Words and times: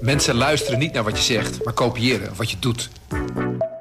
Mensen 0.00 0.34
luisteren 0.34 0.78
niet 0.78 0.92
naar 0.92 1.04
wat 1.04 1.16
je 1.16 1.34
zegt, 1.34 1.64
maar 1.64 1.74
kopiëren 1.74 2.36
wat 2.36 2.50
je 2.50 2.56
doet. 2.58 2.90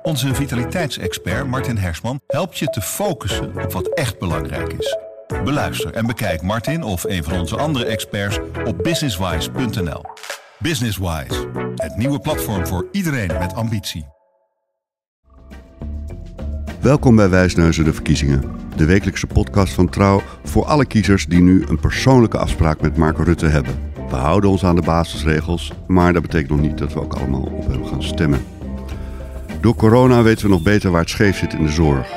Onze 0.03 0.35
vitaliteitsexpert 0.35 1.47
Martin 1.47 1.77
Hersman 1.77 2.19
helpt 2.27 2.57
je 2.57 2.65
te 2.65 2.81
focussen 2.81 3.63
op 3.63 3.71
wat 3.71 3.87
echt 3.87 4.19
belangrijk 4.19 4.73
is. 4.73 4.97
Beluister 5.43 5.93
en 5.93 6.05
bekijk 6.05 6.41
Martin 6.41 6.83
of 6.83 7.03
een 7.03 7.23
van 7.23 7.39
onze 7.39 7.57
andere 7.57 7.85
experts 7.85 8.39
op 8.65 8.83
businesswise.nl. 8.83 10.01
Businesswise, 10.59 11.47
het 11.75 11.95
nieuwe 11.95 12.19
platform 12.19 12.67
voor 12.67 12.87
iedereen 12.91 13.31
met 13.39 13.53
ambitie. 13.53 14.05
Welkom 16.81 17.15
bij 17.15 17.29
Wijsneuzen 17.29 17.83
de 17.83 17.93
Verkiezingen, 17.93 18.43
de 18.75 18.85
wekelijkse 18.85 19.27
podcast 19.27 19.73
van 19.73 19.89
Trouw 19.89 20.21
voor 20.43 20.65
alle 20.65 20.85
kiezers 20.85 21.25
die 21.25 21.41
nu 21.41 21.65
een 21.67 21.79
persoonlijke 21.79 22.37
afspraak 22.37 22.81
met 22.81 22.97
Mark 22.97 23.17
Rutte 23.17 23.45
hebben. 23.45 23.86
We 24.09 24.15
houden 24.15 24.49
ons 24.49 24.65
aan 24.65 24.75
de 24.75 24.81
basisregels, 24.81 25.71
maar 25.87 26.13
dat 26.13 26.21
betekent 26.21 26.49
nog 26.49 26.59
niet 26.59 26.77
dat 26.77 26.93
we 26.93 27.01
ook 27.01 27.13
allemaal 27.13 27.41
op 27.41 27.67
hem 27.67 27.85
gaan 27.85 28.03
stemmen. 28.03 28.45
Door 29.61 29.75
corona 29.75 30.21
weten 30.21 30.45
we 30.45 30.51
nog 30.51 30.61
beter 30.61 30.91
waar 30.91 31.01
het 31.01 31.09
scheef 31.09 31.37
zit 31.37 31.53
in 31.53 31.63
de 31.63 31.71
zorg. 31.71 32.09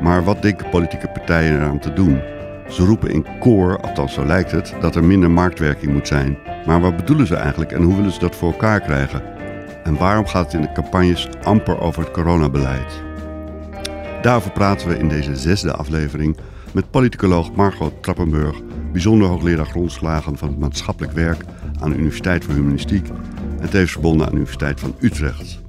Maar 0.00 0.24
wat 0.24 0.42
denken 0.42 0.68
politieke 0.68 1.08
partijen 1.08 1.56
eraan 1.56 1.78
te 1.78 1.92
doen? 1.92 2.20
Ze 2.68 2.84
roepen 2.84 3.10
in 3.10 3.26
koor, 3.40 3.80
althans 3.80 4.14
zo 4.14 4.26
lijkt 4.26 4.50
het, 4.50 4.74
dat 4.80 4.94
er 4.94 5.04
minder 5.04 5.30
marktwerking 5.30 5.92
moet 5.92 6.08
zijn. 6.08 6.38
Maar 6.66 6.80
wat 6.80 6.96
bedoelen 6.96 7.26
ze 7.26 7.36
eigenlijk 7.36 7.72
en 7.72 7.82
hoe 7.82 7.96
willen 7.96 8.12
ze 8.12 8.18
dat 8.18 8.36
voor 8.36 8.52
elkaar 8.52 8.80
krijgen? 8.80 9.22
En 9.82 9.96
waarom 9.96 10.26
gaat 10.26 10.44
het 10.44 10.54
in 10.54 10.60
de 10.60 10.72
campagnes 10.72 11.28
amper 11.42 11.80
over 11.80 12.02
het 12.02 12.10
coronabeleid? 12.10 13.02
Daarover 14.22 14.50
praten 14.50 14.88
we 14.88 14.98
in 14.98 15.08
deze 15.08 15.36
zesde 15.36 15.72
aflevering 15.72 16.36
met 16.72 16.90
politicoloog 16.90 17.52
Margot 17.52 18.02
Trappenburg, 18.02 18.56
bijzonder 18.94 19.28
hoogleraar 19.28 19.66
grondslagen 19.66 20.38
van 20.38 20.48
het 20.48 20.58
maatschappelijk 20.58 21.12
werk 21.12 21.44
aan 21.80 21.90
de 21.90 21.96
Universiteit 21.96 22.44
voor 22.44 22.54
Humanistiek 22.54 23.08
en 23.60 23.70
tevens 23.70 23.92
verbonden 23.92 24.26
aan 24.26 24.32
de 24.32 24.38
Universiteit 24.38 24.80
van 24.80 24.94
Utrecht. 25.00 25.60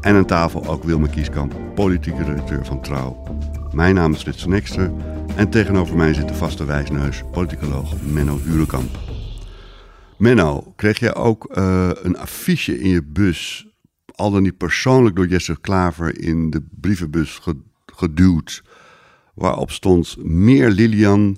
En 0.00 0.14
aan 0.14 0.26
tafel 0.26 0.66
ook 0.66 0.84
Wilma 0.84 1.06
Kieskamp, 1.06 1.54
politieke 1.74 2.24
redacteur 2.24 2.64
van 2.64 2.82
Trouw. 2.82 3.38
Mijn 3.72 3.94
naam 3.94 4.12
is 4.12 4.22
Frits 4.22 4.46
Nekster 4.46 4.92
en 5.36 5.50
tegenover 5.50 5.96
mij 5.96 6.14
zit 6.14 6.28
de 6.28 6.34
vaste 6.34 6.64
wijsneus, 6.64 7.22
politicoloog 7.32 8.02
Menno 8.02 8.38
Hurekamp. 8.38 8.98
Menno, 10.18 10.72
kreeg 10.76 10.98
jij 10.98 11.14
ook 11.14 11.52
uh, 11.58 11.90
een 12.02 12.18
affiche 12.18 12.80
in 12.80 12.88
je 12.88 13.02
bus, 13.02 13.66
al 14.14 14.30
dan 14.30 14.42
niet 14.42 14.56
persoonlijk 14.56 15.16
door 15.16 15.26
Jesse 15.26 15.60
Klaver 15.60 16.20
in 16.20 16.50
de 16.50 16.62
brievenbus 16.80 17.40
geduwd, 17.86 18.62
waarop 19.34 19.70
stond 19.70 20.16
meer 20.24 20.70
Lilian 20.70 21.36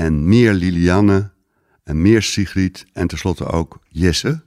en 0.00 0.28
meer 0.28 0.52
Lilianne 0.52 1.30
en 1.84 2.02
meer 2.02 2.22
Sigrid 2.22 2.86
en 2.92 3.06
tenslotte 3.06 3.46
ook 3.46 3.78
Jesse? 3.88 4.40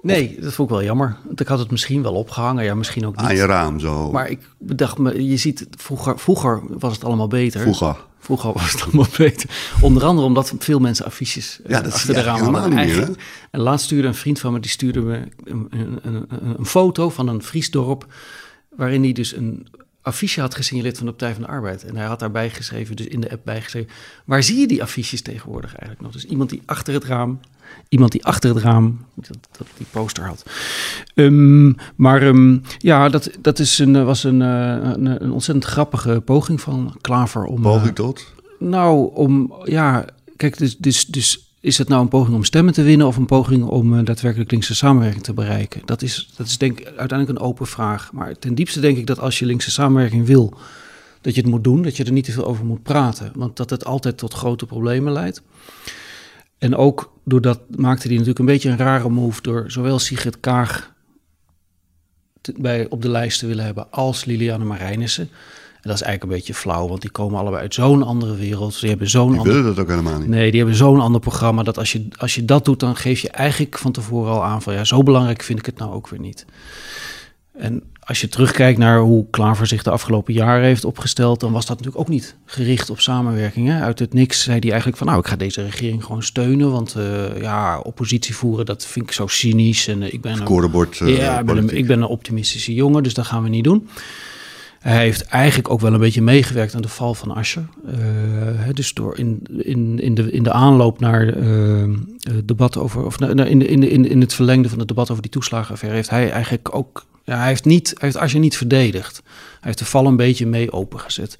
Nee, 0.00 0.36
dat 0.40 0.52
vond 0.52 0.70
ik 0.70 0.76
wel 0.76 0.84
jammer. 0.84 1.16
Want 1.24 1.40
ik 1.40 1.46
had 1.46 1.58
het 1.58 1.70
misschien 1.70 2.02
wel 2.02 2.14
opgehangen, 2.14 2.64
ja, 2.64 2.74
misschien 2.74 3.06
ook 3.06 3.16
niet. 3.16 3.26
Aan 3.26 3.36
je 3.36 3.44
raam 3.44 3.80
zo. 3.80 4.10
Maar 4.10 4.28
ik 4.28 4.48
bedacht 4.58 4.98
me, 4.98 5.26
je 5.26 5.36
ziet, 5.36 5.66
vroeger, 5.70 6.18
vroeger 6.18 6.62
was 6.78 6.92
het 6.92 7.04
allemaal 7.04 7.28
beter. 7.28 7.60
Vroeger. 7.60 7.96
Vroeger 8.18 8.52
was 8.52 8.72
het 8.72 8.82
allemaal 8.82 9.06
beter. 9.18 9.74
Onder 9.80 10.04
andere 10.04 10.26
omdat 10.26 10.54
veel 10.58 10.78
mensen 10.78 11.04
affiches 11.04 11.60
ja, 11.66 11.80
dat 11.80 11.92
achter 11.92 12.16
is 12.16 12.22
de 12.24 12.30
helemaal 12.30 12.60
hadden. 12.60 12.74
meer? 12.74 13.10
En 13.50 13.60
laatst 13.60 13.84
stuurde 13.84 14.08
een 14.08 14.14
vriend 14.14 14.38
van 14.40 14.52
me, 14.52 14.60
die 14.60 14.70
stuurde 14.70 15.00
me 15.00 15.28
een, 15.44 15.66
een, 15.70 15.98
een, 16.02 16.26
een 16.58 16.66
foto 16.66 17.08
van 17.08 17.28
een 17.28 17.42
Friesdorp... 17.42 18.06
waarin 18.76 19.02
hij 19.02 19.12
dus 19.12 19.36
een 19.36 19.66
affiche 20.06 20.40
had 20.40 20.54
gesignaleerd 20.54 20.96
van 20.96 21.06
de 21.06 21.12
Partij 21.12 21.32
van 21.32 21.42
de 21.42 21.48
Arbeid. 21.48 21.84
En 21.84 21.96
hij 21.96 22.06
had 22.06 22.18
daarbij 22.18 22.50
geschreven, 22.50 22.96
dus 22.96 23.06
in 23.06 23.20
de 23.20 23.30
app 23.30 23.44
bijgeschreven... 23.44 23.90
waar 24.24 24.42
zie 24.42 24.60
je 24.60 24.66
die 24.66 24.82
affiches 24.82 25.22
tegenwoordig 25.22 25.70
eigenlijk 25.70 26.00
nog? 26.00 26.12
Dus 26.12 26.24
iemand 26.24 26.50
die 26.50 26.62
achter 26.66 26.94
het 26.94 27.04
raam 27.04 27.40
iemand 27.88 28.12
die 28.12 28.24
achter 28.24 28.54
het 28.54 28.62
raam 28.62 29.04
dat, 29.14 29.38
dat 29.58 29.66
die 29.76 29.86
poster 29.90 30.26
had. 30.26 30.44
Um, 31.14 31.76
maar 31.96 32.22
um, 32.22 32.62
ja, 32.78 33.08
dat, 33.08 33.30
dat 33.40 33.58
is 33.58 33.78
een, 33.78 34.04
was 34.04 34.24
een, 34.24 34.40
een, 34.40 35.22
een, 35.22 35.32
ontzettend 35.32 35.66
grappige 35.66 36.22
poging 36.24 36.60
van 36.60 36.96
Klaver 37.00 37.44
om. 37.44 37.60
Poging 37.60 37.94
tot? 37.94 38.18
Uh, 38.18 38.68
nou, 38.68 39.14
om 39.14 39.54
ja, 39.64 40.04
kijk, 40.36 40.58
dus, 40.58 40.76
dus, 40.76 41.06
dus 41.06 41.45
is 41.66 41.78
het 41.78 41.88
nou 41.88 42.02
een 42.02 42.08
poging 42.08 42.36
om 42.36 42.44
stemmen 42.44 42.72
te 42.72 42.82
winnen 42.82 43.06
of 43.06 43.16
een 43.16 43.26
poging 43.26 43.64
om 43.64 43.94
uh, 43.94 44.04
daadwerkelijk 44.04 44.50
linkse 44.50 44.74
samenwerking 44.74 45.22
te 45.22 45.32
bereiken? 45.32 45.82
Dat 45.84 46.02
is, 46.02 46.30
dat 46.36 46.46
is 46.46 46.58
denk 46.58 46.80
ik 46.80 46.86
uiteindelijk 46.86 47.38
een 47.38 47.46
open 47.46 47.66
vraag. 47.66 48.12
Maar 48.12 48.38
ten 48.38 48.54
diepste 48.54 48.80
denk 48.80 48.96
ik 48.96 49.06
dat 49.06 49.18
als 49.18 49.38
je 49.38 49.46
linkse 49.46 49.70
samenwerking 49.70 50.26
wil, 50.26 50.54
dat 51.20 51.34
je 51.34 51.40
het 51.40 51.50
moet 51.50 51.64
doen, 51.64 51.82
dat 51.82 51.96
je 51.96 52.04
er 52.04 52.12
niet 52.12 52.24
te 52.24 52.32
veel 52.32 52.46
over 52.46 52.64
moet 52.64 52.82
praten, 52.82 53.32
want 53.34 53.56
dat 53.56 53.70
het 53.70 53.84
altijd 53.84 54.18
tot 54.18 54.34
grote 54.34 54.66
problemen 54.66 55.12
leidt. 55.12 55.42
En 56.58 56.76
ook 56.76 57.12
doordat 57.24 57.60
maakte 57.76 58.06
hij 58.06 58.12
natuurlijk 58.12 58.38
een 58.38 58.54
beetje 58.54 58.70
een 58.70 58.76
rare 58.76 59.08
move 59.08 59.42
door 59.42 59.70
zowel 59.70 59.98
Sigrid 59.98 60.40
Kaag 60.40 60.94
bij, 62.56 62.88
op 62.88 63.02
de 63.02 63.08
lijst 63.08 63.38
te 63.38 63.46
willen 63.46 63.64
hebben 63.64 63.90
als 63.90 64.24
Liliane 64.24 64.64
Marijnissen. 64.64 65.28
Dat 65.86 65.94
is 65.94 66.02
eigenlijk 66.02 66.32
een 66.32 66.38
beetje 66.38 66.54
flauw, 66.54 66.88
want 66.88 67.00
die 67.00 67.10
komen 67.10 67.38
allebei 67.40 67.62
uit 67.62 67.74
zo'n 67.74 68.02
andere 68.02 68.36
wereld. 68.36 68.74
Ze 68.74 68.86
hebben 68.86 69.10
zo'n 69.10 69.30
Die 69.30 69.38
ander... 69.38 69.54
willen 69.54 69.74
dat 69.74 69.84
ook 69.84 69.90
helemaal 69.90 70.18
niet. 70.18 70.28
Nee, 70.28 70.50
die 70.50 70.60
hebben 70.60 70.76
zo'n 70.78 71.00
ander 71.00 71.20
programma 71.20 71.62
dat 71.62 71.78
als 71.78 71.92
je, 71.92 72.08
als 72.16 72.34
je 72.34 72.44
dat 72.44 72.64
doet, 72.64 72.80
dan 72.80 72.96
geef 72.96 73.20
je 73.20 73.30
eigenlijk 73.30 73.78
van 73.78 73.92
tevoren 73.92 74.32
al 74.32 74.44
aan 74.44 74.62
van 74.62 74.74
ja, 74.74 74.84
zo 74.84 75.02
belangrijk 75.02 75.42
vind 75.42 75.58
ik 75.58 75.66
het 75.66 75.78
nou 75.78 75.92
ook 75.92 76.08
weer 76.08 76.20
niet. 76.20 76.46
En 77.58 77.82
als 78.00 78.20
je 78.20 78.28
terugkijkt 78.28 78.78
naar 78.78 78.98
hoe 78.98 79.26
Klaver 79.30 79.66
zich 79.66 79.82
de 79.82 79.90
afgelopen 79.90 80.34
jaren 80.34 80.64
heeft 80.64 80.84
opgesteld, 80.84 81.40
dan 81.40 81.52
was 81.52 81.66
dat 81.66 81.76
natuurlijk 81.76 82.02
ook 82.02 82.08
niet 82.08 82.36
gericht 82.44 82.90
op 82.90 83.00
samenwerking. 83.00 83.68
Hè? 83.68 83.80
Uit 83.80 83.98
het 83.98 84.12
niks 84.12 84.42
zei 84.42 84.58
hij 84.58 84.68
eigenlijk 84.68 84.98
van 84.98 85.06
nou, 85.06 85.18
ik 85.18 85.26
ga 85.26 85.36
deze 85.36 85.62
regering 85.62 86.04
gewoon 86.04 86.22
steunen, 86.22 86.70
want 86.70 86.94
uh, 86.98 87.40
ja, 87.40 87.78
oppositie 87.78 88.36
voeren, 88.36 88.66
dat 88.66 88.86
vind 88.86 89.06
ik 89.06 89.12
zo 89.12 89.26
cynisch. 89.26 89.88
En 89.88 90.02
uh, 90.02 90.12
ik 90.12 90.20
ben 90.20 90.32
een. 90.32 90.44
Uh, 91.00 91.18
ja, 91.18 91.38
ik 91.38 91.46
ben, 91.46 91.56
een, 91.56 91.76
ik 91.76 91.86
ben 91.86 92.00
een 92.00 92.08
optimistische 92.08 92.74
jongen, 92.74 93.02
dus 93.02 93.14
dat 93.14 93.26
gaan 93.26 93.42
we 93.42 93.48
niet 93.48 93.64
doen. 93.64 93.88
Hij 94.86 94.96
heeft 94.96 95.22
eigenlijk 95.22 95.70
ook 95.70 95.80
wel 95.80 95.92
een 95.92 96.00
beetje 96.00 96.22
meegewerkt 96.22 96.74
aan 96.74 96.82
de 96.82 96.88
val 96.88 97.14
van 97.14 97.34
Asscher. 97.34 97.64
Uh, 97.86 98.68
dus 98.72 98.94
door 98.94 99.18
in, 99.18 99.46
in, 99.48 99.98
in, 100.00 100.14
de, 100.14 100.30
in 100.30 100.42
de 100.42 100.52
aanloop 100.52 101.00
naar 101.00 101.36
uh, 101.36 101.94
het 102.18 102.48
debat 102.48 102.76
over, 102.76 103.04
of 103.04 103.20
in, 103.20 103.38
in, 103.48 103.90
in, 103.90 104.08
in 104.08 104.20
het 104.20 104.34
verlengde 104.34 104.68
van 104.68 104.78
het 104.78 104.88
debat 104.88 105.10
over 105.10 105.22
die 105.22 105.30
toeslagenaffaire, 105.30 105.96
heeft 105.96 106.10
hij 106.10 106.30
eigenlijk 106.30 106.74
ook 106.74 107.06
ja, 107.24 107.36
hij 107.36 107.46
heeft, 107.46 107.64
niet, 107.64 107.94
heeft 107.98 108.16
Asscher 108.16 108.40
niet 108.40 108.56
verdedigd. 108.56 109.22
Hij 109.24 109.58
heeft 109.60 109.78
de 109.78 109.84
val 109.84 110.06
een 110.06 110.16
beetje 110.16 110.46
mee 110.46 110.72
opengezet. 110.72 111.36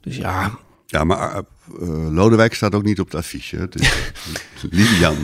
Dus 0.00 0.16
ja. 0.16 0.58
Ja, 0.90 1.04
maar 1.04 1.42
uh, 1.80 2.12
Lodewijk 2.12 2.54
staat 2.54 2.74
ook 2.74 2.82
niet 2.82 3.00
op 3.00 3.06
het 3.06 3.14
affiche. 3.14 3.68
Dus, 3.70 3.92
Lilian. 4.70 5.16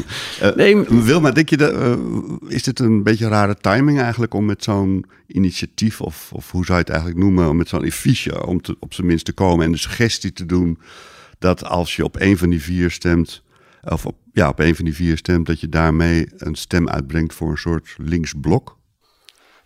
Uh, 0.43 0.55
nee, 0.55 0.77
Wilma, 0.77 1.31
denk 1.31 1.49
je 1.49 1.57
uh, 1.59 2.51
is 2.51 2.63
dit 2.63 2.79
een 2.79 3.03
beetje 3.03 3.29
rare 3.29 3.57
timing 3.61 4.01
eigenlijk 4.01 4.35
om 4.35 4.45
met 4.45 4.65
zo'n 4.65 5.05
initiatief, 5.27 6.01
of, 6.01 6.33
of 6.33 6.51
hoe 6.51 6.65
zou 6.65 6.79
je 6.79 6.85
het 6.85 6.93
eigenlijk 6.93 7.23
noemen, 7.23 7.49
om 7.49 7.57
met 7.57 7.69
zo'n 7.69 7.85
affiche 7.85 8.47
om 8.47 8.61
te, 8.61 8.77
op 8.81 8.95
zijn 8.95 9.07
minst 9.07 9.25
te 9.25 9.33
komen 9.33 9.65
en 9.65 9.73
de 9.73 9.79
suggestie 9.79 10.33
te 10.33 10.47
doen 10.47 10.79
dat 11.39 11.65
als 11.65 11.97
je 11.97 12.05
op 12.05 12.21
een 12.21 12.39
van 12.39 12.51
die 12.51 12.63
vier 12.63 12.91
stemt, 12.91 13.43
of 13.83 14.07
op, 14.07 14.17
ja, 14.33 14.49
op 14.49 14.59
een 14.59 14.77
van 14.77 14.85
die 14.85 14.95
vier 14.95 15.17
stemt, 15.17 15.47
dat 15.47 15.61
je 15.61 15.69
daarmee 15.69 16.29
een 16.37 16.55
stem 16.55 16.89
uitbrengt 16.89 17.35
voor 17.35 17.51
een 17.51 17.59
soort 17.59 17.95
linksblok? 17.97 18.79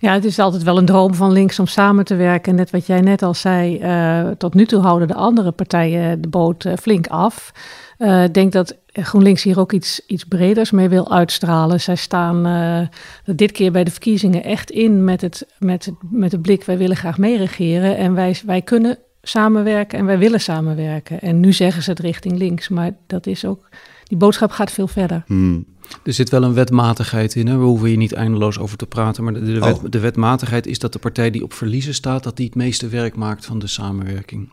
Ja, 0.00 0.12
het 0.12 0.24
is 0.24 0.38
altijd 0.38 0.62
wel 0.62 0.78
een 0.78 0.84
droom 0.84 1.14
van 1.14 1.32
links 1.32 1.58
om 1.58 1.66
samen 1.66 2.04
te 2.04 2.14
werken. 2.14 2.54
Net 2.54 2.70
wat 2.70 2.86
jij 2.86 3.00
net 3.00 3.22
al 3.22 3.34
zei, 3.34 3.78
uh, 3.82 4.30
tot 4.30 4.54
nu 4.54 4.66
toe 4.66 4.80
houden 4.80 5.08
de 5.08 5.14
andere 5.14 5.50
partijen 5.50 6.20
de 6.20 6.28
boot 6.28 6.64
uh, 6.64 6.72
flink 6.80 7.06
af. 7.06 7.52
Uh, 7.98 8.24
ik 8.24 8.34
denk 8.34 8.52
dat 8.52 8.76
GroenLinks 8.92 9.42
hier 9.42 9.58
ook 9.58 9.72
iets, 9.72 10.06
iets 10.06 10.24
breders 10.24 10.70
mee 10.70 10.88
wil 10.88 11.12
uitstralen. 11.12 11.80
Zij 11.80 11.96
staan 11.96 12.90
dit 13.24 13.52
keer 13.52 13.72
bij 13.72 13.84
de 13.84 13.90
verkiezingen 13.90 14.44
echt 14.44 14.70
in 14.70 15.04
met 15.04 15.20
het, 15.20 15.46
met, 15.58 15.92
met 16.10 16.30
de 16.30 16.40
blik... 16.40 16.64
wij 16.64 16.78
willen 16.78 16.96
graag 16.96 17.18
meeregeren 17.18 17.96
en 17.96 18.14
wij, 18.14 18.40
wij 18.46 18.62
kunnen 18.62 18.98
samenwerken 19.22 19.98
en 19.98 20.04
wij 20.06 20.18
willen 20.18 20.40
samenwerken. 20.40 21.20
En 21.20 21.40
nu 21.40 21.52
zeggen 21.52 21.82
ze 21.82 21.90
het 21.90 21.98
richting 21.98 22.38
links, 22.38 22.68
maar 22.68 22.90
dat 23.06 23.26
is 23.26 23.44
ook... 23.44 23.68
Die 24.08 24.18
boodschap 24.18 24.50
gaat 24.50 24.72
veel 24.72 24.88
verder. 24.88 25.22
Hmm. 25.26 25.64
Er 26.02 26.12
zit 26.12 26.28
wel 26.30 26.42
een 26.42 26.54
wetmatigheid 26.54 27.34
in. 27.34 27.46
Hè? 27.46 27.56
We 27.56 27.64
hoeven 27.64 27.88
hier 27.88 27.96
niet 27.96 28.12
eindeloos 28.12 28.58
over 28.58 28.76
te 28.76 28.86
praten. 28.86 29.24
Maar 29.24 29.32
de, 29.32 29.40
de, 29.40 29.58
wet, 29.58 29.76
Oh. 29.76 29.84
de 29.90 29.98
wetmatigheid 29.98 30.66
is 30.66 30.78
dat 30.78 30.92
de 30.92 30.98
partij 30.98 31.30
die 31.30 31.42
op 31.42 31.52
verliezen 31.52 31.94
staat... 31.94 32.22
dat 32.22 32.36
die 32.36 32.46
het 32.46 32.54
meeste 32.54 32.88
werk 32.88 33.16
maakt 33.16 33.46
van 33.46 33.58
de 33.58 33.66
samenwerking. 33.66 34.52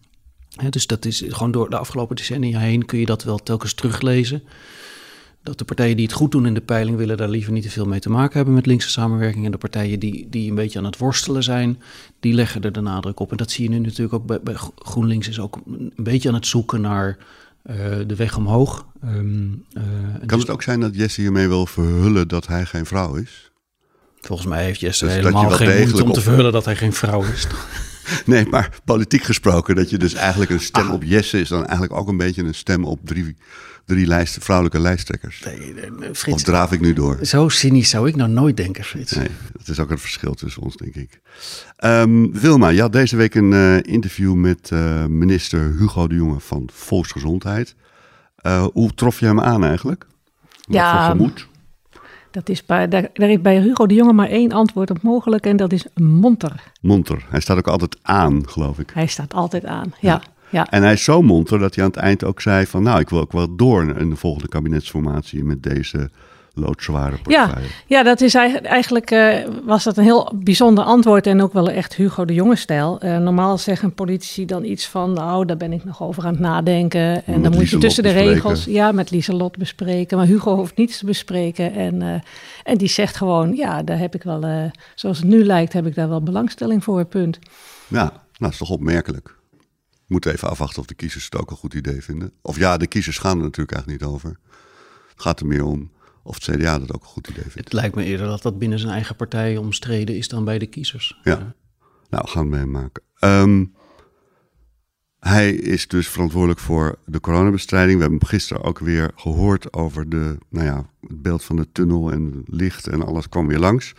Hè, 0.55 0.69
dus 0.69 0.87
dat 0.87 1.05
is 1.05 1.23
gewoon 1.27 1.51
door 1.51 1.69
de 1.69 1.77
afgelopen 1.77 2.15
decennia 2.15 2.59
heen... 2.59 2.85
kun 2.85 2.99
je 2.99 3.05
dat 3.05 3.23
wel 3.23 3.37
telkens 3.37 3.73
teruglezen. 3.73 4.43
Dat 5.43 5.57
de 5.57 5.65
partijen 5.65 5.95
die 5.95 6.05
het 6.05 6.15
goed 6.15 6.31
doen 6.31 6.45
in 6.45 6.53
de 6.53 6.61
peiling... 6.61 6.97
willen 6.97 7.17
daar 7.17 7.29
liever 7.29 7.53
niet 7.53 7.63
te 7.63 7.69
veel 7.69 7.85
mee 7.85 7.99
te 7.99 8.09
maken 8.09 8.35
hebben 8.35 8.53
met 8.53 8.65
linkse 8.65 8.89
samenwerking. 8.89 9.45
En 9.45 9.51
de 9.51 9.57
partijen 9.57 9.99
die, 9.99 10.27
die 10.29 10.49
een 10.49 10.55
beetje 10.55 10.79
aan 10.79 10.85
het 10.85 10.97
worstelen 10.97 11.43
zijn... 11.43 11.81
die 12.19 12.33
leggen 12.33 12.61
er 12.61 12.71
de 12.71 12.81
nadruk 12.81 13.19
op. 13.19 13.31
En 13.31 13.37
dat 13.37 13.51
zie 13.51 13.63
je 13.63 13.69
nu 13.69 13.79
natuurlijk 13.79 14.13
ook 14.13 14.25
bij, 14.25 14.41
bij 14.41 14.55
GroenLinks... 14.75 15.27
is 15.27 15.39
ook 15.39 15.59
een 15.65 15.93
beetje 15.95 16.29
aan 16.29 16.35
het 16.35 16.47
zoeken 16.47 16.81
naar... 16.81 17.17
Uh, 17.69 17.75
de 18.07 18.15
weg 18.15 18.37
omhoog. 18.37 18.85
Um, 19.05 19.65
uh, 19.73 19.83
kan 20.19 20.27
dus 20.27 20.39
het 20.39 20.49
ook 20.49 20.61
zijn 20.61 20.79
dat 20.79 20.95
Jesse 20.95 21.21
hiermee 21.21 21.47
wil 21.47 21.65
verhullen 21.65 22.27
dat 22.27 22.47
hij 22.47 22.65
geen 22.65 22.85
vrouw 22.85 23.15
is? 23.15 23.51
Volgens 24.21 24.47
mij 24.47 24.63
heeft 24.63 24.79
Jesse 24.79 25.05
Dus 25.05 25.13
helemaal 25.13 25.49
geen 25.49 25.77
moeite 25.77 26.03
om 26.03 26.11
te 26.11 26.21
verhullen 26.21 26.51
dat 26.51 26.65
hij 26.65 26.75
geen 26.75 26.93
vrouw 26.93 27.23
is. 27.23 27.47
Nee, 28.25 28.45
maar 28.49 28.69
politiek 28.85 29.23
gesproken, 29.23 29.75
dat 29.75 29.89
je 29.89 29.97
dus 29.97 30.13
eigenlijk 30.13 30.51
een 30.51 30.59
stem 30.59 30.89
op 30.91 31.03
Jesse 31.03 31.39
is 31.39 31.49
dan 31.49 31.63
eigenlijk 31.65 31.93
ook 31.93 32.07
een 32.07 32.17
beetje 32.17 32.43
een 32.43 32.53
stem 32.55 32.85
op 32.85 32.99
drie, 33.03 33.35
drie 33.85 34.07
lijst, 34.07 34.37
vrouwelijke 34.41 34.79
lijsttrekkers. 34.79 35.43
Nee, 35.45 35.73
nee, 35.73 35.91
nee, 35.91 36.09
Of 36.09 36.17
Frits, 36.17 36.43
draaf 36.43 36.71
ik 36.71 36.81
nu 36.81 36.93
door? 36.93 37.17
zo 37.21 37.49
cynisch 37.49 37.89
zou 37.89 38.07
ik 38.07 38.15
nou 38.15 38.29
nooit 38.29 38.57
denken, 38.57 38.83
Frits. 38.83 39.11
Nee, 39.11 39.27
dat 39.57 39.67
is 39.67 39.79
ook 39.79 39.89
een 39.91 39.97
verschil 39.99 40.33
tussen 40.33 40.61
ons, 40.61 40.75
denk 40.75 40.95
ik. 40.95 41.19
Ehm, 41.75 42.31
Wilma, 42.31 42.69
je 42.69 42.81
had 42.81 42.91
deze 42.93 43.15
week 43.15 43.35
een 43.35 43.53
eh, 43.53 43.93
interview 43.93 44.33
met 44.33 44.69
eh, 44.71 45.05
minister 45.05 45.75
Hugo 45.79 46.07
de 46.07 46.15
Jonge 46.15 46.39
van 46.39 46.69
Volksgezondheid. 46.73 47.75
Eh, 48.35 48.65
hoe 48.73 48.93
trof 48.93 49.19
je 49.19 49.25
hem 49.25 49.39
aan 49.41 49.63
eigenlijk? 49.63 50.05
Wat 50.65 50.75
Ja, 50.75 51.05
voor 51.05 51.15
gemoed? 51.15 51.47
Dat 52.35 52.49
is 52.49 52.65
bij, 52.65 52.87
daar, 52.87 53.09
daar 53.13 53.29
is 53.29 53.41
bij 53.41 53.59
Hugo 53.59 53.85
de 53.85 53.93
Jonge 53.93 54.13
maar 54.13 54.29
één 54.29 54.51
antwoord 54.51 54.89
op 54.89 55.01
mogelijk 55.01 55.45
en 55.45 55.57
dat 55.57 55.71
is 55.71 55.85
monter. 55.93 56.63
Monter. 56.81 57.25
Hij 57.29 57.39
staat 57.39 57.57
ook 57.57 57.67
altijd 57.67 57.97
aan, 58.01 58.49
geloof 58.49 58.79
ik. 58.79 58.91
Hij 58.93 59.07
staat 59.07 59.33
altijd 59.33 59.65
aan. 59.65 59.93
Ja, 59.99 60.21
ja. 60.49 60.69
En 60.69 60.83
hij 60.83 60.93
is 60.93 61.03
zo 61.03 61.21
monter 61.21 61.59
dat 61.59 61.75
hij 61.75 61.83
aan 61.83 61.89
het 61.89 61.99
eind 61.99 62.23
ook 62.23 62.41
zei 62.41 62.65
van... 62.65 62.83
nou, 62.83 62.99
ik 62.99 63.09
wil 63.09 63.19
ook 63.19 63.31
wel 63.31 63.55
door 63.55 63.97
in 63.97 64.09
de 64.09 64.15
volgende 64.15 64.47
kabinetsformatie 64.47 65.43
met 65.43 65.63
deze 65.63 66.09
loodzware 66.55 67.15
Ja, 67.23 67.45
portefeuille. 67.45 67.69
ja, 67.85 68.03
dat 68.03 68.21
is 68.21 68.33
eigenlijk, 68.33 69.11
eh, 69.11 69.47
was 69.63 69.83
dat 69.83 69.97
een 69.97 70.03
heel 70.03 70.31
bijzonder 70.35 70.83
antwoord 70.83 71.27
en 71.27 71.41
ook 71.41 71.53
wel 71.53 71.69
echt 71.69 71.95
Hugo 71.95 72.25
de 72.25 72.33
Jonge-stijl. 72.33 72.99
Eh, 72.99 73.17
normaal 73.17 73.57
zeggen 73.57 73.93
politici 73.93 74.45
dan 74.45 74.63
iets 74.63 74.87
van, 74.87 75.13
nou, 75.13 75.45
daar 75.45 75.57
ben 75.57 75.73
ik 75.73 75.83
nog 75.83 76.03
over 76.03 76.25
aan 76.25 76.31
het 76.31 76.39
nadenken. 76.39 77.25
En 77.25 77.41
dan 77.41 77.51
moet 77.51 77.69
je 77.69 77.77
tussen 77.77 78.03
de 78.03 78.11
regels, 78.11 78.65
ja, 78.65 78.91
met 78.91 79.11
Lieselot 79.11 79.57
bespreken. 79.57 80.17
Maar 80.17 80.27
Hugo 80.27 80.55
hoeft 80.55 80.77
niets 80.77 80.97
te 80.97 81.05
bespreken. 81.05 81.73
En, 81.73 82.01
eh, 82.01 82.21
en 82.63 82.77
die 82.77 82.89
zegt 82.89 83.15
gewoon, 83.15 83.55
ja, 83.55 83.83
daar 83.83 83.99
heb 83.99 84.15
ik 84.15 84.23
wel, 84.23 84.71
zoals 84.95 85.17
het 85.17 85.27
nu 85.27 85.45
lijkt, 85.45 85.73
heb 85.73 85.85
ik 85.85 85.95
daar 85.95 86.09
wel 86.09 86.23
belangstelling 86.23 86.83
voor, 86.83 87.05
punt. 87.05 87.39
Ja, 87.87 88.03
nou, 88.03 88.11
dat 88.37 88.51
is 88.51 88.57
toch 88.57 88.69
opmerkelijk. 88.69 89.35
Moeten 90.07 90.31
even 90.31 90.49
afwachten 90.49 90.79
of 90.79 90.85
de 90.85 90.93
kiezers 90.93 91.25
het 91.25 91.37
ook 91.37 91.51
een 91.51 91.57
goed 91.57 91.73
idee 91.73 92.03
vinden. 92.03 92.31
Of 92.41 92.57
ja, 92.57 92.77
de 92.77 92.87
kiezers 92.87 93.17
gaan 93.17 93.37
er 93.37 93.43
natuurlijk 93.43 93.71
eigenlijk 93.71 94.01
niet 94.01 94.11
over. 94.13 94.29
Het 95.09 95.21
gaat 95.21 95.39
er 95.39 95.45
meer 95.45 95.65
om 95.65 95.91
of 96.25 96.45
het 96.45 96.55
CDA 96.55 96.79
dat 96.79 96.93
ook 96.93 97.01
een 97.01 97.07
goed 97.07 97.27
idee 97.27 97.43
vindt. 97.43 97.57
Het 97.57 97.73
lijkt 97.73 97.95
me 97.95 98.03
eerder 98.03 98.27
dat 98.27 98.41
dat 98.41 98.59
binnen 98.59 98.79
zijn 98.79 98.91
eigen 98.91 99.15
partij 99.15 99.57
omstreden 99.57 100.17
is 100.17 100.27
dan 100.27 100.45
bij 100.45 100.59
de 100.59 100.65
kiezers. 100.65 101.19
Ja, 101.23 101.55
nou, 102.09 102.23
we 102.23 102.27
gaan 102.27 102.51
het 102.51 102.59
meemaken. 102.59 103.03
Ehm, 103.19 103.65
hij 105.19 105.53
is 105.53 105.87
dus 105.87 106.07
verantwoordelijk 106.07 106.59
voor 106.59 106.99
de 107.05 107.19
coronabestrijding. 107.19 107.97
We 107.97 108.03
hebben 108.03 108.27
gisteren 108.27 108.63
ook 108.63 108.79
weer 108.79 109.11
gehoord 109.15 109.73
over 109.73 110.09
de, 110.09 110.37
nou 110.49 110.65
ja, 110.65 110.89
het 111.01 111.21
beeld 111.21 111.43
van 111.43 111.55
de 111.55 111.71
tunnel 111.71 112.11
en 112.11 112.43
licht 112.45 112.87
en 112.87 113.05
alles 113.05 113.29
kwam 113.29 113.47
weer 113.47 113.59
langs. 113.59 113.93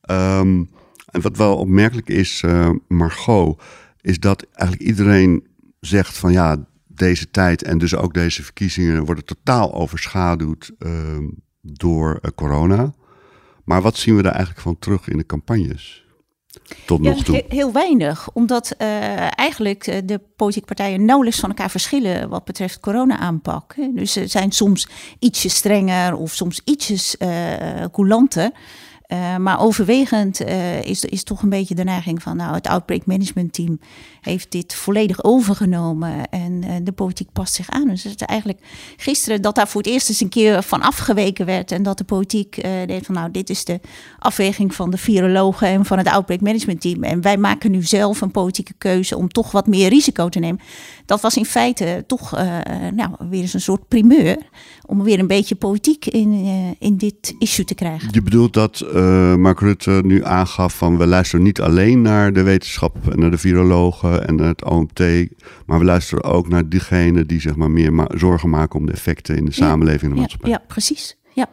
Ehm, 0.00 0.64
en 1.06 1.20
wat 1.20 1.36
wel 1.36 1.56
opmerkelijk 1.56 2.08
is, 2.08 2.42
eh, 2.42 2.70
Margot, 2.88 3.62
is 4.00 4.20
dat 4.20 4.46
eigenlijk 4.52 4.88
iedereen 4.88 5.46
zegt 5.80 6.18
van 6.18 6.32
ja, 6.32 6.66
deze 6.86 7.30
tijd 7.30 7.62
en 7.62 7.78
dus 7.78 7.94
ook 7.94 8.14
deze 8.14 8.42
verkiezingen 8.42 9.04
worden 9.04 9.24
totaal 9.24 9.74
overschaduwd 9.74 10.72
ehm, 10.78 11.24
door 11.72 12.18
eh, 12.22 12.30
corona. 12.34 12.92
Maar 13.64 13.82
wat 13.82 13.96
zien 13.96 14.16
we 14.16 14.22
daar 14.22 14.32
eigenlijk 14.32 14.62
van 14.62 14.78
terug 14.78 15.08
in 15.08 15.16
de 15.16 15.26
campagnes? 15.26 16.04
Tot 16.86 17.04
Ja, 17.04 17.10
nog 17.10 17.22
toe. 17.24 17.34
he- 17.34 17.44
heel 17.56 17.72
weinig. 17.72 18.28
Omdat 18.32 18.70
eh, 18.78 19.38
eigenlijk 19.38 19.86
eh, 19.86 19.98
de 20.04 20.20
politieke 20.36 20.66
partijen 20.66 21.04
nauwelijks 21.04 21.40
van 21.40 21.48
elkaar 21.48 21.70
verschillen 21.70 22.28
wat 22.28 22.44
betreft 22.44 22.80
corona-aanpak. 22.80 23.74
Dus 23.94 24.12
ze 24.12 24.26
zijn 24.26 24.52
soms 24.52 24.88
ietsje 25.18 25.48
strenger 25.48 26.14
of 26.16 26.32
soms 26.32 26.60
ietsjes 26.64 27.16
eh 27.16 27.84
coulanter. 27.92 28.50
Maar 29.38 29.60
overwegend 29.60 30.40
eh, 30.40 30.82
is, 30.82 31.04
is 31.04 31.22
toch 31.24 31.42
een 31.42 31.48
beetje 31.48 31.74
de 31.74 31.84
neiging 31.84 32.22
van 32.22 32.36
nou, 32.36 32.54
het 32.54 32.66
Outbreak 32.66 33.06
Management 33.06 33.52
Team 33.52 33.80
heeft 34.26 34.50
dit 34.50 34.74
volledig 34.74 35.24
overgenomen 35.24 36.28
en 36.30 36.62
eh, 36.62 36.74
de 36.82 36.92
politiek 36.92 37.32
past 37.32 37.54
zich 37.54 37.70
aan. 37.70 37.88
Dus 37.88 38.02
het 38.02 38.20
is 38.20 38.26
eigenlijk 38.26 38.58
gisteren 38.96 39.42
dat 39.42 39.54
daar 39.54 39.68
voor 39.68 39.82
het 39.82 39.90
eerst 39.90 40.08
eens 40.08 40.20
een 40.20 40.28
keer 40.28 40.62
van 40.62 40.82
afgeweken 40.82 41.46
werd 41.46 41.72
en 41.72 41.82
dat 41.82 41.98
de 41.98 42.04
politiek 42.04 42.56
eh, 42.56 42.70
deed 42.86 43.06
van 43.06 43.14
nou, 43.14 43.30
dit 43.30 43.50
is 43.50 43.64
de 43.64 43.80
afweging 44.18 44.74
van 44.74 44.90
de 44.90 44.96
virologen 44.96 45.68
en 45.68 45.84
van 45.84 45.98
het 45.98 46.08
Outbreak 46.08 46.40
Management 46.40 46.80
Team 46.80 47.02
en 47.02 47.20
wij 47.20 47.36
maken 47.36 47.70
nu 47.70 47.82
zelf 47.82 48.20
een 48.20 48.30
politieke 48.30 48.74
keuze 48.78 49.16
om 49.16 49.28
toch 49.28 49.50
wat 49.50 49.66
meer 49.66 49.88
risico 49.88 50.28
te 50.28 50.38
nemen. 50.38 50.60
Dat 51.06 51.20
was 51.20 51.36
in 51.36 51.44
feite 51.44 52.04
toch 52.06 52.36
eh, 52.36 52.46
nou, 52.94 53.10
weer 53.30 53.40
eens 53.40 53.54
een 53.54 53.60
soort 53.60 53.88
primeur 53.88 54.38
om 54.86 55.02
weer 55.02 55.18
een 55.18 55.26
beetje 55.26 55.54
politiek 55.54 56.06
in, 56.06 56.44
in 56.78 56.96
dit 56.96 57.34
issue 57.38 57.64
te 57.64 57.74
krijgen. 57.74 58.08
Je 58.10 58.22
bedoelt 58.22 58.54
dat 58.54 58.84
Mark 59.36 59.60
Rutte 59.60 60.00
nu 60.04 60.24
aangaf 60.24 60.76
van 60.76 60.98
we 60.98 61.06
luisteren 61.06 61.44
niet 61.44 61.60
alleen 61.60 62.02
naar 62.02 62.32
de 62.32 62.42
wetenschap 62.42 62.96
en 63.10 63.18
naar 63.18 63.30
de 63.30 63.38
virologen 63.38 64.15
en 64.22 64.38
het 64.38 64.64
OMT, 64.64 65.00
maar 65.66 65.78
we 65.78 65.84
luisteren 65.84 66.24
ook 66.24 66.48
naar 66.48 66.68
diegenen 66.68 67.26
die 67.26 67.40
zeg 67.40 67.56
maar 67.56 67.70
meer 67.70 67.92
ma- 67.92 68.08
zorgen 68.14 68.50
maken 68.50 68.78
om 68.78 68.86
de 68.86 68.92
effecten 68.92 69.36
in 69.36 69.44
de 69.44 69.52
samenleving 69.52 70.02
en 70.02 70.08
de 70.08 70.14
Ja, 70.14 70.20
maatschappij. 70.20 70.50
ja, 70.50 70.62
precies. 70.66 71.16
Ja. 71.32 71.46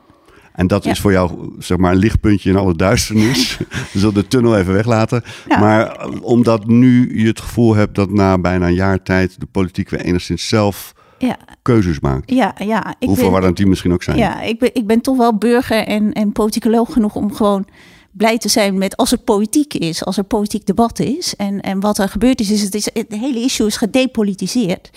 En 0.54 0.68
dat 0.68 0.83
Ja. 0.83 0.92
is 0.92 1.00
voor 1.00 1.12
jou 1.12 1.54
zeg 1.60 1.77
maar 1.77 1.92
een 1.92 1.98
lichtpuntje 1.98 2.50
in 2.50 2.56
alle 2.56 2.75
duisternis. 2.75 3.57
We 3.94 4.00
zullen 4.00 4.13
de 4.13 4.27
tunnel 4.27 4.57
even 4.57 4.74
weglaten. 4.74 5.24
Ja. 5.48 5.60
Maar 5.60 5.88
eh, 5.95 6.21
omdat 6.21 6.68
nu 6.68 7.19
je 7.21 7.27
het 7.27 7.39
gevoel 7.42 7.75
hebt 7.75 7.95
dat 7.95 8.10
na 8.12 8.38
bijna 8.38 8.68
een 8.68 8.74
jaar 8.74 9.04
tijd 9.04 9.39
de 9.39 9.45
politiek 9.51 9.89
weer 9.89 10.01
enigszins 10.01 10.48
zelf 10.48 10.94
Ja, 11.18 11.38
keuzes 11.62 12.00
maakt. 12.00 12.31
ja, 12.31 12.56
ja. 12.57 12.89
Ik 12.89 12.95
Hoe 13.07 13.15
ben- 13.15 13.24
verwarrend 13.24 13.57
die 13.57 13.68
misschien 13.68 13.94
ook 13.94 14.04
zijn. 14.04 14.18
Ja, 14.18 14.42
ik 14.42 14.60
ben, 14.60 14.69
ik 14.74 14.88
ben 14.88 15.01
toch 15.01 15.18
wel 15.18 15.38
burger 15.38 15.83
en, 15.88 16.13
en 16.13 16.31
politicoloog 16.31 16.94
genoeg 16.94 17.15
om 17.15 17.33
gewoon 17.33 17.65
blij 18.13 18.38
te 18.38 18.50
zijn 18.50 18.77
met 18.77 18.98
als 18.98 19.12
er 19.12 19.18
politiek 19.18 19.74
is, 19.74 20.06
als 20.06 20.18
er 20.18 20.24
politiek 20.24 20.65
debat 20.65 21.00
is. 21.00 21.36
En, 21.36 21.62
en 21.62 21.80
wat 21.80 21.98
er 21.98 22.10
gebeurd 22.10 22.39
is, 22.39 22.51
is 22.51 22.62
het, 22.62 22.75
is 22.75 22.89
het 22.94 23.06
hele 23.10 23.39
issue 23.39 23.68
is 23.68 23.77
gedepolitiseerd. 23.77 24.89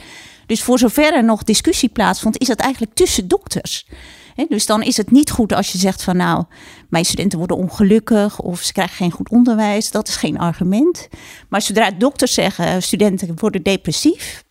Dus 0.47 0.63
voor 0.63 0.79
zover 0.79 1.15
er 1.15 1.25
nog 1.25 1.43
discussie 1.45 1.89
plaatsvond, 1.89 2.41
is 2.41 2.47
dat 2.47 2.59
eigenlijk 2.59 2.95
tussen 2.95 3.29
dokters. 3.29 3.87
Hè, 4.35 4.45
dus 4.49 4.67
dan 4.67 4.83
is 4.83 4.97
het 4.97 5.11
niet 5.11 5.31
goed 5.31 5.53
als 5.53 5.73
je 5.73 5.79
zegt 5.79 6.03
van 6.03 6.17
nou, 6.17 6.45
mijn 6.89 7.05
studenten 7.05 7.39
worden 7.39 7.57
ongelukkig 7.57 8.41
of 8.41 8.61
ze 8.61 8.73
krijgen 8.73 8.97
geen 8.97 9.11
goed 9.11 9.31
onderwijs. 9.31 9.91
Dat 9.91 10.09
is 10.09 10.17
geen 10.17 10.39
argument. 10.39 11.09
Maar 11.49 11.63
zodra 11.63 11.91
dokters 11.91 12.35
zeggen 12.35 12.83
studenten 12.83 13.39
worden 13.39 13.63
depressief, 13.63 14.45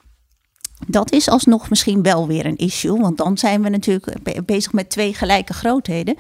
dat 0.88 1.12
is 1.12 1.30
alsnog 1.30 1.70
misschien 1.70 2.02
wel 2.02 2.28
weer 2.28 2.46
een 2.46 2.58
issue, 2.58 3.00
want 3.02 3.18
dan 3.18 3.38
zijn 3.38 3.62
we 3.62 3.70
natuurlijk 3.70 4.24
be- 4.24 4.44
bezig 4.46 4.74
met 4.74 4.90
twee 4.90 5.14
gelijke 5.14 5.54
grootheden. 5.54 6.16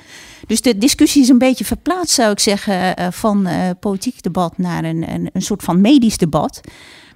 Dus 0.48 0.62
de 0.62 0.78
discussie 0.78 1.22
is 1.22 1.30
een 1.30 1.38
beetje 1.38 1.66
verplaatst, 1.66 2.13
zou 2.16 2.31
ik 2.31 2.40
zeggen, 2.40 2.96
eh, 2.96 3.12
van 3.12 3.46
eh, 3.46 3.69
politiek 3.80 4.22
debat 4.22 4.57
naar 4.57 4.84
een, 4.84 5.12
een, 5.13 5.30
een 5.34 5.42
soort 5.42 5.63
van 5.63 5.81
medisch 5.81 6.18
debat. 6.18 6.62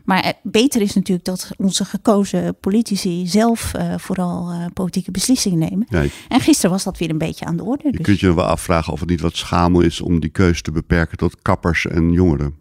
Maar 0.06 0.24
eh, 0.24 0.32
beter 0.44 0.82
is 0.82 0.94
natuurlijk 0.96 1.26
dat 1.26 1.50
onze 1.58 1.86
gekozen 1.86 2.56
politici 2.60 3.28
zelf 3.28 3.72
vooral 3.98 4.52
politieke 4.74 5.12
beslissingen 5.12 5.58
nemen. 5.60 5.86
Ja, 5.90 6.04
En 6.28 6.40
gisteren 6.40 6.72
was 6.72 6.84
dat 6.84 6.98
weer 6.98 7.10
een 7.10 7.18
beetje 7.18 7.46
aan 7.46 7.58
de 7.58 7.64
orde. 7.64 7.84
je 7.86 7.92
Dus. 7.92 8.02
kunt 8.06 8.20
je 8.20 8.34
wel 8.36 8.46
afvragen 8.46 8.94
of 8.94 9.00
het 9.00 9.10
niet 9.10 9.22
wat 9.22 9.36
schamel 9.36 9.82
is 9.82 10.02
om 10.02 10.20
die 10.20 10.30
keuze 10.30 10.62
te 10.62 10.72
beperken 10.72 11.18
tot 11.18 11.42
kappers 11.42 11.88
en 11.88 12.12
jongeren. 12.12 12.56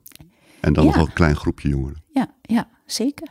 En 0.60 0.72
dan 0.72 0.82
Ja. 0.84 0.88
nog 0.88 0.98
wel 0.98 1.06
een 1.06 1.12
klein 1.12 1.36
groepje 1.36 1.68
jongeren. 1.68 2.02
Ja, 2.12 2.26
ja, 2.42 2.68
zeker. 2.86 3.28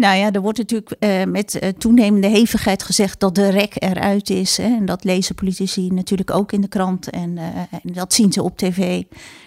Nou 0.00 0.16
ja, 0.16 0.32
er 0.32 0.40
wordt 0.40 0.58
natuurlijk 0.58 0.90
eh, 0.98 1.24
met 1.24 1.58
eh, 1.58 1.68
toenemende 1.68 2.26
hevigheid 2.28 2.82
gezegd 2.82 3.20
dat 3.20 3.34
de 3.34 3.48
rek 3.48 3.74
eruit 3.78 4.30
is. 4.30 4.56
Hè, 4.56 4.64
en 4.64 4.86
dat 4.86 5.04
lezen 5.04 5.34
politici 5.34 5.88
natuurlijk 5.90 6.30
ook 6.30 6.52
in 6.52 6.60
de 6.60 6.68
krant. 6.68 7.10
En, 7.10 7.38
eh, 7.38 7.44
en 7.70 7.92
dat 7.92 8.14
zien 8.14 8.32
ze 8.32 8.42
op 8.42 8.56
tv. 8.56 9.02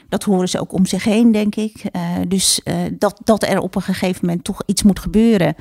Dat 0.09 0.23
horen 0.23 0.49
ze 0.49 0.59
ook 0.59 0.73
om 0.73 0.85
zich 0.85 1.03
heen, 1.03 1.31
denk 1.31 1.55
ik. 1.55 1.83
Dus 2.27 2.61
dat, 2.91 3.21
dat 3.23 3.43
er 3.43 3.59
op 3.59 3.75
een 3.75 3.81
gegeven 3.81 4.25
moment 4.25 4.43
toch 4.43 4.61
iets 4.65 4.83
moet 4.83 4.99
gebeuren. 4.99 5.55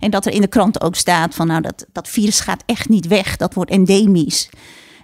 En 0.00 0.10
dat 0.10 0.26
er 0.26 0.32
in 0.32 0.40
de 0.40 0.46
krant 0.46 0.80
ook 0.80 0.94
staat 0.94 1.34
van 1.34 1.46
nou, 1.46 1.60
dat, 1.60 1.86
dat 1.92 2.08
virus 2.08 2.40
gaat 2.40 2.62
echt 2.66 2.88
niet 2.88 3.06
weg. 3.06 3.36
Dat 3.36 3.54
wordt 3.54 3.70
endemisch. 3.70 4.48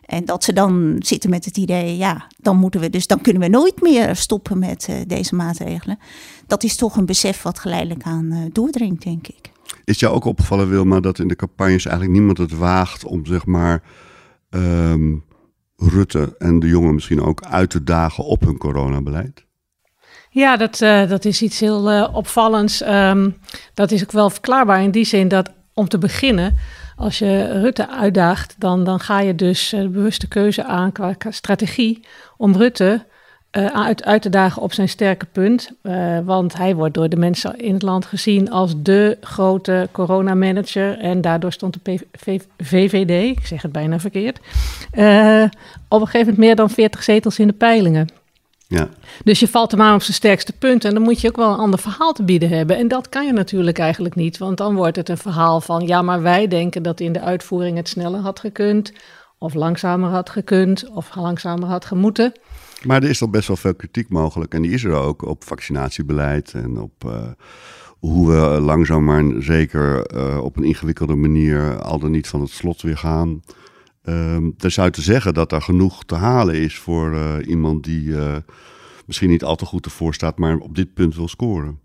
En 0.07 0.25
dat 0.25 0.45
ze 0.45 0.53
dan 0.53 0.97
zitten 0.99 1.31
met 1.31 1.45
het 1.45 1.57
idee, 1.57 1.97
ja, 1.97 2.27
dan 2.37 2.57
moeten 2.57 2.81
we 2.81 2.91
dus, 2.91 3.07
dan 3.07 3.21
kunnen 3.21 3.43
we 3.43 3.49
nooit 3.49 3.83
meer 3.83 4.17
stoppen 4.17 4.59
met 4.59 4.87
eh, 4.89 4.97
deze 5.07 5.35
maatregelen. 5.35 5.99
Dat 6.47 6.63
is 6.63 6.77
toch 6.77 6.97
een 6.97 7.07
besef 7.07 7.43
wat 7.43 7.59
geleidelijk 7.59 8.03
aan 8.03 8.31
eh, 8.33 8.39
doordringt, 8.53 9.03
denk 9.03 9.27
ik. 9.27 9.51
Is 9.85 10.01
jou 10.01 10.15
ook 10.15 10.25
opgevallen, 10.25 10.69
Wilma, 10.69 11.01
dat 11.01 11.19
in 11.19 11.29
de 11.29 11.37
campagnes 11.37 11.87
eigenlijk 11.87 12.17
niemand 12.17 12.39
het 12.39 12.57
waagt 12.57 13.05
om 13.05 13.27
zeg 13.27 13.47
maar 13.47 13.83
ehm, 14.51 15.15
Rutte 15.77 16.35
en 16.39 16.59
de 16.59 16.67
jongen 16.69 16.95
misschien 16.95 17.23
ook 17.23 17.43
uit 17.45 17.71
te 17.71 17.83
dagen 17.83 18.25
op 18.25 18.41
hun 18.41 18.59
coronabeleid? 18.59 19.45
Ja, 20.31 20.57
dat, 20.57 20.81
eh, 20.81 21.09
dat 21.09 21.25
is 21.25 21.43
iets 21.43 21.61
heel 21.61 22.09
opvallends. 22.13 22.81
Ehm, 22.81 23.31
dat 23.75 23.91
is 23.91 24.03
ook 24.03 24.13
wel 24.13 24.31
verklaarbaar 24.31 24.83
in 24.83 24.91
die 24.91 25.05
zin 25.05 25.29
dat 25.29 25.51
om 25.75 25.89
te 25.89 25.99
beginnen, 25.99 26.57
als 26.97 27.19
je 27.19 27.61
Rutte 27.61 27.91
uitdaagt, 27.91 28.55
dan, 28.59 28.85
dan 28.85 29.01
ga 29.01 29.21
je 29.21 29.35
dus 29.35 29.73
eh, 29.73 29.81
de 29.81 29.89
bewuste 29.89 30.29
keuze 30.29 30.65
aan 30.65 30.93
qua, 30.93 31.15
strategie 31.29 32.05
om 32.37 32.57
Rutte 32.57 33.05
eh, 33.51 33.67
uit, 33.67 34.05
uit 34.05 34.23
te 34.23 34.29
dagen 34.29 34.63
op 34.63 34.73
zijn 34.73 34.89
sterke 34.89 35.27
punt. 35.27 35.71
Eh, 35.83 36.19
want 36.25 36.57
hij 36.57 36.75
wordt 36.75 36.95
door 36.95 37.09
de 37.09 37.17
mensen 37.17 37.59
in 37.59 37.73
het 37.73 37.83
land 37.83 38.05
gezien 38.05 38.51
als 38.51 38.75
de 38.83 39.19
grote 39.21 39.89
coronamanager. 39.93 40.99
En 40.99 41.21
daardoor 41.21 41.53
stond 41.53 41.73
de 41.73 41.81
PV 41.81 42.41
VVD, 42.59 43.39
ik 43.39 43.47
zeg 43.47 43.63
het 43.63 43.73
bijna 43.73 43.99
verkeerd, 43.99 44.39
op 45.89 46.01
een 46.01 46.07
gegeven 46.07 46.19
moment 46.19 46.39
meer 46.39 46.57
dan 46.57 46.71
40 46.71 47.03
zetels 47.03 47.39
in 47.39 47.47
de 47.47 47.53
peilingen. 47.53 48.24
Ja. 48.75 48.89
Dus 49.25 49.41
je 49.41 49.49
valt 49.49 49.71
hem 49.71 49.81
aan 49.81 49.95
op 49.95 50.03
zijn 50.03 50.15
sterkste 50.15 50.53
punt 50.53 50.85
en 50.85 50.95
dan 50.95 51.03
moet 51.03 51.21
je 51.21 51.29
ook 51.29 51.37
wel 51.37 51.53
een 51.53 51.59
ander 51.59 51.79
verhaal 51.79 52.13
te 52.13 52.23
bieden 52.23 52.49
hebben. 52.49 52.77
En 52.77 52.89
dat 52.89 53.09
kan 53.09 53.27
je 53.27 53.33
natuurlijk 53.33 53.79
eigenlijk 53.79 54.15
niet, 54.15 54.39
want 54.39 54.57
dan 54.57 54.75
wordt 54.75 54.97
het 54.97 55.09
een 55.09 55.19
verhaal 55.19 55.61
van 55.61 55.87
ja, 55.87 56.03
maar 56.03 56.23
wij 56.23 56.49
denken 56.49 56.83
dat 56.83 57.01
in 57.01 57.13
de 57.13 57.21
uitvoering 57.21 57.77
het 57.77 57.89
sneller 57.89 58.21
had 58.21 58.41
gekund, 58.41 58.93
of 59.39 59.55
langzamer 59.55 60.11
had 60.11 60.31
gekund, 60.31 60.89
of 60.89 61.15
langzamer 61.15 61.69
had 61.69 61.85
gemoeten. 61.85 62.33
Maar 62.87 63.03
er 63.03 63.09
is 63.09 63.19
toch 63.19 63.31
best 63.31 63.49
wel 63.49 63.57
veel 63.57 63.75
kritiek 63.75 64.09
mogelijk. 64.09 64.55
En 64.55 64.63
die 64.63 64.73
is 64.73 64.85
er 64.85 64.93
ook 64.93 65.23
op 65.23 65.45
vaccinatiebeleid 65.45 66.53
en 66.55 66.81
op 66.81 67.05
uh, 67.07 67.13
hoe 67.99 68.31
we 68.31 68.61
langzaam 68.61 69.05
maar 69.05 69.25
zeker 69.39 70.15
uh, 70.15 70.45
op 70.45 70.57
een 70.57 70.65
ingewikkelde 70.65 71.15
manier 71.15 71.79
al 71.81 71.99
dan 71.99 72.11
niet 72.11 72.27
van 72.27 72.41
het 72.41 72.51
slot 72.51 72.83
weer 72.83 72.97
gaan. 72.97 73.43
Um, 74.05 74.55
dan 74.57 74.71
zou 74.71 74.87
je 74.87 74.93
te 74.93 75.03
zeggen 75.03 75.35
dat 75.35 75.53
er 75.53 75.63
genoeg 75.63 76.05
te 76.05 76.15
halen 76.15 76.55
is 76.55 76.79
voor 76.79 77.13
uh, 77.13 77.35
iemand 77.47 77.85
die 77.85 78.07
uh, 78.07 78.37
misschien 79.07 79.31
niet 79.31 79.45
al 79.45 79.57
te 79.57 79.65
goed 79.65 79.85
ervoor 79.85 80.15
staat, 80.15 80.39
maar 80.39 80.57
op 80.57 80.75
dit 80.75 80.95
punt 80.95 81.17
wil 81.17 81.29
scoren. 81.29 81.81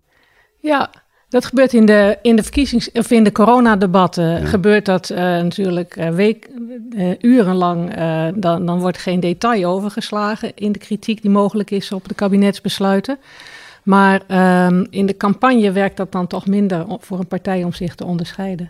Ja, 0.57 0.89
dat 1.29 1.45
gebeurt 1.45 1.73
in 1.73 1.85
de, 1.85 2.17
in 2.21 2.35
de 2.35 2.43
verkiezings- 2.43 2.91
of 2.91 3.11
in 3.11 3.23
de 3.23 3.31
coronadebatten. 3.31 4.23
Ja. 4.23 4.45
Gebeurt 4.45 4.85
dat 4.85 5.09
uh, 5.09 5.17
natuurlijk 5.17 5.93
week, 6.13 6.49
urenlang. 7.21 7.93
dan, 8.35 8.65
dan 8.65 8.79
wordt 8.79 8.97
geen 8.97 9.19
detail 9.19 9.71
overgeslagen 9.71 10.55
in 10.55 10.71
de 10.71 10.79
kritiek 10.79 11.21
die 11.21 11.31
mogelijk 11.31 11.71
is 11.71 11.91
op 11.91 12.07
de 12.07 12.13
kabinetsbesluiten. 12.13 13.17
Maar 13.83 14.21
um, 14.65 14.87
in 14.89 15.05
de 15.05 15.17
campagne 15.17 15.71
werkt 15.71 15.97
dat 15.97 16.11
dan 16.11 16.27
toch 16.27 16.47
minder 16.47 16.85
voor 16.99 17.19
een 17.19 17.27
partij 17.27 17.63
om 17.63 17.73
zich 17.73 17.95
te 17.95 18.05
onderscheiden. 18.05 18.69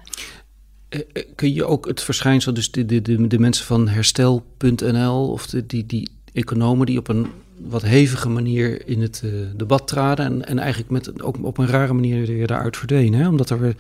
Kun 1.36 1.54
je 1.54 1.66
ook 1.66 1.88
het 1.88 2.02
verschijnsel, 2.02 2.54
dus 2.54 2.72
de, 2.72 2.86
de, 2.86 3.02
de, 3.02 3.28
de 3.28 3.40
mensen 3.40 3.66
van 3.66 3.88
herstel.nl 3.88 5.32
of 5.32 5.48
de, 5.48 5.66
die, 5.66 5.86
die 5.86 6.10
economen 6.34 6.86
die 6.86 6.98
op 6.98 7.08
een 7.08 7.28
wat 7.68 7.82
hevige 7.82 8.30
manier 8.30 8.88
in 8.88 9.02
het 9.02 9.22
uh, 9.26 9.32
debat 9.56 9.88
traden 9.88 10.26
en, 10.26 10.48
en 10.48 10.60
eigenlijk 10.60 10.92
met, 10.92 11.22
ook 11.22 11.38
op 11.44 11.58
een 11.58 11.68
rare 11.68 11.94
manier 11.94 12.26
weer 12.26 12.48
daaruit 12.48 12.78
verdwenen. 12.78 13.20
Hè? 13.20 13.28
Omdat 13.28 13.50
er 13.50 13.60
weer, 13.60 13.76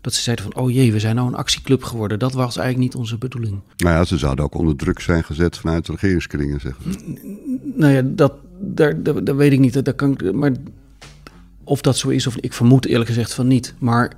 dat 0.00 0.14
ze 0.14 0.22
zeiden 0.22 0.44
van, 0.44 0.62
oh 0.62 0.70
jee, 0.70 0.92
we 0.92 1.00
zijn 1.00 1.14
nou 1.14 1.28
een 1.28 1.34
actieclub 1.34 1.82
geworden. 1.82 2.18
Dat 2.18 2.32
was 2.32 2.56
eigenlijk 2.56 2.78
niet 2.78 2.94
onze 2.94 3.18
bedoeling. 3.18 3.60
Nou 3.76 3.94
ja, 3.94 4.04
ze 4.04 4.18
zouden 4.18 4.44
ook 4.44 4.54
onder 4.54 4.76
druk 4.76 5.00
zijn 5.00 5.24
gezet 5.24 5.58
vanuit 5.58 5.86
de 5.86 5.92
regeringskringen, 5.92 6.60
zeggen 6.60 6.92
ze. 6.92 6.98
Nou 7.74 7.92
ja, 7.92 8.02
dat, 8.04 8.32
daar, 8.58 9.02
daar, 9.02 9.24
daar 9.24 9.36
weet 9.36 9.52
ik 9.52 9.58
niet. 9.58 9.84
Dat 9.84 9.94
kan, 9.94 10.18
maar 10.32 10.52
of 11.64 11.80
dat 11.80 11.96
zo 11.96 12.08
is, 12.08 12.26
of 12.26 12.36
ik 12.36 12.52
vermoed 12.52 12.86
eerlijk 12.86 13.08
gezegd 13.08 13.34
van 13.34 13.46
niet. 13.46 13.74
Maar 13.78 14.12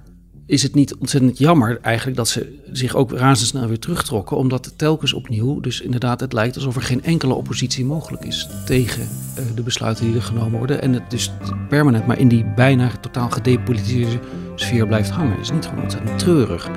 is 0.49 0.62
het 0.62 0.75
niet 0.75 0.95
ontzettend 0.97 1.38
jammer 1.38 1.78
eigenlijk 1.83 2.17
dat 2.17 2.28
ze 2.28 2.59
zich 2.73 2.95
ook 2.95 3.12
razendsnel 3.12 3.69
weer 3.69 3.78
terugtrokken, 3.78 4.37
omdat 4.37 4.73
telkens 4.76 5.12
opnieuw, 5.12 5.61
dus 5.61 5.81
inderdaad, 5.81 6.21
het 6.21 6.33
lijkt 6.33 6.57
alsof 6.57 6.76
er 6.76 6.83
geen 6.83 7.05
enkele 7.05 7.35
oppositie 7.35 7.85
mogelijk 7.85 8.25
is 8.25 8.49
tegen 8.67 9.02
uh, 9.02 9.45
de 9.55 9.62
besluiten 9.62 10.05
die 10.05 10.14
er 10.14 10.23
genomen 10.23 10.59
worden. 10.59 10.83
En 10.83 10.93
het 10.93 11.11
dus 11.11 11.33
permanent 11.69 12.07
maar 12.07 12.19
in 12.19 12.28
die 12.28 12.45
bijna 12.45 12.90
totaal 13.00 13.31
gedepolitiseerde 13.31 14.19
sfeer 14.55 14.87
blijft 14.87 15.11
hangen. 15.11 15.33
Het 15.33 15.40
is 15.40 15.50
niet 15.50 15.67
gewoon 15.67 15.83
ontzettend 15.83 16.19
treurig. 16.19 16.71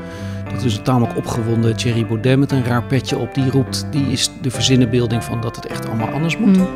Dat 0.54 0.63
is 0.63 0.78
een 0.78 0.84
tamelijk 0.84 1.18
opgewonden 1.18 1.75
Thierry 1.75 2.08
Baudet 2.08 2.40
met 2.40 2.51
een 2.51 2.66
raar 2.66 2.84
petje 2.84 3.18
op, 3.18 3.34
die 3.34 3.50
roept, 3.50 3.86
die 3.92 4.06
is 4.06 4.30
de 4.42 4.51
verzinnenbeelding 4.51 5.24
van 5.24 5.42
dat 5.42 5.56
het 5.56 5.66
echt 5.66 5.88
allemaal 5.88 6.10
anders 6.10 6.38
moet. 6.38 6.58
Mm. 6.58 6.70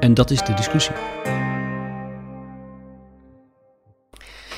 En 0.00 0.14
dat 0.14 0.30
is 0.30 0.40
de 0.40 0.54
discussie. 0.54 0.94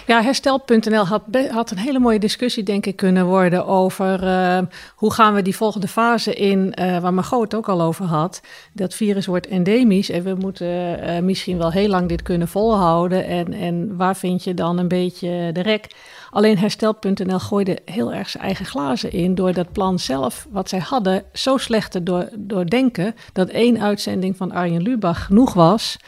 Ja, 0.08 0.22
herstel.nl 0.22 1.06
had, 1.06 1.22
had 1.50 1.70
een 1.70 1.78
hele 1.78 1.98
mooie 1.98 2.18
discussie, 2.18 2.62
denk 2.62 2.86
ik, 2.86 2.96
kunnen 2.96 3.26
worden 3.26 3.66
over 3.66 4.22
uh, 4.22 4.58
hoe 4.94 5.12
gaan 5.12 5.34
we 5.34 5.42
die 5.42 5.56
volgende 5.56 5.88
fase 5.88 6.34
in, 6.34 6.74
uh, 6.80 6.98
waar 6.98 7.14
Margot 7.14 7.42
het 7.42 7.54
ook 7.54 7.68
al 7.68 7.82
over 7.82 8.04
had. 8.04 8.40
Dat 8.72 8.94
virus 8.94 9.26
wordt 9.26 9.46
endemisch 9.46 10.10
en 10.10 10.22
we 10.22 10.34
moeten 10.34 10.66
uh, 10.66 11.18
misschien 11.18 11.58
wel 11.58 11.70
heel 11.70 11.88
lang 11.88 12.08
dit 12.08 12.22
kunnen 12.22 12.48
volhouden. 12.48 13.26
En, 13.26 13.52
en 13.52 13.96
waar 13.96 14.16
vind 14.16 14.44
je 14.44 14.54
dan 14.54 14.78
een 14.78 14.88
beetje 14.88 15.50
de 15.52 15.62
rek? 15.62 15.86
Alleen 16.30 16.58
herstel.nl 16.58 17.38
gooide 17.38 17.78
heel 17.84 18.12
erg 18.12 18.28
zijn 18.28 18.44
eigen 18.44 18.66
glazen 18.66 19.12
in 19.12 19.34
door 19.34 19.52
dat 19.52 19.72
plan 19.72 19.98
zelf, 19.98 20.46
wat 20.50 20.68
zij 20.68 20.78
hadden, 20.78 21.24
zo 21.32 21.56
slecht 21.56 21.92
te 21.92 22.02
door, 22.02 22.28
doordenken 22.38 23.14
dat 23.32 23.48
één 23.48 23.80
uitzending 23.80 24.36
van 24.36 24.52
Arjen 24.52 24.82
Lubach 24.82 25.24
genoeg 25.24 25.54
was 25.54 25.98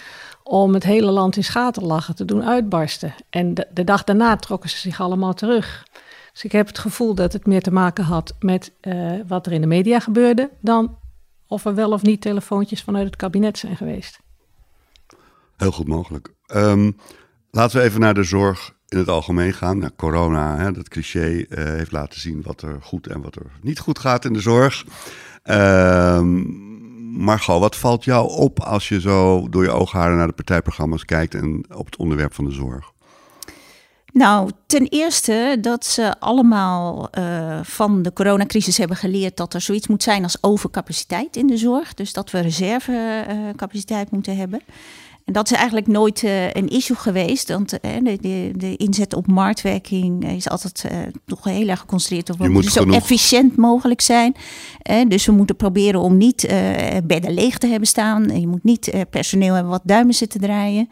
om 0.50 0.74
het 0.74 0.84
hele 0.84 1.10
land 1.10 1.36
in 1.36 1.44
schaterlachen 1.44 2.14
te 2.14 2.24
doen 2.24 2.44
uitbarsten. 2.44 3.14
En 3.28 3.54
de, 3.54 3.66
de, 3.74 3.84
dag 3.84 4.04
daarna 4.04 4.36
trokken 4.36 4.70
ze 4.70 4.76
zich 4.76 5.00
allemaal 5.00 5.34
terug. 5.34 5.86
Dus 6.32 6.44
ik 6.44 6.52
heb 6.52 6.66
het 6.66 6.78
gevoel 6.78 7.14
dat 7.14 7.32
het 7.32 7.46
meer 7.46 7.62
te 7.62 7.72
maken 7.72 8.04
had 8.04 8.34
met 8.38 8.72
uh, 8.82 9.12
wat 9.26 9.46
er 9.46 9.52
in 9.52 9.60
de 9.60 9.66
media 9.66 10.00
gebeurde, 10.00 10.50
dan 10.60 10.98
of 11.46 11.64
er 11.64 11.74
wel 11.74 11.90
of 11.92 12.02
niet 12.02 12.20
telefoontjes 12.20 12.82
vanuit 12.82 13.06
het 13.06 13.16
kabinet 13.16 13.58
zijn 13.58 13.76
geweest. 13.76 14.18
Heel 15.56 15.72
goed 15.72 15.88
mogelijk. 15.88 16.34
Um, 16.54 16.96
laten 17.50 17.78
we 17.78 17.84
even 17.84 18.00
naar 18.00 18.14
de 18.14 18.22
zorg 18.22 18.72
in 18.88 18.98
het 18.98 19.08
algemeen 19.08 19.52
gaan. 19.52 19.78
Nou, 19.78 19.92
corona, 19.96 20.56
hè, 20.56 20.72
dat 20.72 20.88
cliché, 20.88 21.28
uh, 21.28 21.44
heeft 21.48 21.92
laten 21.92 22.20
zien 22.20 22.42
wat 22.42 22.62
er 22.62 22.78
goed 22.82 23.06
en 23.06 23.20
wat 23.20 23.36
er 23.36 23.46
niet 23.62 23.78
goed 23.78 23.98
gaat 23.98 24.24
in 24.24 24.32
de 24.32 24.40
zorg. 24.40 24.84
Um, 25.44 26.69
Margot, 27.12 27.60
wat 27.60 27.76
valt 27.76 28.04
jou 28.04 28.30
op 28.30 28.60
als 28.60 28.88
je 28.88 29.00
zo 29.00 29.48
door 29.48 29.62
je 29.62 29.70
oogharen 29.70 30.16
naar 30.16 30.26
de 30.26 30.32
partijprogramma's 30.32 31.04
kijkt 31.04 31.34
en 31.34 31.64
op 31.74 31.84
het 31.84 31.96
onderwerp 31.96 32.34
van 32.34 32.44
de 32.44 32.52
zorg? 32.52 32.92
Nou, 34.12 34.50
ten 34.66 34.86
eerste 34.86 35.56
dat 35.60 35.84
ze 35.84 36.14
allemaal 36.20 37.08
uh, 37.18 37.60
van 37.62 38.02
de 38.02 38.12
coronacrisis 38.12 38.76
hebben 38.78 38.96
geleerd 38.96 39.36
dat 39.36 39.54
er 39.54 39.60
zoiets 39.60 39.86
moet 39.86 40.02
zijn 40.02 40.22
als 40.22 40.38
overcapaciteit 40.40 41.36
in 41.36 41.46
de 41.46 41.56
zorg. 41.56 41.94
Dus 41.94 42.12
dat 42.12 42.30
we 42.30 42.40
reservecapaciteit 42.40 44.10
moeten 44.10 44.36
hebben. 44.36 44.60
En 45.30 45.36
dat 45.36 45.50
is 45.50 45.56
eigenlijk 45.56 45.86
nooit 45.86 46.22
uh, 46.22 46.52
een 46.52 46.68
issue 46.68 46.96
geweest. 46.96 47.48
Want 47.48 47.70
de, 47.70 48.18
de, 48.20 48.50
de, 48.56 48.76
inzet 48.76 49.14
op 49.14 49.26
marktwerking 49.26 50.30
is 50.30 50.48
altijd 50.48 50.84
uh, 50.84 50.98
toch 51.26 51.44
heel 51.44 51.68
erg 51.68 51.80
geconcentreerd 51.80 52.30
op 52.30 52.48
moeten 52.48 52.72
zo 52.72 52.84
efficiënt 52.84 53.56
mogelijk 53.56 54.00
zijn. 54.00 54.34
dus 55.08 55.26
we 55.26 55.32
moeten 55.32 55.56
proberen 55.56 56.00
om 56.00 56.16
niet 56.16 56.48
bedden 57.04 57.34
leeg 57.34 57.58
te 57.58 57.66
hebben 57.66 57.88
staan. 57.88 58.40
Je 58.40 58.46
moet 58.46 58.64
niet 58.64 58.92
personeel 59.10 59.54
hebben 59.54 59.70
wat 59.70 59.82
duimen 59.84 60.14
zitten 60.14 60.40
draaien. 60.40 60.88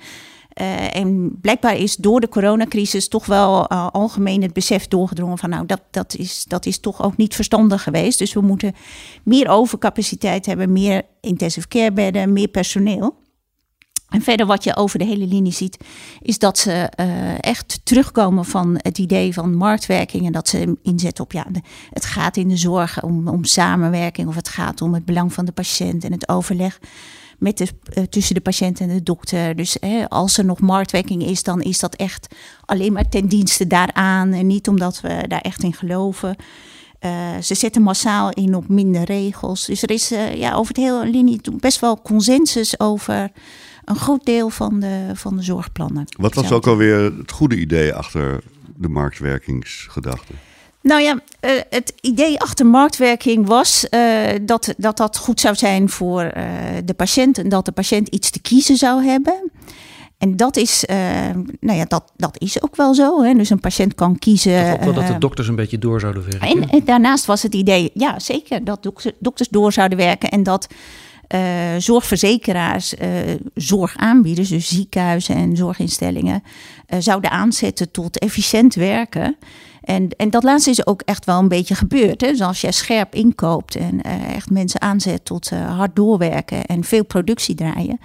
en 0.92 1.38
blijkbaar 1.40 1.76
is 1.76 1.96
door 1.96 2.20
de 2.20 2.28
coronacrisis 2.28 3.08
toch 3.08 3.26
wel 3.26 3.68
algemeen 3.68 4.42
het 4.42 4.52
besef 4.52 4.88
doorgedrongen 4.88 5.38
van 5.38 5.50
nou 5.50 5.66
dat, 5.66 5.82
dat, 5.90 6.14
is, 6.14 6.44
dat 6.48 6.66
is 6.66 6.78
toch 6.78 7.02
ook 7.02 7.16
niet 7.16 7.34
verstandig 7.34 7.82
geweest. 7.82 8.18
Dus 8.18 8.32
we 8.32 8.40
moeten 8.40 8.74
meer 9.22 9.48
overcapaciteit 9.48 10.46
hebben, 10.46 10.72
meer 10.72 11.02
intensive 11.20 11.68
care 11.68 11.92
bedden, 11.92 12.32
meer 12.32 12.48
personeel. 12.48 13.26
En 14.08 14.22
verder 14.22 14.46
wat 14.46 14.64
je 14.64 14.76
over 14.76 14.98
de 14.98 15.04
hele 15.04 15.26
linie 15.26 15.52
ziet, 15.52 15.76
is 16.20 16.38
dat 16.38 16.58
ze 16.58 16.92
uh, 17.00 17.42
echt 17.42 17.80
terugkomen 17.82 18.44
van 18.44 18.74
het 18.76 18.98
idee 18.98 19.32
van 19.32 19.54
marktwerking. 19.54 20.26
En 20.26 20.32
dat 20.32 20.48
ze 20.48 20.76
inzetten 20.82 21.24
op, 21.24 21.32
ja, 21.32 21.46
de, 21.50 21.60
het 21.90 22.04
gaat 22.04 22.36
in 22.36 22.48
de 22.48 22.56
zorg 22.56 23.02
om, 23.02 23.28
om 23.28 23.44
samenwerking 23.44 24.28
of 24.28 24.34
het 24.34 24.48
gaat 24.48 24.80
om 24.80 24.94
het 24.94 25.04
belang 25.04 25.32
van 25.32 25.44
de 25.44 25.52
patiënt 25.52 26.04
en 26.04 26.12
het 26.12 26.28
overleg 26.28 26.78
met 27.38 27.58
de, 27.58 27.68
uh, 27.94 28.04
tussen 28.04 28.34
de 28.34 28.40
patiënt 28.40 28.80
en 28.80 28.88
de 28.88 29.02
dokter. 29.02 29.56
Dus 29.56 29.76
hè, 29.80 30.08
als 30.08 30.38
er 30.38 30.44
nog 30.44 30.60
marktwerking 30.60 31.22
is, 31.22 31.42
dan 31.42 31.62
is 31.62 31.78
dat 31.78 31.94
echt 31.94 32.34
alleen 32.64 32.92
maar 32.92 33.08
ten 33.08 33.26
dienste 33.26 33.66
daaraan. 33.66 34.32
En 34.32 34.46
niet 34.46 34.68
omdat 34.68 35.00
we 35.00 35.24
daar 35.28 35.40
echt 35.40 35.62
in 35.62 35.74
geloven. 35.74 36.36
Uh, 37.00 37.38
ze 37.42 37.54
zetten 37.54 37.82
massaal 37.82 38.30
in 38.30 38.54
op 38.54 38.68
minder 38.68 39.02
regels. 39.02 39.66
Dus 39.66 39.82
er 39.82 39.90
is 39.90 40.08
ja, 40.34 40.54
over 40.54 40.74
het 40.74 40.84
hele 40.84 41.10
linie 41.10 41.40
best 41.60 41.80
wel 41.80 42.02
consensus 42.02 42.80
over 42.80 43.30
een 43.88 43.96
groot 43.96 44.24
deel 44.24 44.50
van 44.50 44.80
de, 44.80 45.10
van 45.14 45.36
de 45.36 45.42
zorgplannen. 45.42 46.04
Wat 46.16 46.34
was 46.34 46.52
ook 46.52 46.66
alweer 46.66 46.96
het 47.18 47.32
goede 47.32 47.58
idee 47.58 47.94
achter 47.94 48.40
de 48.76 48.88
marktwerkingsgedachte? 48.88 50.32
Nou 50.82 51.02
ja, 51.02 51.12
uh, 51.14 51.50
het 51.70 51.92
idee 52.00 52.40
achter 52.40 52.66
marktwerking 52.66 53.46
was 53.46 53.86
uh, 53.90 54.00
dat, 54.42 54.74
dat 54.76 54.96
dat 54.96 55.16
goed 55.16 55.40
zou 55.40 55.54
zijn 55.54 55.88
voor 55.88 56.22
uh, 56.22 56.32
de 56.84 56.94
patiënt 56.94 57.38
en 57.38 57.48
dat 57.48 57.64
de 57.64 57.72
patiënt 57.72 58.08
iets 58.08 58.30
te 58.30 58.40
kiezen 58.40 58.76
zou 58.76 59.04
hebben. 59.04 59.50
En 60.18 60.36
dat 60.36 60.56
is, 60.56 60.84
nou 61.60 61.78
ja, 61.78 61.84
dat, 61.84 62.12
dat 62.16 62.40
is 62.40 62.62
ook 62.62 62.76
wel 62.76 62.94
zo. 62.94 63.22
Hè? 63.22 63.34
Dus 63.34 63.50
een 63.50 63.60
patiënt 63.60 63.94
kan 63.94 64.18
kiezen. 64.18 64.72
Ook 64.72 64.82
wel 64.84 64.92
dat 64.92 65.06
de 65.06 65.18
dokters 65.18 65.48
een 65.48 65.54
beetje 65.54 65.78
door 65.78 66.00
zouden 66.00 66.22
werken. 66.22 66.48
En, 66.48 66.68
en 66.68 66.84
daarnaast 66.84 67.26
was 67.26 67.42
het 67.42 67.54
idee, 67.54 67.90
ja 67.94 68.18
zeker, 68.18 68.64
dat 68.64 68.90
dokters 69.18 69.48
door 69.48 69.72
zouden 69.72 69.98
werken 69.98 70.28
en 70.28 70.42
dat 70.42 70.66
uh, 70.70 70.76
zorgverzekeraars 71.78 72.94
uh, 72.94 73.08
zorg 73.54 73.96
aanbieden, 73.96 74.48
dus 74.48 74.68
ziekenhuizen 74.68 75.34
en 75.34 75.56
zorginstellingen, 75.56 76.42
uh, 76.88 76.98
zouden 77.00 77.30
aanzetten 77.30 77.90
tot 77.90 78.18
efficiënt 78.18 78.74
werken. 78.74 79.36
En, 79.82 80.08
en 80.16 80.30
dat 80.30 80.42
laatste 80.42 80.70
is 80.70 80.86
ook 80.86 81.02
echt 81.02 81.24
wel 81.24 81.38
een 81.38 81.48
beetje 81.48 81.74
gebeurd. 81.74 82.20
Hè? 82.20 82.30
Dus 82.30 82.40
als 82.40 82.60
je 82.60 82.72
scherp 82.72 83.14
inkoopt 83.14 83.76
en 83.76 84.02
echt 84.02 84.50
mensen 84.50 84.80
aanzet 84.80 85.24
tot 85.24 85.50
hard 85.50 85.96
doorwerken 85.96 86.64
en 86.64 86.84
veel 86.84 87.04
productie 87.04 87.54
draaien, 87.54 88.00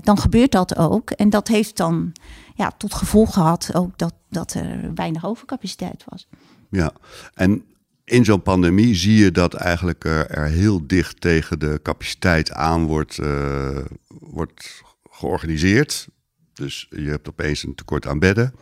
dan 0.00 0.18
gebeurt 0.18 0.52
dat 0.52 0.76
ook. 0.76 1.10
En 1.10 1.30
dat 1.30 1.48
heeft 1.48 1.76
dan 1.76 2.12
ja, 2.54 2.70
tot 2.76 2.94
gevolg 2.94 3.32
gehad 3.32 3.70
ook 3.74 3.98
dat, 3.98 4.14
dat 4.28 4.54
er 4.54 4.94
weinig 4.94 5.26
overcapaciteit 5.26 6.04
was. 6.08 6.26
Ja, 6.70 6.92
en 7.34 7.64
in 8.04 8.24
zo'n 8.24 8.42
pandemie 8.42 8.94
zie 8.94 9.16
je 9.16 9.30
dat 9.30 9.54
eigenlijk 9.54 10.04
er 10.04 10.44
heel 10.44 10.86
dicht 10.86 11.20
tegen 11.20 11.58
de 11.58 11.80
capaciteit 11.82 12.52
aan 12.52 12.84
wordt, 12.84 13.18
uh, 13.18 13.78
wordt 14.08 14.82
georganiseerd. 15.10 16.08
Dus 16.52 16.86
je 16.90 17.08
hebt 17.08 17.28
opeens 17.28 17.62
een 17.62 17.74
tekort 17.74 18.06
aan 18.06 18.18
bedden, 18.18 18.54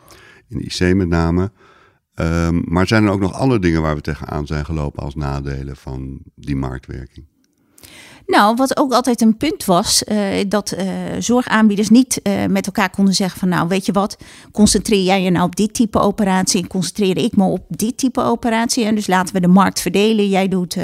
in 0.49 0.59
de 0.59 0.65
IC 0.65 0.95
met 0.95 1.09
name. 1.09 1.51
Um, 2.15 2.63
maar 2.67 2.87
zijn 2.87 3.05
er 3.05 3.11
ook 3.11 3.21
nog 3.21 3.33
andere 3.33 3.61
dingen 3.61 3.83
waar 3.83 3.95
we 3.95 4.01
tegenaan 4.01 4.47
zijn 4.47 4.65
gelopen 4.65 5.03
als 5.03 5.15
nadelen 5.15 5.77
van 5.77 6.23
die 6.35 6.57
marktwerking? 6.57 7.27
Nou, 8.27 8.57
wat 8.57 8.77
ook 8.77 8.93
altijd 8.93 9.21
een 9.21 9.37
punt 9.37 9.65
was, 9.65 10.03
uh, 10.03 10.19
dat 10.49 10.75
uh, 10.79 10.85
zorgaanbieders 11.19 11.89
niet 11.89 12.21
uh, 12.23 12.47
met 12.47 12.67
elkaar 12.67 12.91
konden 12.91 13.15
zeggen 13.15 13.39
van 13.39 13.49
nou 13.49 13.69
weet 13.69 13.87
je 13.87 13.93
wat, 13.93 14.17
concentreer 14.53 15.03
jij 15.03 15.23
je 15.23 15.31
nou 15.31 15.45
op 15.45 15.57
dit 15.57 15.75
type 15.75 15.99
operatie 15.99 16.63
en 16.63 16.69
concentreer 16.69 17.17
ik 17.17 17.37
me 17.37 17.45
op 17.45 17.65
dit 17.69 17.99
type 17.99 18.21
operatie. 18.21 18.85
En 18.85 18.95
dus 18.95 19.07
laten 19.07 19.35
we 19.35 19.41
de 19.41 19.49
markt 19.49 19.81
verdelen. 19.81 20.29
Jij 20.29 20.49
doet 20.49 20.77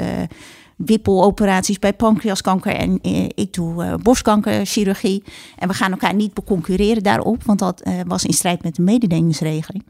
wippeloperaties 0.77 1.79
bij 1.79 1.93
pancreaskanker 1.93 2.75
en 2.75 2.99
ik 3.35 3.53
doe 3.53 3.97
borstkankerchirurgie. 3.97 5.23
En 5.57 5.67
we 5.67 5.73
gaan 5.73 5.91
elkaar 5.91 6.13
niet 6.13 6.33
beconcurreren 6.33 7.03
daarop, 7.03 7.43
want 7.43 7.59
dat 7.59 7.83
was 8.07 8.25
in 8.25 8.33
strijd 8.33 8.63
met 8.63 8.75
de 8.75 8.81
mededingingsregeling. 8.81 9.85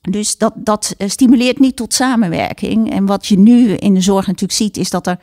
Dus 0.00 0.38
dat, 0.38 0.52
dat 0.56 0.94
stimuleert 0.98 1.58
niet 1.58 1.76
tot 1.76 1.94
samenwerking. 1.94 2.90
En 2.90 3.06
wat 3.06 3.26
je 3.26 3.38
nu 3.38 3.68
in 3.68 3.94
de 3.94 4.00
zorg 4.00 4.26
natuurlijk 4.26 4.58
ziet, 4.58 4.76
is 4.76 4.90
dat 4.90 5.06
er 5.06 5.18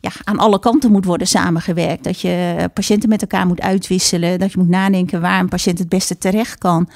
ja, 0.00 0.10
aan 0.24 0.38
alle 0.38 0.58
kanten 0.58 0.92
moet 0.92 1.04
worden 1.04 1.26
samengewerkt. 1.26 2.04
Dat 2.04 2.20
je 2.20 2.68
patiënten 2.74 3.08
met 3.08 3.20
elkaar 3.20 3.46
moet 3.46 3.60
uitwisselen. 3.60 4.38
Dat 4.38 4.52
je 4.52 4.58
moet 4.58 4.68
nadenken 4.68 5.20
waar 5.20 5.40
een 5.40 5.48
patiënt 5.48 5.78
het 5.78 5.88
beste 5.88 6.18
terecht 6.18 6.58
kan. 6.58 6.88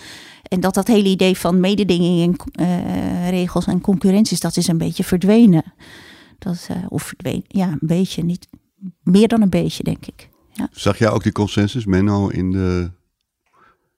En 0.43 0.61
dat 0.61 0.75
dat 0.75 0.87
hele 0.87 1.09
idee 1.09 1.39
van 1.39 1.61
mededinging 1.61 2.41
en 2.53 2.65
uh, 2.87 3.29
regels 3.31 3.67
en 3.67 3.81
concurrenties, 3.81 4.41
dat 4.41 4.57
is 4.57 4.69
een 4.69 4.79
beetje 4.79 5.05
verdwenen. 5.05 5.75
Dat, 6.39 6.69
uh, 6.71 6.77
of 6.89 7.03
verdwenen, 7.03 7.45
ja, 7.49 7.67
een 7.69 7.79
beetje, 7.81 8.25
niet 8.25 8.49
meer 9.03 9.29
dan 9.29 9.43
een 9.43 9.51
beetje, 9.51 9.83
denk 9.83 10.07
ik. 10.07 10.29
Ja. 10.53 10.69
Zag 10.71 10.99
jij 10.99 11.11
ook 11.11 11.23
die 11.23 11.33
consensus, 11.33 11.85
Menno, 11.85 12.29
in, 12.29 12.51
de, 12.51 12.91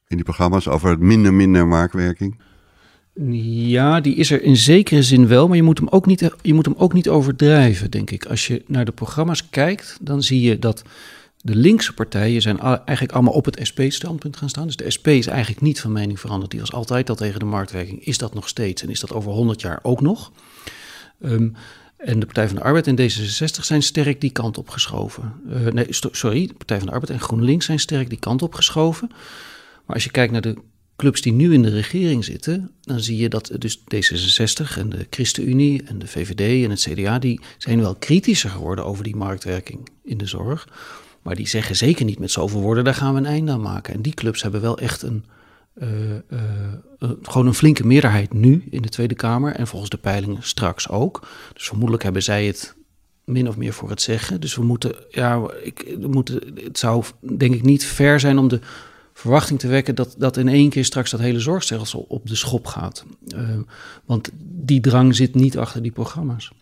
in 0.06 0.16
die 0.16 0.24
programma's 0.24 0.68
over 0.68 0.98
minder, 0.98 1.34
minder 1.34 1.66
marktwerking? 1.66 2.40
Ja, 3.14 4.00
die 4.00 4.14
is 4.14 4.30
er 4.30 4.42
in 4.42 4.56
zekere 4.56 5.02
zin 5.02 5.26
wel, 5.26 5.48
maar 5.48 5.56
je 5.56 5.62
moet 5.62 5.78
hem 5.78 5.88
ook 5.88 6.06
niet, 6.06 6.30
je 6.42 6.54
moet 6.54 6.64
hem 6.64 6.74
ook 6.78 6.92
niet 6.92 7.08
overdrijven, 7.08 7.90
denk 7.90 8.10
ik. 8.10 8.26
Als 8.26 8.46
je 8.46 8.62
naar 8.66 8.84
de 8.84 8.92
programma's 8.92 9.50
kijkt, 9.50 9.98
dan 10.00 10.22
zie 10.22 10.40
je 10.40 10.58
dat 10.58 10.82
de 11.40 11.56
linkse 11.56 11.92
partijen 11.92 12.42
zijn 12.42 12.60
eigenlijk 12.60 13.12
allemaal 13.12 13.32
op 13.32 13.44
het 13.44 13.58
SP-standpunt 13.62 14.36
gaan 14.36 14.48
staan. 14.48 14.66
Dus 14.66 14.76
de 14.76 14.90
SP 14.96 15.06
is 15.08 15.26
eigenlijk 15.26 15.60
niet 15.60 15.80
van 15.80 15.92
mening 15.92 16.20
veranderd. 16.20 16.50
Die 16.50 16.60
was 16.60 16.72
altijd 16.72 17.08
al 17.08 17.14
tegen 17.14 17.38
de 17.38 17.44
marktwerking. 17.44 18.04
Is 18.04 18.18
dat 18.18 18.34
nog 18.34 18.48
steeds 18.48 18.82
en 18.82 18.90
is 18.90 19.00
dat 19.00 19.12
over 19.12 19.32
100 19.32 19.60
jaar 19.60 19.78
ook 19.82 20.00
nog? 20.00 20.32
Um, 21.24 21.54
en 21.96 22.20
de 22.20 22.26
Partij 22.26 22.46
van 22.46 22.56
de 22.56 22.62
Arbeid 22.62 22.86
en 22.86 23.00
D66 23.00 23.60
zijn 23.60 23.82
sterk 23.82 24.20
die 24.20 24.30
kant 24.30 24.58
op 24.58 24.68
geschoven. 24.68 25.32
Uh, 25.48 25.66
nee, 25.66 25.86
sorry, 25.90 26.46
de 26.46 26.54
Partij 26.54 26.78
van 26.78 26.86
de 26.86 26.92
Arbeid 26.92 27.10
en 27.10 27.20
GroenLinks 27.20 27.66
zijn 27.66 27.80
sterk 27.80 28.08
die 28.08 28.18
kant 28.18 28.42
op 28.42 28.54
geschoven. 28.54 29.08
Maar 29.86 29.94
als 29.94 30.04
je 30.04 30.10
kijkt 30.10 30.32
naar 30.32 30.40
de 30.40 30.56
clubs 30.96 31.20
die 31.20 31.32
nu 31.32 31.52
in 31.52 31.62
de 31.62 31.70
regering 31.70 32.24
zitten, 32.24 32.70
dan 32.80 33.00
zie 33.00 33.16
je 33.16 33.28
dat 33.28 33.50
dus 33.58 33.78
D66 33.78 34.78
en 34.78 34.88
de 34.88 35.06
ChristenUnie 35.10 35.82
en 35.82 35.98
de 35.98 36.06
VVD 36.06 36.64
en 36.64 36.70
het 36.70 36.80
CDA, 36.80 37.18
die 37.18 37.40
zijn 37.58 37.80
wel 37.80 37.94
kritischer 37.94 38.50
geworden 38.50 38.84
over 38.84 39.04
die 39.04 39.16
marktwerking 39.16 39.88
in 40.04 40.18
de 40.18 40.26
zorg. 40.26 40.68
Maar 41.22 41.34
die 41.34 41.48
zeggen 41.48 41.76
zeker 41.76 42.04
niet 42.04 42.18
met 42.18 42.30
zoveel 42.30 42.60
woorden, 42.60 42.84
daar 42.84 42.94
gaan 42.94 43.12
we 43.12 43.18
een 43.18 43.26
einde 43.26 43.52
aan 43.52 43.60
maken. 43.60 43.94
En 43.94 44.02
die 44.02 44.14
clubs 44.14 44.42
hebben 44.42 44.60
wel 44.60 44.78
echt 44.78 45.02
een, 45.02 45.24
uh, 45.74 45.88
uh, 46.10 47.10
gewoon 47.22 47.46
een 47.46 47.54
flinke 47.54 47.86
meerderheid 47.86 48.32
nu 48.32 48.64
in 48.70 48.82
de 48.82 48.88
Tweede 48.88 49.14
Kamer 49.14 49.54
en 49.54 49.66
volgens 49.66 49.90
de 49.90 49.96
peilingen 49.96 50.42
straks 50.42 50.88
ook. 50.88 51.28
Dus 51.52 51.66
vermoedelijk 51.66 52.02
hebben 52.02 52.22
zij 52.22 52.46
het 52.46 52.74
min 53.24 53.48
of 53.48 53.56
meer 53.56 53.72
voor 53.72 53.90
het 53.90 54.02
zeggen. 54.02 54.40
Dus 54.40 54.54
we 54.54 54.62
moeten, 54.62 54.94
ja, 55.10 55.42
ik, 55.62 55.96
moeten, 56.06 56.40
het 56.64 56.78
zou 56.78 57.04
denk 57.36 57.54
ik 57.54 57.62
niet 57.62 57.84
ver 57.84 58.20
zijn 58.20 58.38
om 58.38 58.48
de 58.48 58.60
verwachting 59.14 59.58
te 59.58 59.68
wekken 59.68 59.94
dat, 59.94 60.14
dat 60.18 60.36
in 60.36 60.48
één 60.48 60.70
keer 60.70 60.84
straks 60.84 61.10
dat 61.10 61.20
hele 61.20 61.40
zorgstelsel 61.40 62.04
op 62.08 62.26
de 62.26 62.34
schop 62.34 62.66
gaat. 62.66 63.04
Uh, 63.34 63.58
want 64.04 64.30
die 64.40 64.80
drang 64.80 65.14
zit 65.14 65.34
niet 65.34 65.58
achter 65.58 65.82
die 65.82 65.92
programma's. 65.92 66.52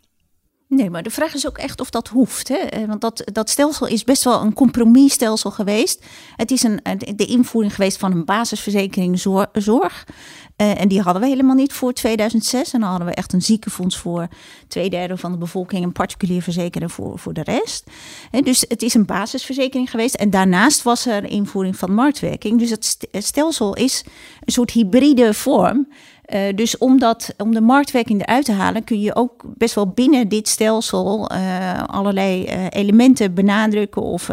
Nee, 0.75 0.91
maar 0.91 1.03
de 1.03 1.11
vraag 1.11 1.35
is 1.35 1.47
ook 1.47 1.59
echt 1.59 1.81
of 1.81 1.91
dat 1.91 2.09
hoeft. 2.09 2.49
Hè? 2.49 2.55
Eh, 2.55 2.87
want 2.87 3.01
dat, 3.01 3.23
dat 3.33 3.51
stelsel 3.51 3.87
is 3.87 4.05
best 4.05 4.25
wel 4.25 4.41
een 4.41 4.53
compromisstelsel 4.53 5.51
geweest. 5.51 6.05
Het 6.37 6.51
is 6.51 6.63
een, 6.63 6.81
de 7.15 7.27
invoering 7.27 7.75
geweest 7.75 7.99
van 7.99 8.13
een 8.13 8.25
basisverzekering 8.25 9.21
zorg. 9.53 10.07
Uh, 10.57 10.81
en 10.81 10.89
die 10.89 11.01
hadden 11.01 11.23
we 11.23 11.29
helemaal 11.29 11.55
niet 11.55 11.73
voor 11.73 11.93
2006. 11.93 12.73
En 12.73 12.81
dan 12.81 12.89
hadden 12.89 13.09
we 13.09 13.15
echt 13.15 13.33
een 13.33 13.43
ziekenfonds 13.43 13.99
voor 13.99 14.29
twee 14.69 14.91
derde 14.91 15.17
van 15.17 15.33
de 15.33 15.39
bevolking. 15.39 15.85
Een 15.85 15.93
particulier 15.93 16.43
verzekeren 16.43 16.91
voor, 16.91 17.19
voor 17.19 17.33
de 17.33 17.43
rest. 17.43 17.91
En 18.31 18.43
dus 18.43 18.65
het 18.69 18.83
is 18.83 18.95
een 18.95 19.07
basisverzekering 19.07 19.91
geweest. 19.91 20.15
En 20.15 20.31
daarnaast 20.31 20.83
was 20.83 21.07
er 21.07 21.25
invoering 21.25 21.77
van 21.77 21.95
marktwerking. 21.95 22.59
Dus 22.59 22.71
het 22.71 22.99
stelsel 23.13 23.75
is 23.75 24.05
een 24.45 24.53
soort 24.53 24.71
hybride 24.71 25.35
vorm. 25.35 25.89
Uh, 26.35 26.41
dus 26.55 26.79
om, 26.79 26.99
dat, 26.99 27.35
om 27.37 27.55
de 27.55 27.61
marktwerking 27.61 28.21
eruit 28.21 28.45
te 28.45 28.53
halen, 28.53 28.85
kun 28.85 29.01
je 29.01 29.15
ook 29.15 29.43
best 29.45 29.75
wel 29.75 29.87
binnen 29.89 30.29
dit 30.29 30.49
stelsel 30.49 31.33
uh, 31.33 31.83
allerlei 31.87 32.45
uh, 32.45 32.67
elementen 32.71 33.35
benadrukken 33.35 34.03
of 34.03 34.29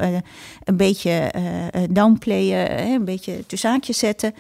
een 0.64 0.78
beetje 0.78 1.32
downplayen, 1.90 2.80
een 2.80 3.06
beetje 3.06 3.46
tussen 3.48 3.70
haakjes 3.70 3.98
zetten. 3.98 4.34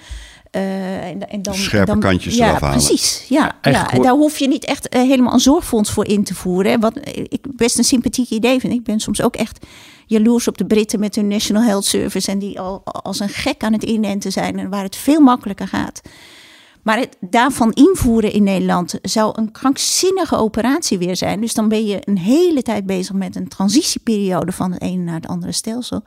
en, 0.51 1.29
en 1.29 1.41
dan, 1.41 1.53
Scherpe 1.53 1.85
dan, 1.85 1.99
kantjes 1.99 2.35
ja, 2.35 2.47
eraf 2.47 2.61
halen. 2.61 2.77
Precies, 2.77 3.25
ja, 3.29 3.55
ja. 3.61 3.91
En 3.91 4.01
daar 4.01 4.13
hoef 4.13 4.39
je 4.39 4.47
niet 4.47 4.65
echt 4.65 4.93
helemaal 4.93 5.33
een 5.33 5.39
zorgfonds 5.39 5.91
voor 5.91 6.07
in 6.07 6.23
te 6.23 6.35
voeren. 6.35 6.79
Wat 6.79 6.99
ik 7.13 7.41
best 7.55 7.77
een 7.77 7.83
sympathiek 7.83 8.29
idee 8.29 8.59
vind. 8.59 8.73
Ik 8.73 8.83
ben 8.83 8.99
soms 8.99 9.21
ook 9.21 9.35
echt 9.35 9.65
jaloers 10.05 10.47
op 10.47 10.57
de 10.57 10.65
Britten 10.65 10.99
met 10.99 11.15
hun 11.15 11.27
National 11.27 11.63
Health 11.63 11.85
Service. 11.85 12.31
En 12.31 12.39
die 12.39 12.59
al 12.59 12.83
als 12.83 13.19
een 13.19 13.29
gek 13.29 13.63
aan 13.63 13.73
het 13.73 13.83
inenten 13.83 14.31
zijn 14.31 14.59
en 14.59 14.69
waar 14.69 14.83
het 14.83 14.95
veel 14.95 15.21
makkelijker 15.21 15.67
gaat. 15.67 16.01
Maar 16.81 16.97
het 16.97 17.17
daarvan 17.19 17.71
invoeren 17.73 18.31
in 18.31 18.43
Nederland 18.43 18.99
zou 19.01 19.33
een 19.35 19.51
krankzinnige 19.51 20.35
operatie 20.35 20.97
weer 20.97 21.15
zijn. 21.15 21.41
Dus 21.41 21.53
dan 21.53 21.69
ben 21.69 21.85
je 21.85 21.99
een 22.03 22.17
hele 22.17 22.61
tijd 22.61 22.85
bezig 22.85 23.15
met 23.15 23.35
een 23.35 23.47
transitieperiode 23.47 24.51
van 24.51 24.71
het 24.71 24.81
ene 24.81 25.03
naar 25.03 25.15
het 25.15 25.27
andere 25.27 25.51
stelsel. 25.51 26.03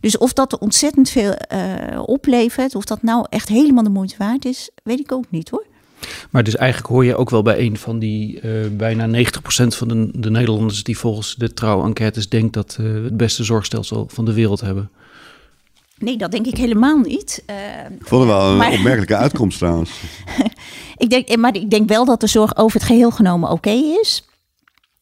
Dus 0.00 0.18
of 0.18 0.32
dat 0.32 0.58
ontzettend 0.58 1.10
veel 1.10 1.34
uh, 1.52 2.02
oplevert, 2.04 2.74
of 2.74 2.84
dat 2.84 3.02
nou 3.02 3.26
echt 3.28 3.48
helemaal 3.48 3.84
de 3.84 3.90
moeite 3.90 4.14
waard 4.18 4.44
is, 4.44 4.70
weet 4.82 5.00
ik 5.00 5.12
ook 5.12 5.24
niet 5.30 5.48
hoor. 5.48 5.64
Maar 6.30 6.44
dus 6.44 6.56
eigenlijk 6.56 6.92
hoor 6.92 7.04
je 7.04 7.16
ook 7.16 7.30
wel 7.30 7.42
bij 7.42 7.58
een 7.58 7.76
van 7.76 7.98
die 7.98 8.40
uh, 8.42 8.66
bijna 8.70 9.24
90% 9.24 9.28
van 9.66 9.88
de, 9.88 10.10
de, 10.12 10.30
Nederlanders 10.30 10.82
die 10.82 10.98
volgens 10.98 11.34
de 11.34 11.52
trouw-enquêtes 11.52 12.28
denkt 12.28 12.52
dat 12.54 12.76
uh, 12.80 13.04
het 13.04 13.16
beste 13.16 13.44
zorgstelsel 13.44 14.06
van 14.10 14.24
de 14.24 14.32
wereld 14.32 14.60
hebben. 14.60 14.90
Nee, 15.98 16.16
dat 16.16 16.30
denk 16.30 16.46
ik 16.46 16.56
helemaal 16.56 16.98
niet. 16.98 17.42
Uh, 17.50 17.56
ik 17.98 18.06
vond 18.06 18.22
het 18.22 18.30
wel 18.30 18.50
een 18.50 18.56
maar, 18.56 18.72
opmerkelijke 18.78 19.16
uitkomst 19.16 19.58
trouwens. 19.58 19.90
ik 20.96 21.10
denk, 21.10 21.36
maar 21.36 21.54
ik 21.54 21.70
denk 21.70 21.88
wel 21.88 22.04
dat 22.04 22.20
de 22.20 22.26
zorg 22.26 22.56
over 22.56 22.78
het 22.78 22.88
geheel 22.88 23.10
genomen 23.10 23.50
oké 23.50 23.68
okay 23.68 23.98
is. 24.00 24.24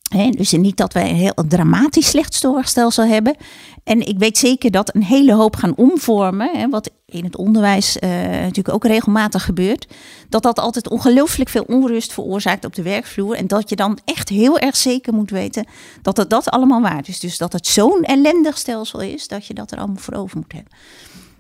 He, 0.09 0.31
dus 0.31 0.53
niet 0.53 0.77
dat 0.77 0.93
wij 0.93 1.11
een 1.11 1.17
heel 1.17 1.45
dramatisch 1.49 2.09
slecht 2.09 2.35
zorgstelsel 2.35 3.05
hebben. 3.05 3.37
En 3.85 4.07
ik 4.07 4.19
weet 4.19 4.39
zeker 4.39 4.71
dat 4.71 4.95
een 4.95 5.03
hele 5.03 5.35
hoop 5.35 5.57
gaan 5.57 5.77
omvormen, 5.77 6.71
wat 6.71 6.91
in 7.15 7.25
het 7.25 7.37
onderwijs 7.37 7.97
uh, 7.97 8.11
natuurlijk 8.21 8.75
ook 8.75 8.85
regelmatig 8.85 9.45
gebeurt, 9.45 9.87
dat 10.29 10.43
dat 10.43 10.59
altijd 10.59 10.89
ongelooflijk 10.89 11.51
veel 11.51 11.65
onrust 11.67 12.13
veroorzaakt 12.13 12.65
op 12.65 12.75
de 12.75 12.83
werkvloer. 12.83 13.37
En 13.37 13.47
dat 13.47 13.69
je 13.69 13.77
dan 13.77 13.99
echt 14.05 14.29
heel 14.29 14.59
erg 14.59 14.77
zeker 14.77 15.15
moet 15.15 15.31
weten 15.31 15.67
dat 16.03 16.17
het 16.17 16.31
dat 16.31 16.49
allemaal 16.51 16.81
waard 16.81 17.09
is. 17.09 17.21
Dus 17.21 17.39
dat 17.39 17.53
het 17.53 17.67
zo'n 17.67 18.03
ellendig 18.03 18.59
stelsel 18.59 19.01
is, 19.01 19.29
dat 19.29 19.47
je 19.47 19.55
dat 19.55 19.71
er 19.71 19.79
allemaal 19.79 19.97
voor 19.97 20.15
over 20.15 20.37
moet 20.37 20.53
hebben. 20.53 20.73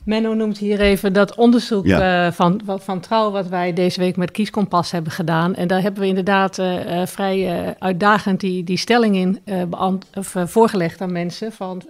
Menno 0.04 0.34
noemt 0.34 0.58
hier 0.58 0.80
even 0.80 1.12
dat 1.12 1.34
onderzoek 1.34 1.87
ja. 1.87 2.26
uh, 2.26 2.32
van, 2.32 2.60
van 2.66 3.00
Trouw, 3.00 3.30
wat 3.30 3.48
wij 3.48 3.72
deze 3.72 4.00
week 4.00 4.16
met 4.16 4.30
Kieskompas 4.30 4.90
hebben 4.90 5.12
gedaan. 5.12 5.54
En 5.54 5.68
daar 5.68 5.82
hebben 5.82 6.00
we 6.00 6.06
inderdaad 6.06 6.58
uh, 6.58 7.00
uh, 7.00 7.06
vrij 7.06 7.74
uitdagend 7.78 8.40
die, 8.40 8.64
die 8.64 8.76
stelling 8.76 9.16
in 9.16 9.40
of, 10.14 10.34
voorgelegd 10.44 11.00
aan 11.00 11.12
mensen. 11.12 11.52
Van, 11.52 11.82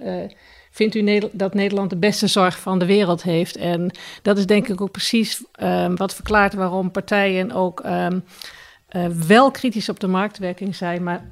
vindt 0.75 0.95
u 0.95 1.21
dat 1.33 1.55
Nederland 1.55 1.91
de 1.91 1.97
beste 1.97 2.27
zorg 2.27 2.59
van 2.61 2.79
de 2.79 2.87
wereld 2.87 3.23
heeft? 3.23 3.57
En 3.57 3.91
dat 4.23 4.39
is 4.39 4.47
denk 4.47 4.69
ik 4.69 4.81
ook 4.81 4.91
precies 4.91 5.45
ehm, 5.53 5.95
wat 5.95 6.15
verklaart 6.15 6.55
waarom 6.55 6.91
partijen 6.91 7.53
ook 7.53 7.83
um, 7.87 8.25
wel 9.27 9.51
kritisch 9.51 9.89
op 9.89 10.01
de 10.01 10.07
marktwerking 10.07 10.75
zijn, 10.77 11.03
maar 11.03 11.31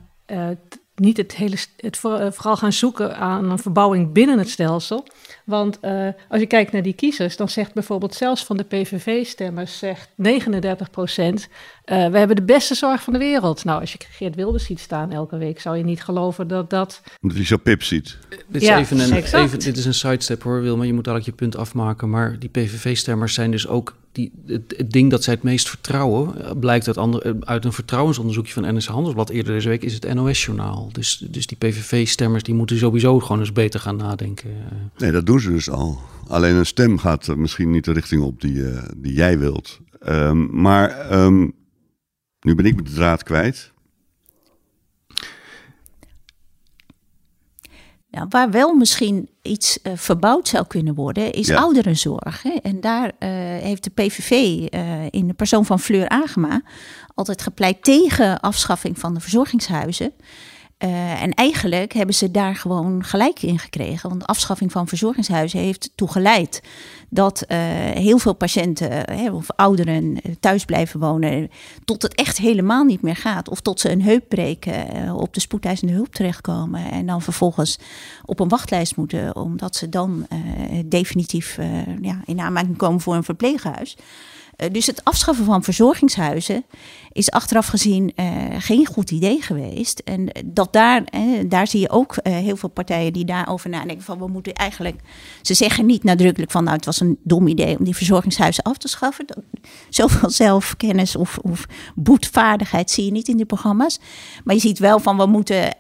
niet 1.02 1.16
het 1.16 1.34
hele, 1.34 1.56
het 1.76 1.96
vooral 1.96 2.56
gaan 2.56 2.72
zoeken 2.72 3.16
aan 3.16 3.50
een 3.50 3.58
verbouwing 3.58 4.12
binnen 4.12 4.38
het 4.38 4.48
stelsel. 4.48 5.06
Want 5.44 5.78
uh, 5.82 6.08
als 6.28 6.40
je 6.40 6.46
kijkt 6.46 6.72
naar 6.72 6.82
die 6.82 6.92
kiezers, 6.92 7.36
dan 7.36 7.48
zegt 7.48 7.74
bijvoorbeeld 7.74 8.14
zelfs 8.14 8.44
van 8.44 8.56
de 8.56 8.62
PVV-stemmers, 8.62 9.78
zegt 9.78 10.08
39 10.14 10.90
procent, 10.90 11.48
uh, 11.86 12.08
we 12.08 12.18
hebben 12.18 12.36
de 12.36 12.42
beste 12.42 12.74
zorg 12.74 13.02
van 13.02 13.12
de 13.12 13.18
wereld. 13.18 13.64
Nou, 13.64 13.80
als 13.80 13.92
je 13.92 13.98
Geert 14.10 14.34
Wilders 14.34 14.64
ziet 14.64 14.80
staan 14.80 15.12
elke 15.12 15.36
week, 15.36 15.60
zou 15.60 15.76
je 15.76 15.84
niet 15.84 16.02
geloven 16.02 16.48
dat 16.48 16.70
dat... 16.70 17.02
Omdat 17.20 17.36
hij 17.38 17.46
zo 17.46 17.56
pip 17.56 17.82
ziet. 17.82 18.18
Dit 18.28 18.62
is, 18.62 18.68
ja, 18.68 18.78
even 18.78 18.98
een, 18.98 19.12
even, 19.12 19.58
dit 19.58 19.76
is 19.76 19.84
een 19.84 19.94
sidestep 19.94 20.42
hoor, 20.42 20.62
Wilma, 20.62 20.84
je 20.84 20.92
moet 20.92 21.06
eigenlijk 21.06 21.38
je 21.38 21.44
punt 21.44 21.56
afmaken. 21.56 22.10
Maar 22.10 22.38
die 22.38 22.48
PVV-stemmers 22.48 23.34
zijn 23.34 23.50
dus 23.50 23.68
ook 23.68 23.94
die, 24.12 24.32
het, 24.46 24.90
ding 24.90 25.10
dat 25.10 25.22
zij 25.22 25.34
het 25.34 25.42
meest 25.42 25.68
vertrouwen, 25.68 26.44
eh, 26.44 26.50
blijkt 26.60 26.88
eh, 26.88 27.14
uit 27.40 27.64
een 27.64 27.72
vertrouwensonderzoekje 27.72 28.52
van 28.52 28.74
NS 28.74 28.86
Handelsblad 28.86 29.28
eerder 29.28 29.52
deze 29.52 29.68
week, 29.68 29.82
is 29.82 29.94
het 29.94 30.14
NOS-journaal. 30.14 30.88
Dus, 30.92 31.26
dus 31.30 31.46
die 31.46 31.56
PVV-stemmers 31.56 32.42
die 32.42 32.54
moeten 32.54 32.78
sowieso 32.78 33.18
gewoon 33.18 33.40
eens 33.40 33.52
beter 33.52 33.80
gaan 33.80 33.96
nadenken. 33.96 34.50
Nee, 34.98 35.12
dat 35.12 35.26
doen 35.26 35.40
ze 35.40 35.50
dus 35.50 35.70
al. 35.70 36.00
Alleen 36.28 36.54
een 36.54 36.66
stem 36.66 36.98
gaat 36.98 37.36
misschien 37.36 37.70
niet 37.70 37.84
de 37.84 37.92
richting 37.92 38.22
op 38.22 38.40
die, 38.40 38.64
die 38.96 39.14
jij 39.14 39.38
wilt. 39.38 39.80
Ehm, 40.00 40.60
maar 40.60 40.90
ehm, 40.90 41.40
nu 42.40 42.54
ben 42.54 42.64
ik 42.64 42.86
de 42.86 42.92
draad 42.92 43.22
kwijt. 43.22 43.71
Nou, 48.12 48.26
waar 48.28 48.50
wel 48.50 48.74
misschien 48.74 49.28
iets 49.42 49.78
uh, 49.82 49.92
verbouwd 49.96 50.48
zou 50.48 50.66
kunnen 50.66 50.94
worden, 50.94 51.32
is 51.32 51.50
ouderenzorg. 51.50 52.42
Hè? 52.42 52.50
En 52.50 52.80
daar 52.80 53.04
uh, 53.04 53.28
heeft 53.62 53.84
de 53.84 53.90
PVV 53.90 54.30
uh, 54.30 54.66
eh, 54.70 55.08
in 55.10 55.26
de 55.26 55.32
persoon 55.32 55.64
van 55.64 55.80
Fleur 55.80 56.08
Agema 56.08 56.62
altijd 57.14 57.42
gepleit 57.42 57.84
tegen 57.84 58.40
afschaffing 58.40 58.98
van 58.98 59.14
de 59.14 59.20
verzorgingshuizen. 59.20 60.12
Uh, 60.84 61.22
en 61.22 61.34
eigenlijk 61.34 61.92
hebben 61.92 62.14
ze 62.14 62.30
daar 62.30 62.56
gewoon 62.56 63.04
gelijk 63.04 63.42
in 63.42 63.58
gekregen. 63.58 64.08
Want 64.08 64.20
de 64.20 64.26
afschaffing 64.26 64.72
van 64.72 64.88
verzorgingshuizen 64.88 65.58
heeft 65.58 65.90
toegeleid 65.94 66.62
dat 67.08 67.44
uh, 67.48 67.58
heel 67.94 68.18
veel 68.18 68.32
patiënten 68.32 69.20
uh, 69.20 69.34
of 69.34 69.50
ouderen 69.50 70.20
thuis 70.40 70.64
blijven 70.64 71.00
wonen. 71.00 71.50
Tot 71.84 72.02
het 72.02 72.14
echt 72.14 72.38
helemaal 72.38 72.84
niet 72.84 73.02
meer 73.02 73.16
gaat. 73.16 73.48
Of 73.48 73.60
tot 73.60 73.80
ze 73.80 73.90
een 73.90 74.02
heup 74.02 74.28
breken, 74.28 75.10
op 75.14 75.34
de 75.34 75.40
spoedeisende 75.40 75.92
hulp 75.92 76.14
terechtkomen. 76.14 76.90
En 76.90 77.06
dan 77.06 77.22
vervolgens 77.22 77.78
op 78.24 78.40
een 78.40 78.48
wachtlijst 78.48 78.96
moeten, 78.96 79.36
omdat 79.36 79.76
ze 79.76 79.88
dan 79.88 80.26
definitief 80.84 81.58
ja, 82.00 82.20
in 82.24 82.40
aanmerking 82.40 82.76
komen 82.76 83.00
voor 83.00 83.14
een 83.14 83.24
verpleeghuis. 83.24 83.96
Dus 84.72 84.86
het 84.86 85.04
afschaffen 85.04 85.44
van 85.44 85.62
verzorgingshuizen 85.62 86.64
is 87.12 87.30
achteraf 87.30 87.66
gezien 87.66 88.12
uh, 88.16 88.26
geen 88.58 88.86
goed 88.86 89.10
idee 89.10 89.42
geweest. 89.42 89.98
En 89.98 90.28
dat 90.44 90.72
daar, 90.72 91.04
eh, 91.04 91.22
daar 91.46 91.66
zie 91.66 91.80
je 91.80 91.90
ook 91.90 92.16
heel 92.22 92.56
veel 92.56 92.68
partijen 92.68 93.12
die 93.12 93.24
daarover 93.24 93.70
nadenken 93.70 94.04
van 94.04 94.18
we 94.18 94.26
moeten 94.26 94.52
eigenlijk, 94.52 95.00
ze 95.42 95.54
zeggen 95.54 95.86
niet 95.86 96.04
nadrukkelijk 96.04 96.50
van 96.50 96.64
nou 96.64 96.76
het 96.76 96.84
was 96.84 97.00
een 97.00 97.18
dom 97.22 97.46
idee 97.46 97.78
om 97.78 97.84
die 97.84 97.96
verzorgingshuizen 97.96 98.62
af 98.62 98.78
te 98.78 98.88
schaffen. 98.88 99.26
Dat, 99.26 99.38
zoveel 99.88 100.30
zelfkennis 100.30 101.16
of, 101.16 101.38
of 101.38 101.66
boetvaardigheid 101.94 102.90
zie 102.90 103.04
je 103.04 103.10
niet 103.10 103.28
in 103.28 103.36
die 103.36 103.46
programma's. 103.46 104.00
Maar 104.44 104.54
je 104.54 104.60
ziet 104.60 104.78
wel 104.78 104.98
van 104.98 105.16
we 105.16 105.26
moeten 105.26 105.76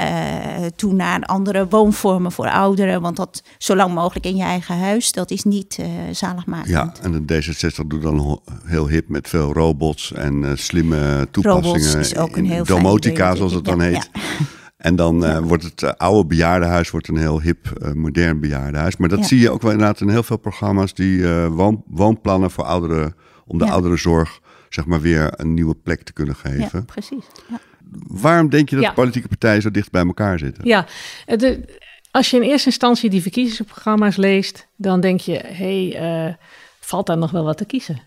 toe 0.76 0.92
naar 0.92 1.22
andere 1.22 1.68
woonvormen 1.68 2.32
voor 2.32 2.50
ouderen, 2.50 3.00
want 3.00 3.16
dat 3.16 3.42
zo 3.58 3.76
lang 3.76 3.94
mogelijk 3.94 4.26
in 4.26 4.36
je 4.36 4.42
eigen 4.42 4.78
huis, 4.78 5.12
dat 5.12 5.30
is 5.30 5.44
niet 5.44 5.78
zaligmakend. 6.10 6.68
Ja, 6.68 6.92
en 7.02 7.26
de 7.26 7.42
D66 7.42 7.86
doet 7.86 8.02
dan 8.02 8.40
heel 8.64 8.88
hip 8.88 9.08
met 9.08 9.28
veel 9.28 9.52
robots 9.52 10.12
en 10.12 10.58
slimme 10.58 11.28
toepassingen. 11.30 12.00
is 12.00 12.16
ook 12.16 12.36
een 12.36 12.46
heel 12.46 12.64
domotica, 12.64 13.34
zoals 13.34 13.52
het 13.52 13.64
dan 13.64 13.80
heet. 13.80 14.10
En 14.82 14.96
dan 14.96 15.24
uh, 15.24 15.38
wordt 15.38 15.62
het 15.62 15.82
uh, 15.82 15.90
oude 15.90 16.28
bejaardenhuis 16.28 16.90
wordt 16.90 17.08
een 17.08 17.16
heel 17.16 17.40
hip, 17.40 17.78
uh, 17.82 17.92
modern 17.92 18.40
bejaardenhuis. 18.40 18.96
Maar 18.96 19.08
dat 19.08 19.26
zie 19.26 19.40
je 19.40 19.50
ook 19.50 19.62
wel 19.62 19.70
inderdaad 19.70 20.00
in 20.00 20.08
heel 20.08 20.22
veel 20.22 20.36
programma's 20.36 20.94
die 20.94 21.26
woon, 21.28 21.82
woonplannen 21.86 22.50
voor 22.50 22.64
ouderen, 22.64 23.14
om 23.46 23.58
de 23.58 23.64
ja. 23.64 23.70
ouderenzorg 23.70 24.40
zeg 24.68 24.86
maar 24.86 25.00
weer 25.00 25.40
een 25.40 25.54
nieuwe 25.54 25.74
plek 25.74 26.02
te 26.02 26.12
kunnen 26.12 26.34
geven. 26.34 26.70
Ja, 26.72 26.80
precies. 26.80 27.24
Waarom 28.06 28.48
denk 28.48 28.68
je 28.68 28.76
dat 28.76 28.84
de 28.84 28.92
politieke 28.92 29.28
partijen 29.28 29.62
zo 29.62 29.70
dicht 29.70 29.90
bij 29.90 30.06
elkaar 30.06 30.38
zitten? 30.38 30.66
Ja, 30.66 30.86
de, 31.26 31.78
als 32.10 32.30
je 32.30 32.36
in 32.36 32.42
eerste 32.42 32.68
instantie 32.68 33.10
die 33.10 33.22
verkiezingsprogramma's 33.22 34.16
leest, 34.16 34.66
dan 34.76 35.00
denk 35.00 35.20
je, 35.20 35.40
hé, 35.44 35.88
hey, 35.88 36.38
valt 36.80 37.06
daar 37.06 37.18
nog 37.18 37.30
wel 37.30 37.44
wat 37.44 37.56
te 37.56 37.64
kiezen? 37.64 38.02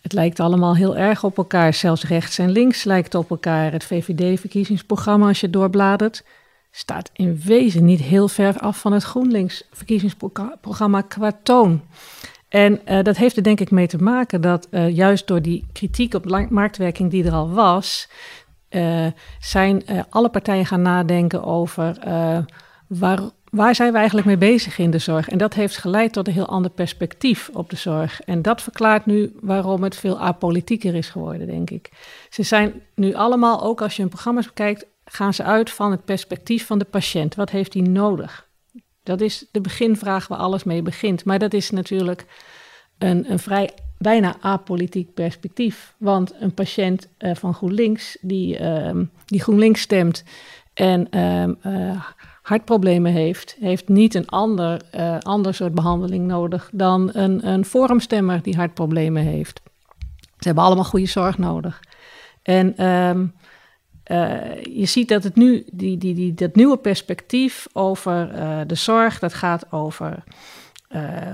Het 0.00 0.12
lijkt 0.12 0.40
allemaal 0.40 0.76
heel 0.76 0.96
erg 0.96 1.24
op 1.24 1.36
elkaar. 1.36 1.74
Zelfs 1.74 2.04
rechts 2.04 2.38
en 2.38 2.50
links 2.50 2.84
lijkt 2.84 3.14
op 3.14 3.30
elkaar. 3.30 3.72
Het 3.72 3.84
VVD-verkiezingsprogramma, 3.84 5.28
als 5.28 5.40
je 5.40 5.50
doorbladert, 5.50 6.24
staat 6.70 7.10
in 7.12 7.40
wezen 7.44 7.84
niet 7.84 8.00
heel 8.00 8.28
ver 8.28 8.58
af 8.58 8.80
van 8.80 8.92
het 8.92 9.02
GroenLinks-verkiezingsprogramma 9.02 11.00
qua 11.00 11.32
toon. 11.42 11.82
En 12.48 12.80
uh, 12.88 13.02
dat 13.02 13.16
heeft 13.16 13.36
er 13.36 13.42
denk 13.42 13.60
ik 13.60 13.70
mee 13.70 13.86
te 13.86 14.02
maken 14.02 14.40
dat 14.40 14.68
uh, 14.70 14.96
juist 14.96 15.26
door 15.26 15.42
die 15.42 15.66
kritiek 15.72 16.14
op 16.14 16.48
marktwerking 16.50 17.10
die 17.10 17.24
er 17.24 17.32
al 17.32 17.50
was, 17.50 18.08
uh, 18.70 19.06
zijn 19.40 19.82
alle 20.10 20.28
partijen 20.28 20.66
gaan 20.66 20.82
nadenken 20.82 21.44
over 21.44 21.98
waar, 22.86 23.20
waar 23.50 23.74
zijn 23.74 23.92
we 23.92 23.98
eigenlijk 23.98 24.26
mee 24.26 24.36
bezig 24.36 24.78
in 24.78 24.90
de 24.90 24.98
zorg? 24.98 25.28
En 25.28 25.38
dat 25.38 25.54
heeft 25.54 25.76
geleid 25.76 26.12
tot 26.12 26.26
een 26.26 26.32
heel 26.32 26.48
ander 26.48 26.70
perspectief 26.70 27.50
op 27.52 27.70
de 27.70 27.76
zorg. 27.76 28.20
En 28.20 28.42
dat 28.42 28.62
verklaart 28.62 29.06
nu 29.06 29.32
waarom 29.40 29.82
het 29.82 29.96
veel 29.96 30.20
apolitieker 30.20 30.94
is 30.94 31.08
geworden, 31.08 31.46
denk 31.46 31.70
ik. 31.70 31.90
Ze 32.30 32.42
zijn 32.42 32.82
nu 32.94 33.14
allemaal, 33.14 33.62
ook 33.62 33.82
als 33.82 33.94
je 33.94 34.00
hun 34.00 34.10
programma's 34.10 34.46
bekijkt, 34.46 34.86
gaan 35.04 35.34
ze 35.34 35.42
uit 35.42 35.70
van 35.70 35.90
het 35.90 36.04
perspectief 36.04 36.66
van 36.66 36.78
de 36.78 36.84
patiënt. 36.84 37.34
Wat 37.34 37.50
heeft 37.50 37.74
hij 37.74 37.82
nodig? 37.82 38.48
Dat 39.02 39.20
is 39.20 39.46
de 39.52 39.60
beginvraag 39.60 40.28
waar 40.28 40.38
alles 40.38 40.64
mee 40.64 40.82
begint. 40.82 41.24
Maar 41.24 41.38
dat 41.38 41.52
is 41.52 41.70
natuurlijk 41.70 42.24
een, 42.98 43.30
een 43.30 43.38
vrij 43.38 43.70
bijna 43.98 44.36
apolitiek 44.40 45.14
perspectief. 45.14 45.94
Want 45.98 46.34
een 46.40 46.54
patiënt 46.54 47.08
uh, 47.18 47.34
van 47.34 47.54
GroenLinks, 47.54 48.18
die, 48.20 48.60
uh, 48.60 48.90
die 49.26 49.40
GroenLinks 49.40 49.80
stemt 49.80 50.24
en 50.74 51.08
uh, 51.66 52.04
hartproblemen 52.48 53.12
heeft, 53.12 53.56
heeft 53.60 53.88
niet 53.88 54.14
een 54.14 54.28
ander, 54.28 54.82
uh, 54.94 55.18
ander 55.18 55.54
soort 55.54 55.74
behandeling 55.74 56.26
nodig 56.26 56.70
dan 56.72 57.10
een, 57.12 57.48
een 57.48 57.64
forumstemmer 57.64 58.42
die 58.42 58.56
hartproblemen 58.56 59.22
heeft. 59.22 59.60
Ze 60.22 60.46
hebben 60.46 60.64
allemaal 60.64 60.84
goede 60.84 61.06
zorg 61.06 61.38
nodig. 61.38 61.80
En 62.42 62.86
um, 62.86 63.34
uh, 64.10 64.62
je 64.62 64.84
ziet 64.84 65.08
dat 65.08 65.24
het 65.24 65.36
nu, 65.36 65.66
die, 65.72 65.98
die, 65.98 66.14
die, 66.14 66.34
dat 66.34 66.54
nieuwe 66.54 66.76
perspectief 66.76 67.66
over 67.72 68.34
uh, 68.34 68.60
de 68.66 68.74
zorg, 68.74 69.18
dat 69.18 69.34
gaat 69.34 69.72
over 69.72 70.24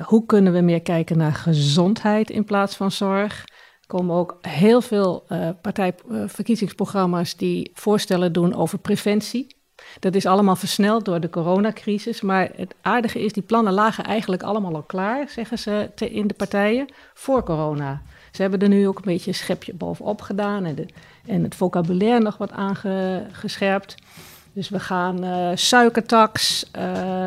hoe 0.05 0.27
kunnen 0.27 0.53
we 0.53 0.61
meer 0.61 0.83
kijken 0.83 1.19
naar 1.19 1.33
gezondheid 1.33 2.31
in 2.31 2.45
plaats 2.45 2.77
van 2.77 2.91
zorg. 2.91 3.45
Komen 3.87 4.17
ook 4.17 4.39
heel 4.41 4.81
veel 4.81 5.27
partijverkiezingsprogramma's 5.63 7.37
die 7.37 7.71
voorstellen 7.75 8.33
doen 8.33 8.55
over 8.55 8.79
preventie. 8.79 9.63
Dat 10.01 10.15
is 10.15 10.27
allemaal 10.27 10.57
versneld 10.57 11.05
door 11.05 11.21
de 11.21 11.31
coronacrisis. 11.31 12.21
Maar 12.21 12.51
het 12.57 12.75
aardige 12.83 13.25
is, 13.25 13.33
die 13.33 13.43
plannen 13.43 13.73
lagen 13.73 14.05
eigenlijk 14.05 14.43
allemaal 14.43 14.75
al 14.75 14.83
klaar, 14.83 15.29
zeggen 15.29 15.59
ze 15.59 15.91
in 15.97 16.27
de 16.27 16.35
partijen, 16.35 16.87
voor 17.15 17.43
corona. 17.43 18.03
Ze 18.33 18.43
hebben 18.43 18.61
er 18.61 18.69
nu 18.69 18.89
ook 18.89 18.97
een 18.97 19.03
beetje 19.05 19.31
een 19.31 19.37
schepje 19.37 19.75
bovenop 19.75 20.21
gedaan 20.21 20.65
en, 20.65 20.75
de, 20.75 20.87
en 21.27 21.43
het 21.43 21.55
vocabulaire 21.55 22.21
nog 22.21 22.37
wat 22.37 22.53
aangescherpt. 22.53 23.95
Dus 24.53 24.69
we 24.69 24.81
gaan 24.81 25.25
uh, 25.25 25.49
suikertax, 25.55 26.67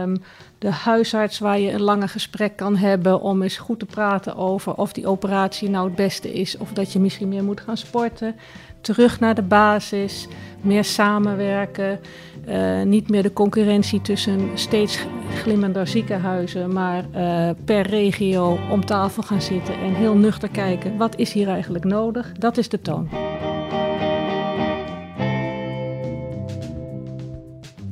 um, 0.01 0.23
de 0.57 0.71
huisarts 0.71 1.39
waar 1.39 1.59
je 1.59 1.71
een 1.71 1.81
lange 1.81 2.07
gesprek 2.07 2.55
kan 2.55 2.75
hebben 2.75 3.21
om 3.21 3.41
eens 3.41 3.57
goed 3.57 3.79
te 3.79 3.85
praten 3.85 4.35
over 4.35 4.73
of 4.73 4.93
die 4.93 5.07
operatie 5.07 5.69
nou 5.69 5.87
het 5.87 5.95
beste 5.95 6.33
is 6.33 6.57
of 6.57 6.73
dat 6.73 6.93
je 6.93 6.99
misschien 6.99 7.27
meer 7.27 7.43
moet 7.43 7.61
gaan 7.61 7.77
sporten. 7.77 8.35
Terug 8.81 9.19
naar 9.19 9.35
de 9.35 9.41
basis, 9.41 10.27
meer 10.61 10.83
samenwerken. 10.83 11.99
Uh, 12.47 12.83
niet 12.83 13.09
meer 13.09 13.23
de 13.23 13.33
concurrentie 13.33 14.01
tussen 14.01 14.49
steeds 14.53 15.05
glimmender 15.35 15.87
ziekenhuizen, 15.87 16.73
maar 16.73 17.05
uh, 17.15 17.49
per 17.65 17.87
regio 17.87 18.59
om 18.71 18.85
tafel 18.85 19.23
gaan 19.23 19.41
zitten 19.41 19.79
en 19.79 19.93
heel 19.93 20.15
nuchter 20.15 20.49
kijken 20.49 20.97
wat 20.97 21.17
is 21.17 21.31
hier 21.31 21.47
eigenlijk 21.47 21.83
nodig. 21.83 22.31
Dat 22.31 22.57
is 22.57 22.69
de 22.69 22.81
toon. 22.81 23.09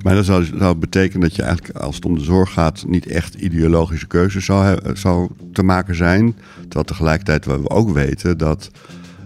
Maar 0.04 0.16
dat 0.16 0.26
zou, 0.26 0.44
zou 0.44 0.76
betekenen 0.76 1.22
dat 1.22 1.36
je 1.36 1.42
eigenlijk, 1.42 1.78
als 1.78 1.96
het 1.96 2.06
om 2.06 2.18
de 2.18 2.24
zorg 2.24 2.54
gaat, 2.54 2.84
niet 2.88 3.08
echt 3.08 3.34
ideologische 3.34 4.08
keuzes 4.08 4.46
zou, 4.94 5.30
te 5.52 5.64
maken 5.64 5.96
zijn. 5.96 6.36
Terwijl 6.62 6.86
tegelijkertijd 6.86 7.46
we 7.46 7.70
ook 7.70 7.90
weten 7.90 8.38
dat 8.38 8.72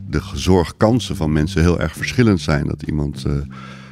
de 0.10 0.22
zorgkansen 0.34 1.16
van 1.16 1.32
mensen 1.32 1.62
heel 1.62 1.80
erg 1.80 1.94
verschillend 1.94 2.42
zijn. 2.42 2.68
Dat 2.68 2.82
iemand 2.82 3.24
uh, 3.28 3.34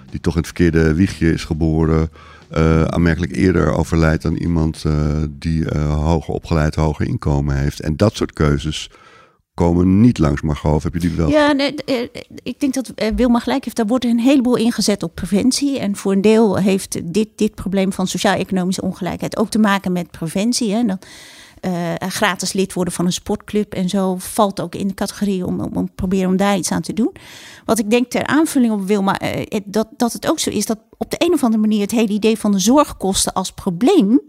die 0.10 0.20
toch 0.20 0.34
in 0.34 0.40
het 0.40 0.48
verkeerde 0.48 0.94
wiegje 0.94 1.34
is 1.34 1.44
geboren, 1.44 2.10
uh, 2.58 2.84
aanmerkelijk 2.84 3.36
eerder 3.36 3.72
overlijdt 3.72 4.24
dan 4.24 4.36
iemand 4.36 4.84
uh, 4.88 4.94
die 5.30 5.78
hoger 5.78 6.34
opgeleid, 6.34 6.76
hoger 6.76 7.08
inkomen 7.08 7.56
heeft. 7.56 7.80
En 7.80 7.98
dat 7.98 8.16
soort 8.16 8.34
keuzes 8.34 8.90
komen 9.54 10.02
niet 10.02 10.18
langs 10.18 10.42
Margot. 10.42 10.84
Heb 10.84 10.94
je 10.94 11.00
die 11.00 11.12
wel? 11.12 11.30
Ja, 11.30 11.52
nee, 11.52 11.76
ik 12.44 12.60
denk 12.60 12.74
dat 12.74 12.94
Wilma 13.16 13.40
gelijk 13.40 13.64
heeft. 13.64 13.76
Daar 13.76 13.88
wordt 13.88 14.06
een 14.06 14.20
heleboel 14.20 14.56
ingezet 14.56 15.04
op 15.04 15.16
preventie. 15.16 15.80
En 15.80 15.96
voor 15.96 16.12
een 16.12 16.22
deel 16.22 16.58
heeft 16.58 17.14
dit, 17.14 17.28
dit 17.36 17.56
probleem 17.56 17.94
van 17.94 18.08
sociaal-economische 18.08 18.82
ongelijkheid 18.82 19.38
ook 19.38 19.50
te 19.50 19.60
maken 19.60 19.92
met 19.92 20.12
preventie. 20.12 20.74
Hè. 20.74 20.84
Dan, 20.84 21.00
uh, 21.68 21.94
gratis 22.10 22.54
lid 22.54 22.74
worden 22.74 22.94
van 22.94 23.06
een 23.06 23.14
sportclub 23.14 23.74
en 23.74 23.90
zo 23.90 24.16
valt 24.20 24.62
ook 24.62 24.76
in 24.76 24.88
de 24.88 24.94
categorie 24.94 25.46
om, 25.46 25.60
om, 25.60 25.72
om 25.74 25.94
proberen 25.96 26.30
om 26.30 26.38
daar 26.38 26.58
iets 26.58 26.72
aan 26.72 26.82
te 26.82 26.94
doen. 26.94 27.16
Wat 27.66 27.80
ik 27.80 27.90
denk 27.90 28.10
ter 28.12 28.26
aanvulling 28.26 28.74
op 28.74 28.88
wil, 28.88 29.04
maar 29.04 29.24
uh, 29.24 29.60
dat, 29.66 29.88
dat 29.98 30.14
het 30.14 30.30
ook 30.30 30.40
zo 30.40 30.50
is 30.50 30.66
dat 30.66 30.80
op 30.98 31.12
de 31.12 31.18
een 31.20 31.34
of 31.34 31.44
andere 31.44 31.62
manier 31.62 31.82
het 31.82 31.92
hele 31.92 32.14
idee 32.14 32.38
van 32.38 32.52
de 32.52 32.60
zorgkosten 32.60 33.34
als 33.34 33.52
probleem 33.52 34.22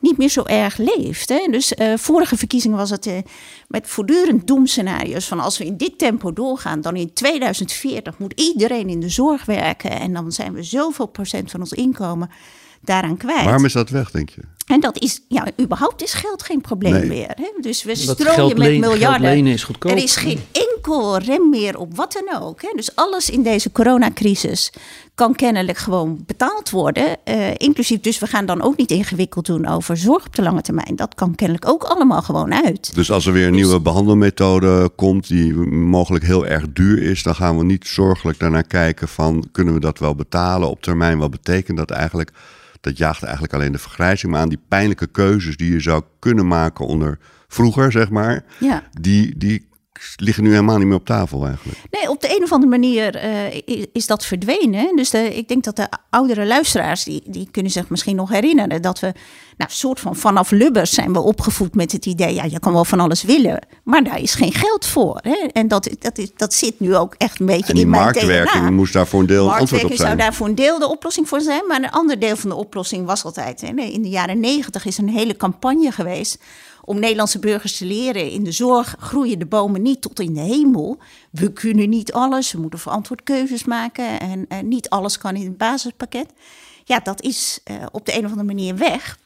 niet 0.00 0.18
meer 0.18 0.28
zo 0.28 0.42
erg 0.42 0.76
leeft. 0.76 1.28
Hè? 1.28 1.48
Dus 1.50 1.72
uh, 1.72 1.92
vorige 1.96 2.36
verkiezingen 2.36 2.76
was 2.76 2.90
het 2.90 3.10
met 3.68 3.86
voortdurend 3.86 4.46
doemscenario's 4.46 5.26
van 5.26 5.40
als 5.40 5.58
we 5.58 5.64
in 5.64 5.76
dit 5.76 5.98
tempo 5.98 6.32
doorgaan, 6.32 6.80
dan 6.80 6.96
in 6.96 7.12
2040 7.12 8.18
moet 8.18 8.40
iedereen 8.40 8.88
in 8.88 9.00
de 9.00 9.08
zorg 9.08 9.44
werken 9.44 9.90
en 9.90 10.12
dan 10.12 10.32
zijn 10.32 10.52
we 10.52 10.62
zoveel 10.62 11.06
procent 11.06 11.50
van 11.50 11.60
ons 11.60 11.72
inkomen 11.72 12.30
daaraan 12.80 13.16
kwijt. 13.16 13.44
Waarom 13.44 13.64
is 13.64 13.72
dat 13.72 13.90
weg, 13.90 14.10
denk 14.10 14.28
je? 14.30 14.42
En 14.66 14.80
dat 14.80 14.98
is, 15.00 15.20
ja, 15.28 15.46
überhaupt 15.60 16.02
is 16.02 16.12
geld 16.12 16.42
geen 16.42 16.60
probleem 16.60 16.92
Nee. 16.92 17.06
meer. 17.06 17.30
Hè? 17.36 17.50
Dus 17.60 17.82
we 17.82 17.88
Dat 18.06 18.18
strooien 18.20 18.58
met 18.58 18.78
miljarden. 18.78 19.20
lenen 19.20 19.52
is 19.52 19.64
goedkoop. 19.64 19.90
Er 19.92 19.96
is 20.02 20.16
geen 20.16 20.40
enkel 20.52 21.18
rem 21.18 21.48
meer 21.48 21.78
op 21.78 21.96
wat 21.96 22.12
dan 22.12 22.42
ook. 22.42 22.62
Hè? 22.62 22.68
Dus 22.76 22.94
alles 22.96 23.30
in 23.30 23.42
deze 23.42 23.72
coronacrisis 23.72 24.72
kan 25.14 25.34
kennelijk 25.34 25.78
gewoon 25.78 26.22
betaald 26.26 26.70
worden. 26.70 27.16
eh, 27.24 27.50
inclusief, 27.56 28.00
dus 28.00 28.18
we 28.18 28.26
gaan 28.26 28.46
dan 28.46 28.62
ook 28.62 28.76
niet 28.76 28.90
ingewikkeld 28.90 29.46
doen 29.46 29.66
over 29.66 29.96
zorg 29.96 30.26
op 30.26 30.36
de 30.36 30.42
lange 30.42 30.60
termijn. 30.62 30.96
Dat 30.96 31.14
kan 31.14 31.34
kennelijk 31.34 31.68
ook 31.68 31.82
allemaal 31.84 32.22
gewoon 32.22 32.54
uit. 32.54 32.94
Dus 32.94 33.10
als 33.10 33.26
er 33.26 33.32
weer 33.32 33.46
een 33.46 33.52
Dus- 33.52 33.60
nieuwe 33.62 33.80
behandelmethode 33.80 34.90
komt 34.96 35.28
die 35.28 35.54
mogelijk 35.70 36.24
heel 36.24 36.46
erg 36.46 36.64
duur 36.72 37.02
is, 37.02 37.22
dan 37.22 37.34
gaan 37.34 37.58
we 37.58 37.64
niet 37.64 37.86
zorgelijk 37.86 38.38
daarnaar 38.38 38.66
kijken 38.66 39.08
van 39.08 39.48
kunnen 39.52 39.74
we 39.74 39.80
dat 39.80 39.98
wel 39.98 40.14
betalen 40.14 40.68
op 40.70 40.82
termijn? 40.82 41.18
Wat 41.18 41.30
betekent 41.30 41.76
dat 41.78 41.90
eigenlijk? 41.90 42.30
Dat 42.86 42.96
jaagt 42.98 43.22
eigenlijk 43.22 43.54
alleen 43.54 43.72
de 43.72 43.78
vergrijzing, 43.78 44.32
maar 44.32 44.40
aan 44.40 44.48
die 44.48 44.60
pijnlijke 44.68 45.06
keuzes 45.06 45.56
die 45.56 45.72
je 45.72 45.80
zou 45.80 46.02
kunnen 46.18 46.46
maken 46.46 46.86
onder 46.86 47.18
vroeger, 47.48 47.92
zeg 47.92 48.10
maar, 48.10 48.44
Ja. 48.60 48.82
die, 49.00 49.38
die 49.38 49.68
liggen 50.16 50.42
nu 50.42 50.50
helemaal 50.50 50.78
niet 50.78 50.86
meer 50.86 50.96
op 50.96 51.06
tafel 51.06 51.46
eigenlijk. 51.46 51.78
Nee, 51.90 52.10
op 52.10 52.20
de 52.20 52.36
een 52.36 52.42
of 52.42 52.52
andere 52.52 52.70
manier 52.70 53.14
eh, 53.16 53.86
is 53.92 54.06
dat 54.06 54.24
verdwenen. 54.24 54.96
Dus 54.96 55.10
de, 55.10 55.36
ik 55.36 55.48
denk 55.48 55.64
dat 55.64 55.76
de 55.76 55.88
oudere 56.10 56.46
luisteraars, 56.46 57.04
die, 57.04 57.22
die 57.26 57.48
kunnen 57.50 57.72
zich 57.72 57.88
misschien 57.88 58.16
nog 58.16 58.30
herinneren 58.30 58.82
dat 58.82 59.00
we, 59.00 59.12
nou, 59.56 59.70
soort 59.70 60.00
van 60.00 60.16
vanaf 60.16 60.50
Lubbers 60.50 60.90
zijn 60.90 61.12
we 61.12 61.18
opgevoed 61.18 61.74
met 61.74 61.92
het 61.92 62.06
idee, 62.06 62.34
ja, 62.34 62.44
je 62.44 62.58
kan 62.58 62.72
wel 62.72 62.84
van 62.84 63.00
alles 63.00 63.22
willen, 63.22 63.66
maar 63.84 64.04
daar 64.04 64.20
is 64.20 64.34
geen 64.34 64.52
geld 64.52 64.86
voor. 64.86 65.18
Hè. 65.22 65.48
En 65.52 65.68
dat, 65.68 65.90
dat, 65.98 66.18
is, 66.18 66.30
dat 66.36 66.54
zit 66.54 66.80
nu 66.80 66.96
ook 66.96 67.14
echt 67.18 67.40
een 67.40 67.46
beetje 67.46 67.66
En 67.66 67.74
die 67.74 67.84
in 67.84 67.90
mijn 67.90 68.02
marktwerking 68.02 68.64
DNA. 68.64 68.70
moest 68.70 68.92
daar 68.92 69.06
voor 69.06 69.20
een 69.20 69.26
deel 69.26 69.44
een 69.44 69.50
antwoord 69.50 69.62
op 69.62 69.70
Marktwerking 69.70 69.98
zou 69.98 70.08
zijn. 70.08 70.18
daar 70.18 70.34
voor 70.34 70.46
een 70.46 70.54
deel 70.54 70.78
de 70.78 70.88
oplossing 70.88 71.28
voor 71.28 71.40
zijn. 71.40 71.66
Maar 71.66 71.76
een 71.76 71.90
ander 71.90 72.18
deel 72.18 72.36
van 72.36 72.50
de 72.50 72.56
oplossing 72.56 73.06
was 73.06 73.24
altijd. 73.24 73.60
Hè, 73.60 73.68
in 73.82 74.02
de 74.02 74.08
jaren 74.08 74.40
negentig 74.40 74.84
is 74.84 74.98
een 74.98 75.08
hele 75.08 75.36
campagne 75.36 75.90
geweest. 75.90 76.38
Om 76.86 76.98
Nederlandse 76.98 77.38
burgers 77.38 77.76
te 77.76 77.84
leren. 77.84 78.30
in 78.30 78.44
de 78.44 78.52
zorg 78.52 78.96
groeien 78.98 79.38
de 79.38 79.46
bomen 79.46 79.82
niet 79.82 80.00
tot 80.02 80.20
in 80.20 80.34
de 80.34 80.40
hemel. 80.40 80.98
We 81.30 81.52
kunnen 81.52 81.88
niet 81.88 82.12
alles. 82.12 82.52
We 82.52 82.60
moeten 82.60 82.78
verantwoord 82.78 83.22
keuzes 83.22 83.64
maken. 83.64 84.20
En, 84.20 84.44
en 84.48 84.68
niet 84.68 84.88
alles 84.88 85.18
kan 85.18 85.36
in 85.36 85.44
het 85.46 85.56
basispakket. 85.56 86.32
Ja, 86.84 86.98
dat 87.00 87.22
is 87.22 87.60
eh, 87.64 87.76
op 87.92 88.06
de 88.06 88.12
een 88.12 88.24
of 88.24 88.30
andere 88.30 88.46
manier 88.46 88.76
weg. 88.76 89.18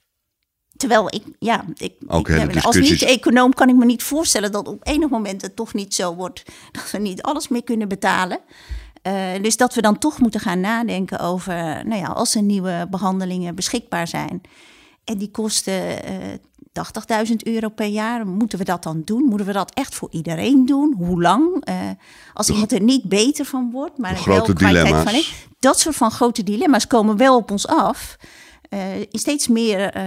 Terwijl 0.77 1.07
ik, 1.15 1.23
ja, 1.39 1.65
ik, 1.77 1.93
Ook 2.07 2.29
ik- 2.29 2.57
als 2.65 2.77
niet-econoom 2.77 3.53
kan 3.55 3.69
ik 3.69 3.75
me 3.77 3.85
niet 3.85 4.03
voorstellen 4.03 4.53
dat 4.53 4.69
op 4.69 4.87
enig 4.87 5.09
moment 5.09 5.43
het 5.43 5.57
toch 5.57 5.75
niet 5.75 5.95
zo 5.95 6.15
wordt 6.15 6.43
dat 6.73 6.91
we 6.91 6.99
niet 6.99 7.23
alles 7.23 7.49
meer 7.49 7.65
kunnen 7.65 7.89
betalen. 7.89 8.39
Eh, 9.03 9.43
dus 9.43 9.57
dat 9.57 9.75
we 9.75 9.81
dan 9.83 9.99
toch 9.99 10.19
moeten 10.19 10.41
gaan 10.41 10.61
nadenken 10.61 11.19
over, 11.21 11.55
nou 11.87 12.01
ja, 12.01 12.07
als 12.07 12.35
er 12.35 12.43
nieuwe 12.43 12.87
behandelingen 12.91 13.55
beschikbaar 13.55 14.09
zijn 14.09 14.41
en 15.05 15.19
die 15.19 15.31
kosten 15.31 16.05
eh 16.05 16.15
80.000 16.73 17.37
euro 17.43 17.69
per 17.69 17.87
jaar, 17.87 18.27
moeten 18.27 18.59
we 18.59 18.65
dat 18.65 18.83
dan 18.83 19.03
doen? 19.05 19.23
Moeten 19.23 19.47
we 19.47 19.53
dat 19.53 19.75
echt 19.75 19.95
voor 19.95 20.09
iedereen 20.11 20.67
doen? 20.67 20.95
Hoe 20.99 21.23
lang? 21.23 21.65
Eh, 21.65 21.77
als 22.35 22.49
iemand 22.49 22.73
er 22.73 22.83
niet 22.83 23.05
beter 23.05 23.45
van 23.45 23.71
wordt, 23.71 23.99
maar 23.99 24.13
wel 24.13 24.23
grote 24.23 24.55
dilemma's. 24.55 25.13
van. 25.13 25.23
Dat 25.59 25.81
soort 25.81 25.97
van 25.97 26.11
grote 26.11 26.43
dilemma's 26.43 26.87
komen 26.87 27.17
wel 27.17 27.37
op 27.37 27.51
ons 27.51 27.67
af. 27.67 28.17
Eh, 28.69 28.81
steeds 29.11 29.49
meer 29.49 29.91
eh, 29.91 30.03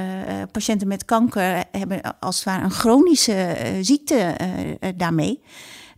patiënten 0.51 0.87
met 0.87 1.05
kanker 1.05 1.63
hebben 1.71 2.19
als 2.19 2.35
het 2.35 2.45
ware 2.45 2.63
een 2.63 2.71
chronische 2.71 3.57
ziekte 3.81 4.35
daarmee. 4.95 5.41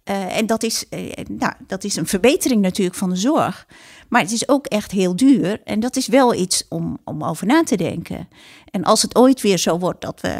En 0.04 0.46
dat 0.46 0.64
is, 0.64 0.86
nou, 1.30 1.54
dat 1.68 1.84
is 1.84 1.96
een 1.96 2.08
verbetering 2.08 2.62
natuurlijk 2.62 2.96
van 2.96 3.10
de 3.10 3.16
zorg. 3.16 3.68
Maar 4.10 4.22
het 4.22 4.32
is 4.32 4.48
ook 4.48 4.66
echt 4.66 4.92
heel 4.92 5.16
duur. 5.16 5.62
En 5.64 5.80
dat 5.80 5.96
is 5.96 6.08
wel 6.08 6.34
iets 6.34 6.66
om, 6.70 6.98
om 7.04 7.24
over 7.24 7.48
na 7.48 7.64
te 7.64 7.78
denken. 7.78 8.28
En 8.72 8.84
als 8.84 9.02
het 9.02 9.16
ooit 9.16 9.42
weer 9.42 9.58
zo 9.58 9.80
wordt 9.80 10.02
dat 10.02 10.22
we 10.22 10.40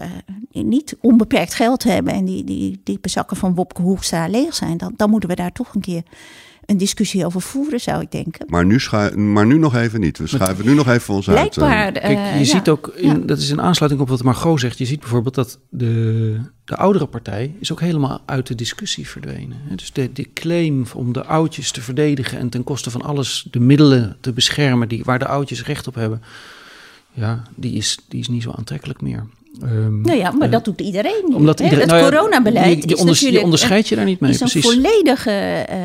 niet 0.52 0.98
onbeperkt 1.02 1.54
geld 1.54 1.84
hebben... 1.84 2.14
en 2.14 2.26
die, 2.26 2.44
die 2.44 2.82
diepe 2.84 3.10
zakken 3.10 3.38
van 3.38 3.56
Wopke 3.56 3.82
Hoekstra 3.82 4.28
leeg 4.28 4.56
zijn... 4.56 4.78
Dan, 4.78 4.94
dan 4.96 5.10
moeten 5.10 5.30
we 5.30 5.36
daar 5.36 5.52
toch 5.52 5.74
een 5.74 5.82
keer 5.82 6.04
een 6.66 6.78
discussie 6.78 7.26
over 7.26 7.42
voeren, 7.42 7.80
zou 7.80 8.02
ik 8.02 8.12
denken. 8.12 8.46
Maar 8.50 8.66
nu, 8.66 8.80
schu- 8.80 9.16
maar 9.18 9.46
nu 9.46 9.58
nog 9.58 9.76
even 9.76 10.00
niet. 10.00 10.18
We 10.18 10.28
schuiven 10.28 10.66
nu 10.66 10.74
nog 10.74 10.88
even 10.88 11.02
voor 11.02 11.16
ons 11.16 11.30
uit. 11.30 11.38
eh. 11.38 11.44
Blijkbaar... 11.54 11.92
Kijk, 11.92 12.04
eh, 12.18 12.34
je 12.34 12.40
ja. 12.40 12.46
ziet 12.46 12.70
ook, 12.70 12.88
in, 12.96 13.08
Ja. 13.08 13.14
dat 13.26 13.38
is 13.38 13.50
in 13.50 13.62
aansluiting 13.62 14.02
op 14.04 14.10
wat 14.10 14.24
Margot 14.24 14.60
zegt, 14.60 14.78
je 14.78 14.86
ziet 14.86 15.00
bijvoorbeeld 15.00 15.36
dat 15.36 15.60
de, 15.70 16.40
de 16.66 16.76
oudere 16.76 17.06
partij 17.06 17.56
is 17.60 17.72
ook 17.72 17.80
helemaal 17.80 18.22
uit 18.26 18.48
de 18.48 18.56
discussie 18.56 19.08
verdwenen. 19.08 19.58
Dus 19.76 19.92
de, 19.94 20.12
de 20.14 20.28
claim 20.34 20.86
om 20.96 21.14
de 21.14 21.26
oudjes 21.26 21.72
te 21.72 21.82
verdedigen 21.82 22.38
en 22.40 22.50
ten 22.50 22.64
koste 22.64 22.92
van 22.92 23.02
alles 23.02 23.48
de 23.52 23.60
middelen 23.60 24.18
te 24.22 24.34
beschermen 24.34 24.88
die, 24.88 25.04
waar 25.04 25.20
de 25.20 25.28
oudjes 25.28 25.64
recht 25.66 25.88
op 25.88 25.96
hebben, 25.96 26.22
ja, 27.14 27.44
die 27.56 27.74
is, 27.74 28.00
die 28.08 28.20
is 28.20 28.28
niet 28.28 28.44
zo 28.44 28.52
aantrekkelijk 28.52 29.02
meer. 29.02 29.26
Ehm, 29.64 30.02
Nou 30.02 30.18
ja, 30.18 30.32
maar 30.32 30.48
eh, 30.48 30.52
dat 30.54 30.66
doet 30.66 30.82
iedereen. 30.82 31.24
nu, 31.28 31.36
omdat 31.36 31.60
iedereen, 31.60 31.80
het 31.80 31.90
nou 31.90 32.04
ja, 32.04 32.10
coronabeleid 32.10 32.66
die, 32.74 32.82
die, 32.86 32.94
is 32.96 33.00
onders- 33.00 33.18
natuurlijk 33.20 33.44
onderscheid 33.44 33.88
je 33.88 33.96
daar 33.96 34.06
niet 34.06 34.20
mee, 34.20 34.32
is 34.32 34.40
een 34.40 34.50
precies. 34.50 34.72
volledige 34.74 35.32
eh, 35.32 35.78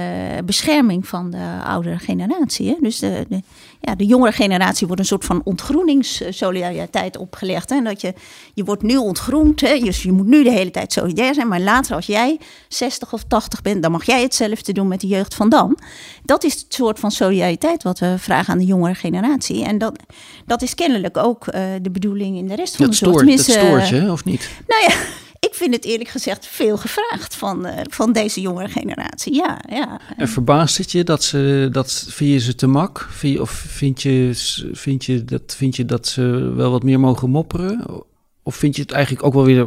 bescherming 0.45 1.09
van 1.09 1.31
de 1.31 1.45
oudere 1.67 1.99
generatie. 1.99 2.69
Hè? 2.69 2.77
Dus 2.81 2.99
de, 2.99 3.27
de, 3.29 3.41
ja, 3.81 3.95
de 3.95 4.05
jongere 4.05 4.33
generatie 4.33 4.87
wordt 4.87 5.03
een 5.03 5.09
soort 5.09 5.25
van 5.25 5.41
ontgroeningssolidariteit 5.45 7.17
opgelegd. 7.17 7.71
Hè? 7.71 7.83
Dat 7.83 8.01
je, 8.01 8.15
je 8.55 8.65
wordt 8.65 8.83
nu 8.83 8.97
ontgroend, 8.97 9.61
hè? 9.61 9.79
Dus 9.79 10.03
je 10.03 10.13
moet 10.13 10.27
nu 10.27 10.43
de 10.43 10.51
hele 10.51 10.71
tijd 10.71 10.93
solidair 10.93 11.35
zijn. 11.35 11.49
Maar 11.49 11.61
later 11.61 11.95
als 11.95 12.07
jij 12.07 12.39
60 12.69 13.13
of 13.13 13.25
80 13.29 13.63
bent, 13.63 13.83
dan 13.83 13.91
mag 13.93 14.05
jij 14.05 14.23
hetzelfde 14.23 14.73
doen 14.73 14.89
met 14.89 15.01
de 15.01 15.07
jeugd 15.07 15.35
van 15.35 15.49
dan. 15.49 15.79
Dat 16.25 16.45
is 16.45 16.53
het 16.55 16.75
soort 16.75 16.99
van 16.99 17.11
solidariteit 17.11 17.83
wat 17.83 17.99
we 17.99 18.15
vragen 18.19 18.53
aan 18.53 18.59
de 18.59 18.65
jongere 18.65 18.95
generatie. 18.95 19.65
En 19.65 19.79
dat, 19.79 19.99
dat 20.47 20.63
is 20.63 20.75
kennelijk 20.75 21.17
ook 21.17 21.47
eh, 21.47 21.63
de 21.83 21.91
bedoeling 21.91 22.37
in 22.37 22.47
de 22.49 22.55
rest 22.55 22.77
van 22.77 22.85
Dat 22.87 22.95
de 22.95 23.05
zorg. 23.05 23.21
stoort, 23.21 23.37
dat 23.37 23.47
stoort 23.57 23.89
je, 23.89 23.95
hè, 23.97 24.13
of 24.13 24.25
niet? 24.25 24.51
nou 24.67 24.83
ja, 24.89 24.95
ik 25.41 25.55
vind 25.55 25.75
het 25.75 25.85
eerlijk 25.85 26.09
gezegd 26.09 26.47
veel 26.47 26.77
gevraagd 26.77 27.35
van, 27.35 27.67
eh, 27.67 27.85
van 27.91 28.13
deze 28.13 28.41
jongere 28.41 28.69
generatie. 28.69 29.35
Ja, 29.35 29.61
ja. 29.69 30.01
En 30.17 30.29
verbaast 30.29 30.79
het 30.79 30.93
je 30.93 31.05
dat 31.05 31.23
ze 31.23 31.69
dat 31.73 32.07
vind 32.09 32.33
je 32.33 32.39
ze 32.39 32.55
te 32.55 32.67
mak? 32.67 33.09
Vind 33.11 33.33
je, 33.35 33.41
of 33.41 33.51
vind 33.51 34.03
je, 34.03 34.31
vind, 34.73 35.05
je 35.05 35.25
dat, 35.25 35.55
vind 35.57 35.77
je 35.77 35.85
dat 35.85 36.07
ze 36.07 36.23
wel 36.55 36.71
wat 36.71 36.83
meer 36.83 37.01
mogen 37.01 37.31
mopperen? 37.31 38.05
Of 38.43 38.57
vind 38.57 38.77
je 38.77 38.83
het 38.83 38.93
eigenlijk 38.93 39.25
ook 39.25 39.35
wel 39.35 39.45
weer 39.45 39.67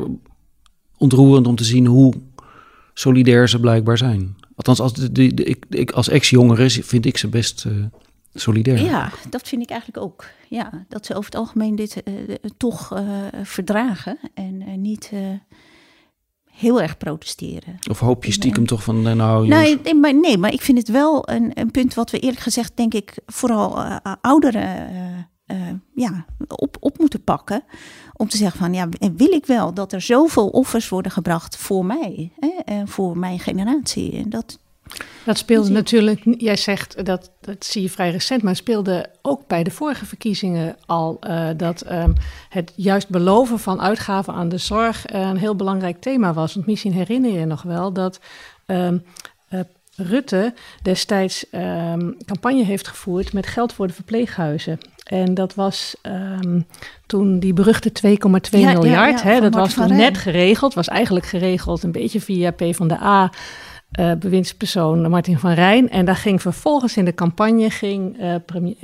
ontroerend 0.98 1.48
om 1.48 1.56
te 1.56 1.64
zien 1.64 1.86
hoe 1.86 2.14
solidair 2.94 3.50
ze 3.50 3.60
blijkbaar 3.60 3.98
zijn? 3.98 4.36
Althans, 4.56 4.80
als, 4.80 4.94
de, 4.94 5.12
de, 5.12 5.44
ik, 5.44 5.66
ik, 5.70 5.92
als 5.92 6.10
ex-jongere 6.10 6.70
vind 6.70 7.06
ik 7.06 7.18
ze 7.18 7.28
best 7.28 7.66
eh, 7.66 7.74
solidair. 8.34 8.84
Ja, 8.84 9.12
dat 9.30 9.48
vind 9.48 9.62
ik 9.62 9.70
eigenlijk 9.70 10.04
ook. 10.04 10.26
Ja, 10.50 10.86
dat 10.88 11.06
ze 11.06 11.14
over 11.14 11.26
het 11.26 11.36
algemeen 11.40 11.76
dit 11.76 12.04
eh, 12.04 12.30
eh, 12.30 12.36
toch 12.58 12.96
eh, 12.96 13.04
verdragen 13.44 14.18
en 14.34 14.82
niet 14.82 15.12
heel 16.52 16.82
erg 16.82 16.98
protesteren. 16.98 17.78
Of 17.90 18.00
hoop 18.00 18.26
je 18.26 18.32
stiekem 18.32 18.66
toch 18.66 18.84
van, 18.84 19.02
nou, 19.02 19.48
Nee, 19.48 19.80
nee, 19.84 19.96
maar, 19.96 20.16
nee, 20.16 20.38
maar 20.38 20.54
ik 20.54 20.62
vind 20.62 20.78
het 20.78 20.88
wel 20.88 21.30
een, 21.30 21.52
een 21.54 21.72
punt 21.72 21.94
wat 21.94 22.12
we 22.12 22.20
eerlijk 22.20 22.42
gezegd, 22.42 22.78
denk 22.78 22.94
ik, 22.94 23.18
vooral 23.26 23.84
ouderen 24.22 24.92
ja, 25.96 26.26
op, 26.48 26.78
op 26.80 26.98
moeten 26.98 27.24
pakken. 27.24 27.64
Om 28.14 28.28
te 28.28 28.38
zeggen 28.38 28.60
van, 28.60 28.74
ja, 28.74 28.88
en 29.00 29.18
wil 29.18 29.32
ik 29.32 29.46
wel 29.46 29.74
dat 29.74 29.94
er 29.94 30.02
zoveel 30.02 30.48
offers 30.48 30.90
worden 30.90 31.12
gebracht 31.12 31.58
voor 31.58 31.86
mij 31.86 32.32
hè, 32.40 32.50
en 32.66 32.88
voor 32.88 33.18
mijn 33.18 33.40
generatie. 33.40 34.12
En 34.18 34.30
dat, 34.30 34.60
Dat 35.26 35.38
speelde 35.38 35.70
natuurlijk, 35.70 36.22
jij 36.38 36.56
zegt 36.56 37.06
dat, 37.06 37.32
dat 37.42 37.66
zie 37.66 37.82
je 37.82 37.90
vrij 37.90 38.12
recent, 38.12 38.44
maar 38.44 38.56
speelde 38.56 39.10
ook 39.22 39.48
bij 39.48 39.64
de 39.64 39.72
vorige 39.72 40.06
verkiezingen 40.06 40.76
al 40.86 41.18
eh, 41.20 41.50
dat 41.58 41.82
ehm, 41.82 42.14
het 42.50 42.74
juist 42.76 43.10
beloven 43.10 43.60
van 43.60 43.82
uitgaven 43.82 44.34
aan 44.34 44.50
de 44.50 44.58
zorg 44.58 45.06
eh, 45.06 45.22
een 45.22 45.38
heel 45.38 45.56
belangrijk 45.56 46.02
thema 46.02 46.34
was. 46.34 46.54
Want 46.54 46.66
misschien 46.66 46.94
herinner 46.94 47.32
je 47.32 47.40
je 47.40 47.46
nog 47.46 47.62
wel 47.62 47.94
dat 47.94 48.20
ehm, 48.66 48.98
eh, 49.50 49.60
Rutte 49.96 50.54
destijds 50.82 51.50
ehm, 51.50 52.12
campagne 52.26 52.64
heeft 52.64 52.88
gevoerd 52.88 53.34
met 53.34 53.48
geld 53.48 53.74
voor 53.74 53.88
de 53.88 53.94
verpleeghuizen. 53.94 54.80
En 55.04 55.34
dat 55.34 55.56
was 55.56 55.96
toen 57.06 57.40
die 57.40 57.54
beruchte 57.54 57.92
2,2 57.92 58.60
Ja, 58.60 58.70
ja, 58.70 58.74
miljard. 58.74 59.20
ja, 59.20 59.26
hè, 59.26 59.34
van 59.34 59.42
dat 59.42 59.54
was 59.54 59.74
van 59.74 59.88
toen 59.88 59.98
net 59.98 60.18
geregeld. 60.18 60.74
Was 60.74 60.88
eigenlijk 60.88 61.26
geregeld 61.26 61.84
een 61.84 61.92
beetje 61.92 62.22
via 62.22 62.52
PvdA 62.52 63.32
eh 63.94 64.12
bewindspersoon 64.20 65.10
Martin 65.10 65.40
van 65.40 65.52
Rijn. 65.52 65.90
En 65.90 66.06
daar 66.06 66.16
ging 66.16 66.42
vervolgens 66.42 66.98
in 66.98 67.06
de 67.06 67.14
campagne 67.14 67.70
ging, 67.70 68.20
eh, 68.20 68.36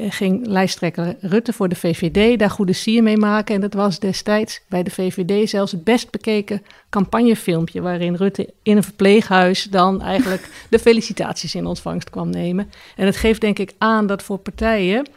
ging 0.10 0.48
lijsttrekker 0.48 1.16
Rutte 1.20 1.54
voor 1.54 1.70
de 1.70 1.76
VVD 1.76 2.40
daar 2.40 2.50
goede 2.50 2.74
sier 2.74 3.04
mee 3.04 3.18
maken. 3.18 3.56
En 3.56 3.62
dat 3.62 3.74
was 3.74 4.00
destijds 4.00 4.62
bij 4.68 4.84
de 4.84 4.92
VVD 4.92 5.50
zelfs 5.50 5.72
het 5.72 5.84
best 5.84 6.12
bekeken 6.12 6.62
campagnefilmpje... 6.90 7.82
waarin 7.82 8.16
Rutte 8.16 8.54
in 8.64 8.78
een 8.78 8.84
verpleeghuis 8.84 9.64
dan 9.64 10.02
eigenlijk 10.02 10.50
de 10.70 10.80
felicitaties 10.80 11.56
in 11.56 11.66
ontvangst 11.66 12.10
kwam 12.10 12.30
nemen. 12.30 12.72
En 12.96 13.06
het 13.06 13.18
geeft 13.18 13.42
denk 13.42 13.60
ik 13.60 13.74
aan 13.78 14.08
dat 14.08 14.24
voor 14.24 14.38
partijen, 14.38 15.10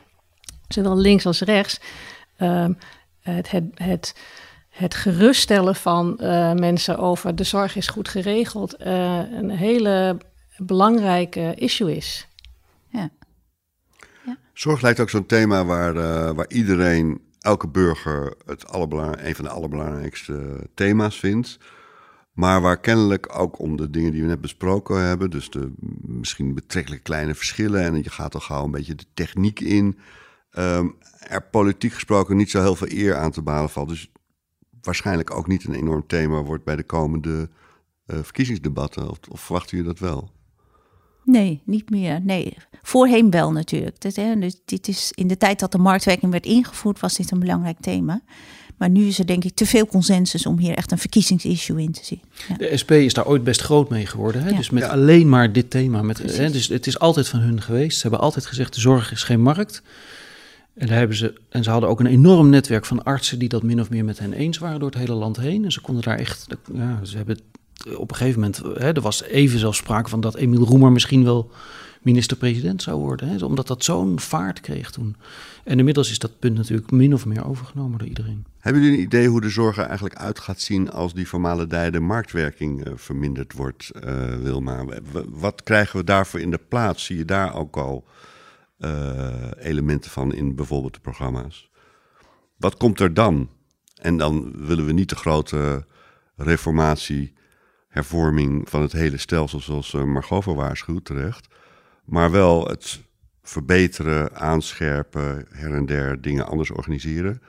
zowel 0.69 0.97
links 0.97 1.27
als 1.27 1.41
rechts... 1.41 1.81
ehm, 2.37 2.73
het, 3.23 3.51
het 3.75 4.15
het 4.73 4.95
geruststellen 4.95 5.75
van 5.75 6.19
uh, 6.21 6.53
mensen 6.53 6.99
over 6.99 7.35
de 7.35 7.45
zorg 7.45 7.77
is 7.77 7.89
goed 7.89 8.09
geregeld 8.09 8.81
uh, 8.81 9.33
een 9.33 9.51
hele 9.51 10.19
belangrijke 10.57 11.55
issue 11.55 11.97
is. 11.97 12.29
Ja. 12.89 13.11
ja. 14.25 14.39
Zorg 14.53 14.81
lijkt 14.81 15.01
ook 15.01 15.11
zo'n 15.11 15.27
thema 15.27 15.65
waar, 15.65 15.97
uh, 15.97 16.31
waar 16.31 16.49
iedereen, 16.49 17.21
elke 17.41 17.69
burger, 17.69 18.35
het 18.47 18.65
een 18.73 19.35
van 19.35 19.45
de 19.45 19.51
allerbelangrijkste 19.51 20.69
thema's 20.75 21.19
vindt. 21.19 21.59
Maar 22.33 22.61
waar 22.61 22.81
kennelijk 22.81 23.39
ook 23.39 23.59
om 23.59 23.77
de 23.77 23.91
dingen 23.91 24.13
die 24.13 24.23
we 24.23 24.29
net 24.29 24.41
besproken 24.41 25.07
hebben, 25.07 25.31
dus 25.31 25.51
de 25.51 25.73
misschien 26.01 26.55
betrekkelijk 26.55 27.03
kleine 27.03 27.35
verschillen, 27.35 27.85
en 27.85 28.03
je 28.03 28.11
gaat 28.11 28.35
al 28.35 28.41
gauw 28.41 28.65
een 28.65 28.71
beetje 28.71 28.95
de 28.95 29.05
techniek 29.15 29.61
in, 29.61 29.99
um, 30.59 30.97
er 31.19 31.43
politiek 31.43 31.93
gesproken 31.93 32.37
niet 32.37 32.51
zo 32.51 32.61
heel 32.61 32.77
veel 32.77 32.91
eer 32.91 33.17
aan 33.17 33.31
te 33.31 33.43
balen 33.43 33.71
valt. 33.71 33.89
Dus 33.89 34.12
waarschijnlijk 34.83 35.31
ook 35.37 35.47
niet 35.47 35.65
een 35.65 35.75
enorm 35.75 36.07
thema 36.07 36.43
wordt 36.43 36.65
bij 36.65 36.77
de 36.77 36.83
komende 36.83 37.49
uh, 38.07 38.17
verkiezingsdebatten. 38.23 39.11
Of, 39.11 39.19
of 39.31 39.41
verwachten 39.41 39.77
jullie 39.77 39.93
dat 39.93 40.01
wel? 40.01 40.31
Nee, 41.25 41.63
niet 41.65 41.91
meer. 41.91 42.21
Nee, 42.23 42.57
voorheen 42.83 43.31
wel 43.31 43.53
natuurlijk. 43.53 44.01
Dat, 44.01 44.17
hè, 44.17 44.39
dus 44.39 44.61
dit 44.65 44.89
is, 44.89 45.13
in 45.15 45.27
de 45.27 45.37
tijd 45.37 45.59
dat 45.59 45.73
de 45.73 45.79
marktwerking 45.79 46.33
werd 46.33 46.47
ingevoerd, 46.47 47.01
was 47.01 47.17
dit 47.17 47.31
een 47.31 47.39
belangrijk 47.39 47.81
thema. 47.81 48.23
Maar 48.77 48.91
nu 48.91 49.07
is 49.07 49.19
er 49.19 49.27
denk 49.27 49.45
ik 49.45 49.55
te 49.55 49.67
veel 49.67 49.87
consensus 49.87 50.47
om 50.47 50.59
hier 50.59 50.75
echt 50.75 50.93
een 50.93 50.99
verkiezingsissue 50.99 51.83
in 51.83 51.93
te 51.93 52.05
zien. 52.05 52.23
Ja. 52.49 52.57
De 52.57 52.77
SP 52.83 52.91
is 52.91 53.15
daar 53.15 53.27
ooit 53.27 53.45
best 53.45 53.61
groot 53.61 53.89
mee 53.89 54.07
geworden. 54.07 54.43
Hè? 54.43 54.49
Ja. 54.49 54.57
Dus 54.57 54.71
met 54.71 54.83
alleen 54.83 55.29
maar 55.29 55.53
dit 55.53 55.71
thema. 55.71 56.03
Met, 56.03 56.37
hè? 56.37 56.51
Dus 56.51 56.69
het 56.69 56.87
is 56.87 56.99
altijd 56.99 57.29
van 57.29 57.41
hun 57.41 57.63
geweest. 57.63 57.97
Ze 57.97 58.03
hebben 58.03 58.21
altijd 58.21 58.47
gezegd, 58.47 58.75
de 58.75 58.81
zorg 58.81 59.13
is 59.13 59.23
geen 59.23 59.41
markt. 59.41 59.83
En, 60.75 60.87
daar 60.87 60.99
hebben 60.99 61.17
ze, 61.17 61.35
en 61.49 61.65
ze 61.65 61.71
hadden 61.71 61.89
ook 61.89 62.01
een 62.01 62.07
enorm 62.07 62.51
netwerk 62.51 62.85
van 62.85 63.03
artsen 63.03 63.39
die 63.39 63.49
dat 63.49 63.63
min 63.63 63.81
of 63.81 63.91
meer 63.91 64.05
met 64.05 64.19
hen 64.19 64.33
eens 64.33 64.59
waren 64.59 64.81
door 64.81 64.91
het 64.91 64.99
hele 64.99 65.15
land 65.15 65.37
heen. 65.37 65.65
En 65.65 65.73
ze 65.73 65.81
konden 65.81 66.03
daar 66.03 66.19
echt, 66.19 66.47
ja, 66.73 67.05
ze 67.05 67.17
hebben 67.17 67.39
op 67.97 68.11
een 68.11 68.17
gegeven 68.17 68.41
moment, 68.41 68.57
hè, 68.57 68.93
er 68.93 69.01
was 69.01 69.23
even 69.23 69.59
zelfs 69.59 69.79
sprake 69.79 70.09
van 70.09 70.21
dat 70.21 70.35
Emiel 70.35 70.65
Roemer 70.65 70.93
misschien 70.93 71.25
wel 71.25 71.51
minister-president 72.03 72.83
zou 72.83 73.01
worden. 73.01 73.29
Hè, 73.29 73.45
omdat 73.45 73.67
dat 73.67 73.85
zo'n 73.85 74.21
vaart 74.21 74.61
kreeg 74.61 74.91
toen. 74.91 75.17
En 75.65 75.79
inmiddels 75.79 76.11
is 76.11 76.19
dat 76.19 76.39
punt 76.39 76.57
natuurlijk 76.57 76.91
min 76.91 77.15
of 77.15 77.27
meer 77.27 77.47
overgenomen 77.47 77.99
door 77.99 78.09
iedereen. 78.09 78.45
Hebben 78.59 78.83
jullie 78.83 78.99
een 78.99 79.05
idee 79.05 79.29
hoe 79.29 79.41
de 79.41 79.49
zorg 79.49 79.79
er 79.79 79.85
eigenlijk 79.85 80.17
uit 80.17 80.39
gaat 80.39 80.61
zien 80.61 80.91
als 80.91 81.15
die 81.15 81.27
formale 81.27 82.01
marktwerking 82.01 82.87
uh, 82.87 82.93
verminderd 82.97 83.53
wordt, 83.53 83.91
uh, 84.05 84.37
Wilma? 84.37 84.85
Wat 85.29 85.63
krijgen 85.63 85.99
we 85.99 86.05
daarvoor 86.05 86.41
in 86.41 86.51
de 86.51 86.61
plaats? 86.69 87.05
Zie 87.05 87.17
je 87.17 87.25
daar 87.25 87.55
ook 87.55 87.77
al 87.77 88.05
elementen 89.59 90.11
van 90.11 90.35
in 90.35 90.55
bijvoorbeeld 90.55 90.95
de 90.95 91.01
programma's? 91.01 91.71
Wat 92.57 92.77
komt 92.77 93.01
er 93.01 93.15
dan? 93.15 93.51
En 94.01 94.17
dan 94.17 94.67
willen 94.67 94.87
we 94.87 94.93
niet 94.93 95.09
de 95.09 95.17
grote 95.17 95.87
reformatie, 96.37 97.33
hervorming 97.89 98.69
van 98.69 98.83
het 98.83 98.93
hele 98.93 99.17
stelsel 99.17 99.61
zoals 99.61 99.93
Margot 99.93 100.45
voor 100.45 100.55
waarschuwt 100.55 101.05
terecht. 101.05 101.47
Maar 102.05 102.31
wel 102.31 102.67
het 102.67 103.03
verbeteren, 103.43 104.37
aanscherpen, 104.37 105.47
her 105.51 105.75
en 105.75 105.87
der 105.87 106.21
dingen 106.21 106.47
anders 106.47 106.71
organiseren. 106.71 107.43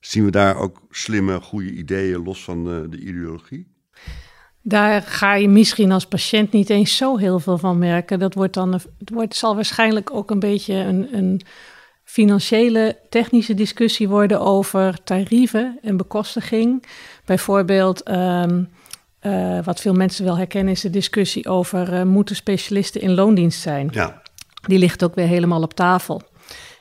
Zien 0.00 0.24
we 0.24 0.30
daar 0.30 0.56
ook 0.56 0.82
slimme, 0.90 1.40
goede 1.40 1.70
ideeën 1.70 2.22
los 2.22 2.44
van 2.44 2.64
de, 2.64 2.86
de 2.90 2.98
ideologie? 2.98 3.73
Daar 4.66 5.02
ga 5.02 5.34
je 5.34 5.48
misschien 5.48 5.92
als 5.92 6.06
patiënt 6.06 6.52
niet 6.52 6.70
eens 6.70 6.96
zo 6.96 7.16
heel 7.16 7.38
veel 7.38 7.58
van 7.58 7.78
merken. 7.78 8.18
Dat 8.18 8.34
wordt 8.34 8.54
dan, 8.54 8.72
het 8.72 9.10
wordt, 9.12 9.36
zal 9.36 9.54
waarschijnlijk 9.54 10.14
ook 10.14 10.30
een 10.30 10.38
beetje 10.38 10.74
een, 10.74 11.16
een 11.16 11.40
financiële, 12.04 12.98
technische 13.08 13.54
discussie 13.54 14.08
worden 14.08 14.40
over 14.40 15.04
tarieven 15.04 15.78
en 15.82 15.96
bekostiging. 15.96 16.84
Bijvoorbeeld, 17.24 18.08
um, 18.10 18.68
uh, 19.22 19.64
wat 19.64 19.80
veel 19.80 19.94
mensen 19.94 20.24
wel 20.24 20.36
herkennen, 20.36 20.72
is 20.72 20.80
de 20.80 20.90
discussie 20.90 21.48
over 21.48 21.92
uh, 21.92 22.02
moeten 22.02 22.36
specialisten 22.36 23.00
in 23.00 23.14
loondienst 23.14 23.60
zijn. 23.60 23.88
Ja. 23.90 24.22
Die 24.66 24.78
ligt 24.78 25.04
ook 25.04 25.14
weer 25.14 25.26
helemaal 25.26 25.62
op 25.62 25.74
tafel. 25.74 26.22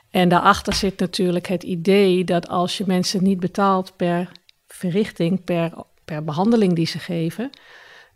En 0.10 0.30
daarachter 0.30 0.74
zit 0.74 1.00
natuurlijk 1.00 1.48
het 1.48 1.64
idee 1.64 2.24
dat 2.24 2.48
als 2.48 2.78
je 2.78 2.84
mensen 2.88 3.24
niet 3.24 3.40
betaalt 3.40 3.94
per 3.96 4.32
verrichting, 4.68 5.44
per, 5.44 5.74
per 6.06 6.24
behandeling 6.24 6.74
die 6.76 6.88
ze 6.88 7.00
geven, 7.00 7.50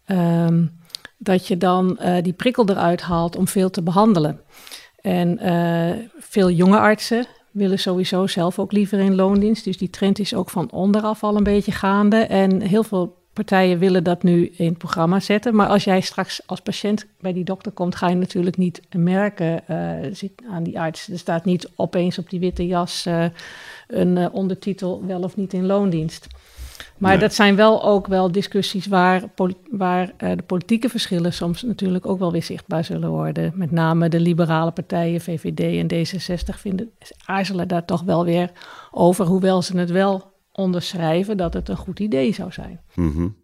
um, 0.07 0.79
dat 1.17 1.47
je 1.47 1.57
dan 1.57 1.99
uh, 2.01 2.15
die 2.21 2.33
prikkel 2.33 2.69
eruit 2.69 3.01
haalt 3.01 3.35
om 3.35 3.47
veel 3.47 3.69
te 3.69 3.81
behandelen. 3.81 4.41
En 5.01 5.45
uh, 5.45 6.05
veel 6.19 6.49
jonge 6.49 6.79
artsen 6.79 7.25
willen 7.51 7.79
sowieso 7.79 8.27
zelf 8.27 8.59
ook 8.59 8.71
liever 8.71 8.99
in 8.99 9.15
loondienst. 9.15 9.63
Dus 9.63 9.77
die 9.77 9.89
trend 9.89 10.19
is 10.19 10.33
ook 10.33 10.49
van 10.49 10.71
onderaf 10.71 11.23
al 11.23 11.35
een 11.35 11.43
beetje 11.43 11.71
gaande. 11.71 12.17
En 12.17 12.61
heel 12.61 12.83
veel 12.83 13.15
partijen 13.33 13.79
willen 13.79 14.03
dat 14.03 14.23
nu 14.23 14.53
in 14.55 14.67
het 14.67 14.77
programma 14.77 15.19
zetten. 15.19 15.55
Maar 15.55 15.67
als 15.67 15.83
jij 15.83 16.01
straks 16.01 16.41
als 16.45 16.61
patiënt 16.61 17.05
bij 17.19 17.33
die 17.33 17.43
dokter 17.43 17.71
komt, 17.71 17.95
ga 17.95 18.09
je 18.09 18.15
natuurlijk 18.15 18.57
niet 18.57 18.81
merken 18.95 19.63
uh, 19.69 20.29
aan 20.51 20.63
die 20.63 20.79
arts. 20.79 21.07
Er 21.07 21.19
staat 21.19 21.45
niet 21.45 21.69
opeens 21.75 22.17
op 22.17 22.29
die 22.29 22.39
witte 22.39 22.67
jas 22.67 23.07
een 23.87 24.31
ondertitel 24.31 25.05
wel 25.05 25.21
of 25.21 25.35
niet 25.35 25.53
in 25.53 25.65
loondienst. 25.65 26.27
Maar 26.97 27.11
nee. 27.11 27.19
dat 27.19 27.33
zijn 27.33 27.55
wel 27.55 27.83
ook 27.83 28.07
wel 28.07 28.31
discussies 28.31 28.85
waar, 28.85 29.23
waar 29.71 30.13
de 30.17 30.43
politieke 30.45 30.89
verschillen 30.89 31.33
soms 31.33 31.61
natuurlijk 31.61 32.05
ook 32.05 32.19
wel 32.19 32.31
weer 32.31 32.43
zichtbaar 32.43 32.83
zullen 32.83 33.09
worden. 33.09 33.51
Met 33.55 33.71
name 33.71 34.09
de 34.09 34.19
liberale 34.19 34.71
partijen, 34.71 35.21
VVD 35.21 35.59
en 35.59 36.05
D66, 36.05 36.59
vinden, 36.59 36.91
aarzelen 37.25 37.67
daar 37.67 37.85
toch 37.85 38.01
wel 38.01 38.25
weer 38.25 38.51
over, 38.91 39.25
hoewel 39.25 39.61
ze 39.61 39.77
het 39.77 39.91
wel 39.91 40.35
onderschrijven 40.51 41.37
dat 41.37 41.53
het 41.53 41.69
een 41.69 41.77
goed 41.77 41.99
idee 41.99 42.33
zou 42.33 42.51
zijn. 42.51 42.79
Mm 42.93 43.11
-hmm. 43.11 43.35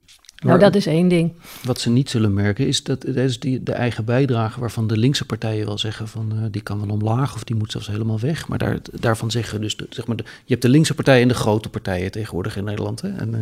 Nou, 0.43 0.59
dat 0.59 0.75
is 0.75 0.85
één 0.85 1.07
ding. 1.07 1.33
Wat 1.63 1.79
ze 1.79 1.89
niet 1.89 2.09
zullen 2.09 2.33
merken 2.33 2.67
is 2.67 2.83
dat 2.83 3.01
dat 3.01 3.15
is 3.15 3.39
die, 3.39 3.63
de 3.63 3.71
eigen 3.71 4.05
bijdrage 4.05 4.59
waarvan 4.59 4.87
de 4.87 4.97
linkse 4.97 5.25
partijen 5.25 5.65
wel 5.65 5.77
zeggen 5.77 6.07
van 6.07 6.31
uh, 6.33 6.45
die 6.51 6.61
kan 6.61 6.79
wel 6.79 6.95
omlaag 6.95 7.35
of 7.35 7.43
die 7.43 7.55
moet 7.55 7.71
zelfs 7.71 7.87
helemaal 7.87 8.19
weg. 8.19 8.47
Maar 8.47 8.57
daar, 8.57 8.79
daarvan 8.91 9.31
zeggen 9.31 9.61
dus, 9.61 9.77
de, 9.77 9.85
zeg 9.89 10.07
maar, 10.07 10.15
de, 10.15 10.23
je 10.23 10.29
hebt 10.45 10.61
de 10.61 10.69
linkse 10.69 10.93
partijen 10.93 11.21
en 11.21 11.27
de 11.27 11.33
grote 11.33 11.69
partijen 11.69 12.11
tegenwoordig 12.11 12.57
in 12.57 12.63
Nederland. 12.63 13.01
Hè? 13.01 13.09
En, 13.09 13.29
uh, 13.29 13.39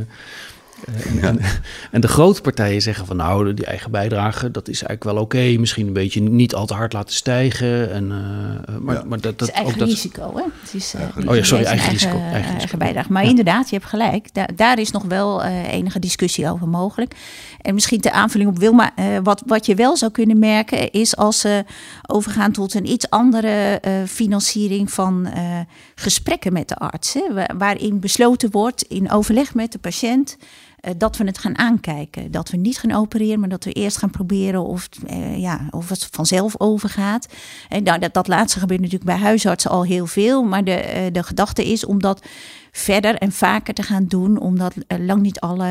en, 0.86 1.16
ja. 1.16 1.22
en, 1.22 1.40
en, 1.92 2.02
de 2.02 2.08
grote 2.08 2.42
partijen 2.42 2.82
zeggen 2.82 3.06
van 3.06 3.16
nou, 3.16 3.54
die 3.54 3.66
eigen 3.66 3.92
bijdrage, 3.92 4.52
dat 4.52 4.68
is 4.68 4.84
eigenlijk 4.84 5.04
wel 5.04 5.24
oké. 5.24 5.36
Okay. 5.38 5.56
Misschien 5.56 5.88
een 5.88 5.94
beetje 5.94 6.22
niet 6.22 6.56
al 6.56 6.66
te 6.66 6.74
hard 6.74 6.94
laten 6.94 7.16
stijgen. 7.16 7.92
En, 7.92 8.04
uh, 8.04 8.78
maar, 8.80 8.96
ja. 8.96 9.04
maar 9.04 9.20
dat, 9.22 9.40
dat, 9.40 9.48
het 9.48 9.58
is 9.58 9.64
eigen 9.64 9.82
ook 9.82 9.88
risico, 9.88 10.36
hè? 10.36 10.44
Het 10.62 10.74
is, 10.74 10.94
uh, 10.96 11.30
oh 11.30 11.36
ja, 11.36 11.44
sorry, 11.44 11.66
eigen, 11.66 11.92
risico. 11.92 12.20
Eigen, 12.20 12.58
eigen, 12.58 12.78
bijdrage. 12.78 13.12
Maar 13.12 13.24
ja. 13.24 13.30
inderdaad, 13.30 13.70
je 13.70 13.76
hebt 13.76 13.90
gelijk. 13.90 14.34
Da 14.34 14.48
daar 14.56 14.80
is 14.80 14.92
nog 14.92 15.04
wel 15.04 15.44
uh, 15.44 15.74
enige 15.74 16.00
discussie 16.00 16.50
over 16.50 16.68
mogelijk. 16.68 17.16
En 17.62 17.74
misschien 17.74 18.02
ter 18.02 18.12
aanvulling 18.12 18.50
op 18.50 18.60
Wilma, 18.60 18.94
wat, 19.24 19.44
wat 19.46 19.66
je 19.66 19.76
wel 19.76 19.98
zou 19.98 20.12
kunnen 20.12 20.40
merken, 20.40 20.92
is 20.92 21.16
als 21.16 21.40
ze 21.40 21.64
overgaan 22.08 22.52
tot 22.52 22.74
een 22.74 22.90
iets 22.90 23.10
andere 23.10 23.82
financiering 24.08 24.92
van 24.92 25.28
gesprekken 25.96 26.54
met 26.54 26.68
de 26.68 26.76
arts. 26.76 27.14
Hè? 27.14 27.22
Waarin 27.58 28.00
besloten 28.00 28.52
wordt 28.52 28.82
in 28.82 29.12
overleg 29.12 29.54
met 29.54 29.72
de 29.72 29.80
patiënt 29.80 30.38
dat 30.98 31.18
we 31.18 31.24
het 31.24 31.38
gaan 31.38 31.58
aankijken. 31.58 32.32
Dat 32.32 32.50
we 32.50 32.58
niet 32.58 32.78
gaan 32.78 32.92
opereren, 32.92 33.40
maar 33.40 33.50
dat 33.50 33.64
we 33.64 33.72
eerst 33.72 33.98
gaan 33.98 34.10
proberen 34.10 34.64
of, 34.64 34.90
uh, 35.10 35.38
ja, 35.38 35.68
of 35.70 35.90
het 35.90 36.08
vanzelf 36.12 36.56
overgaat. 36.58 37.28
En 37.70 37.84
nou, 37.84 38.00
dat, 38.00 38.14
dat 38.14 38.28
laatste 38.28 38.60
gebeurt 38.60 38.80
natuurlijk 38.80 39.10
bij 39.10 39.20
huisartsen 39.20 39.72
al 39.72 39.84
heel 39.84 40.06
veel. 40.06 40.44
Maar 40.44 40.64
de, 40.64 40.84
uh, 40.96 41.14
de 41.14 41.24
gedachte 41.24 41.72
is 41.72 41.86
om 41.86 42.02
dat 42.02 42.26
verder 42.72 43.16
en 43.16 43.32
vaker 43.32 43.74
te 43.74 43.84
gaan 43.84 44.06
doen. 44.08 44.40
Omdat 44.40 44.74
lang 44.88 45.22
niet 45.22 45.40
alle. 45.40 45.68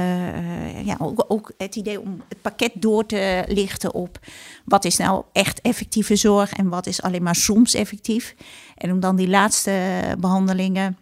ja, 0.84 0.96
ook, 0.98 1.24
ook 1.28 1.52
het 1.56 1.76
idee 1.76 2.00
om 2.00 2.22
het 2.28 2.42
pakket 2.42 2.72
door 2.74 3.06
te 3.06 3.44
lichten 3.48 3.94
op 3.94 4.18
wat 4.64 4.84
is 4.84 4.96
nou 4.96 5.24
echt 5.32 5.60
effectieve 5.60 6.16
zorg 6.16 6.52
en 6.52 6.68
wat 6.68 6.86
is 6.86 7.02
alleen 7.02 7.22
maar 7.22 7.34
soms 7.34 7.74
effectief. 7.74 8.34
En 8.76 8.92
om 8.92 9.00
dan 9.00 9.16
die 9.16 9.28
laatste 9.28 9.72
behandelingen 10.18 10.96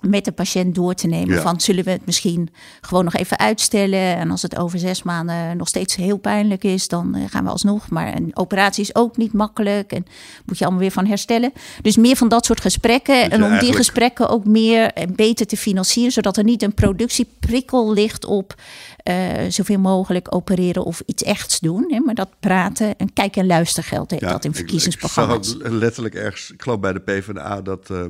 met 0.00 0.24
de 0.24 0.32
patiënt 0.32 0.74
door 0.74 0.94
te 0.94 1.06
nemen. 1.06 1.34
Ja. 1.34 1.40
Van 1.40 1.60
zullen 1.60 1.84
we 1.84 1.90
het 1.90 2.06
misschien 2.06 2.48
gewoon 2.80 3.04
nog 3.04 3.14
even 3.14 3.38
uitstellen. 3.38 4.16
En 4.16 4.30
als 4.30 4.42
het 4.42 4.58
over 4.58 4.78
zes 4.78 5.02
maanden 5.02 5.56
nog 5.56 5.68
steeds 5.68 5.96
heel 5.96 6.16
pijnlijk 6.16 6.64
is, 6.64 6.88
dan 6.88 7.16
gaan 7.28 7.44
we 7.44 7.50
alsnog. 7.50 7.90
Maar 7.90 8.16
een 8.16 8.30
operatie 8.34 8.82
is 8.82 8.94
ook 8.94 9.16
niet 9.16 9.32
makkelijk. 9.32 9.92
En 9.92 10.06
moet 10.44 10.58
je 10.58 10.64
allemaal 10.64 10.82
weer 10.82 10.90
van 10.90 11.06
herstellen. 11.06 11.52
Dus 11.82 11.96
meer 11.96 12.16
van 12.16 12.28
dat 12.28 12.44
soort 12.44 12.60
gesprekken. 12.60 13.14
en 13.14 13.24
om 13.24 13.30
eigenlijk... 13.30 13.60
die 13.60 13.74
gesprekken 13.74 14.28
ook 14.28 14.44
meer 14.44 14.92
en 14.92 15.14
beter 15.14 15.46
te 15.46 15.56
financieren. 15.56 16.12
Zodat 16.12 16.36
er 16.36 16.44
niet 16.44 16.62
een 16.62 16.74
productieprikkel 16.74 17.92
ligt 17.92 18.24
op 18.24 18.54
uh, 19.04 19.14
zoveel 19.48 19.78
mogelijk 19.78 20.34
opereren 20.34 20.84
of 20.84 21.02
iets 21.06 21.22
echts 21.22 21.60
doen. 21.60 21.84
Hè, 21.88 22.00
maar 22.00 22.14
dat 22.14 22.28
praten 22.40 22.96
en 22.96 23.12
kijk- 23.12 23.36
en 23.36 23.46
luistergeld 23.46 24.10
heet 24.10 24.20
ja, 24.20 24.30
dat 24.30 24.44
in 24.44 24.54
verkiezingsprogramma's. 24.54 25.52
Ik 25.52 25.60
zag 25.60 25.70
ook 25.70 25.78
letterlijk 25.78 26.14
ergens, 26.14 26.50
ik 26.50 26.62
geloof 26.62 26.80
bij 26.80 26.92
de 26.92 27.00
PvdA, 27.00 27.60
dat... 27.60 27.90
Uh, 27.90 28.04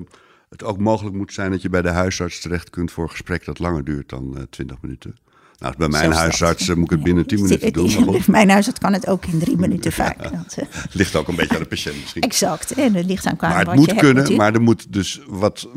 het 0.49 0.65
ook 0.65 0.79
mogelijk 0.79 1.17
moet 1.17 1.33
zijn 1.33 1.51
dat 1.51 1.63
je 1.63 1.69
bij 1.69 1.83
de 1.83 1.89
huisarts 1.89 2.41
terecht 2.41 2.71
kunt 2.71 2.93
voor 2.93 3.05
een 3.05 3.11
gesprek 3.11 3.45
dat 3.45 3.59
langer 3.59 3.85
duurt 3.85 4.09
dan 4.09 4.35
uh, 4.37 4.43
20 4.51 4.77
minuten. 4.81 5.17
Nou, 5.59 5.75
bij 5.77 5.89
mijn 5.89 6.03
Zelfs 6.03 6.19
huisarts 6.19 6.67
dat. 6.67 6.77
moet 6.77 6.85
ik 6.85 6.91
het 6.91 7.03
binnen 7.03 7.27
10 7.27 7.43
minuten 7.43 7.73
doen. 7.73 8.05
Maar 8.05 8.25
mijn 8.39 8.51
huisarts 8.51 8.79
kan 8.79 8.93
het 8.93 9.07
ook 9.07 9.27
in 9.27 9.39
drie 9.39 9.57
minuten 9.57 9.93
vaak. 9.93 10.23
Ja, 10.23 10.31
dat, 10.31 10.57
uh... 10.59 10.65
ligt 10.93 11.17
ook 11.17 11.29
een 11.29 11.37
beetje 11.37 11.55
aan 11.55 11.63
de 11.63 11.69
patiënt 11.69 12.01
misschien. 12.01 12.23
Exact, 12.23 12.73
en 12.73 12.95
het 12.95 13.07
ligt 13.07 13.27
aan 13.27 13.37
qua 13.37 13.49
Maar 13.49 13.67
het 13.67 13.75
moet 13.75 13.95
kunnen, 13.95 14.37
maar 14.37 14.55
er 14.55 14.61
moet 14.61 14.93
dus 14.93 15.21
wat, 15.27 15.69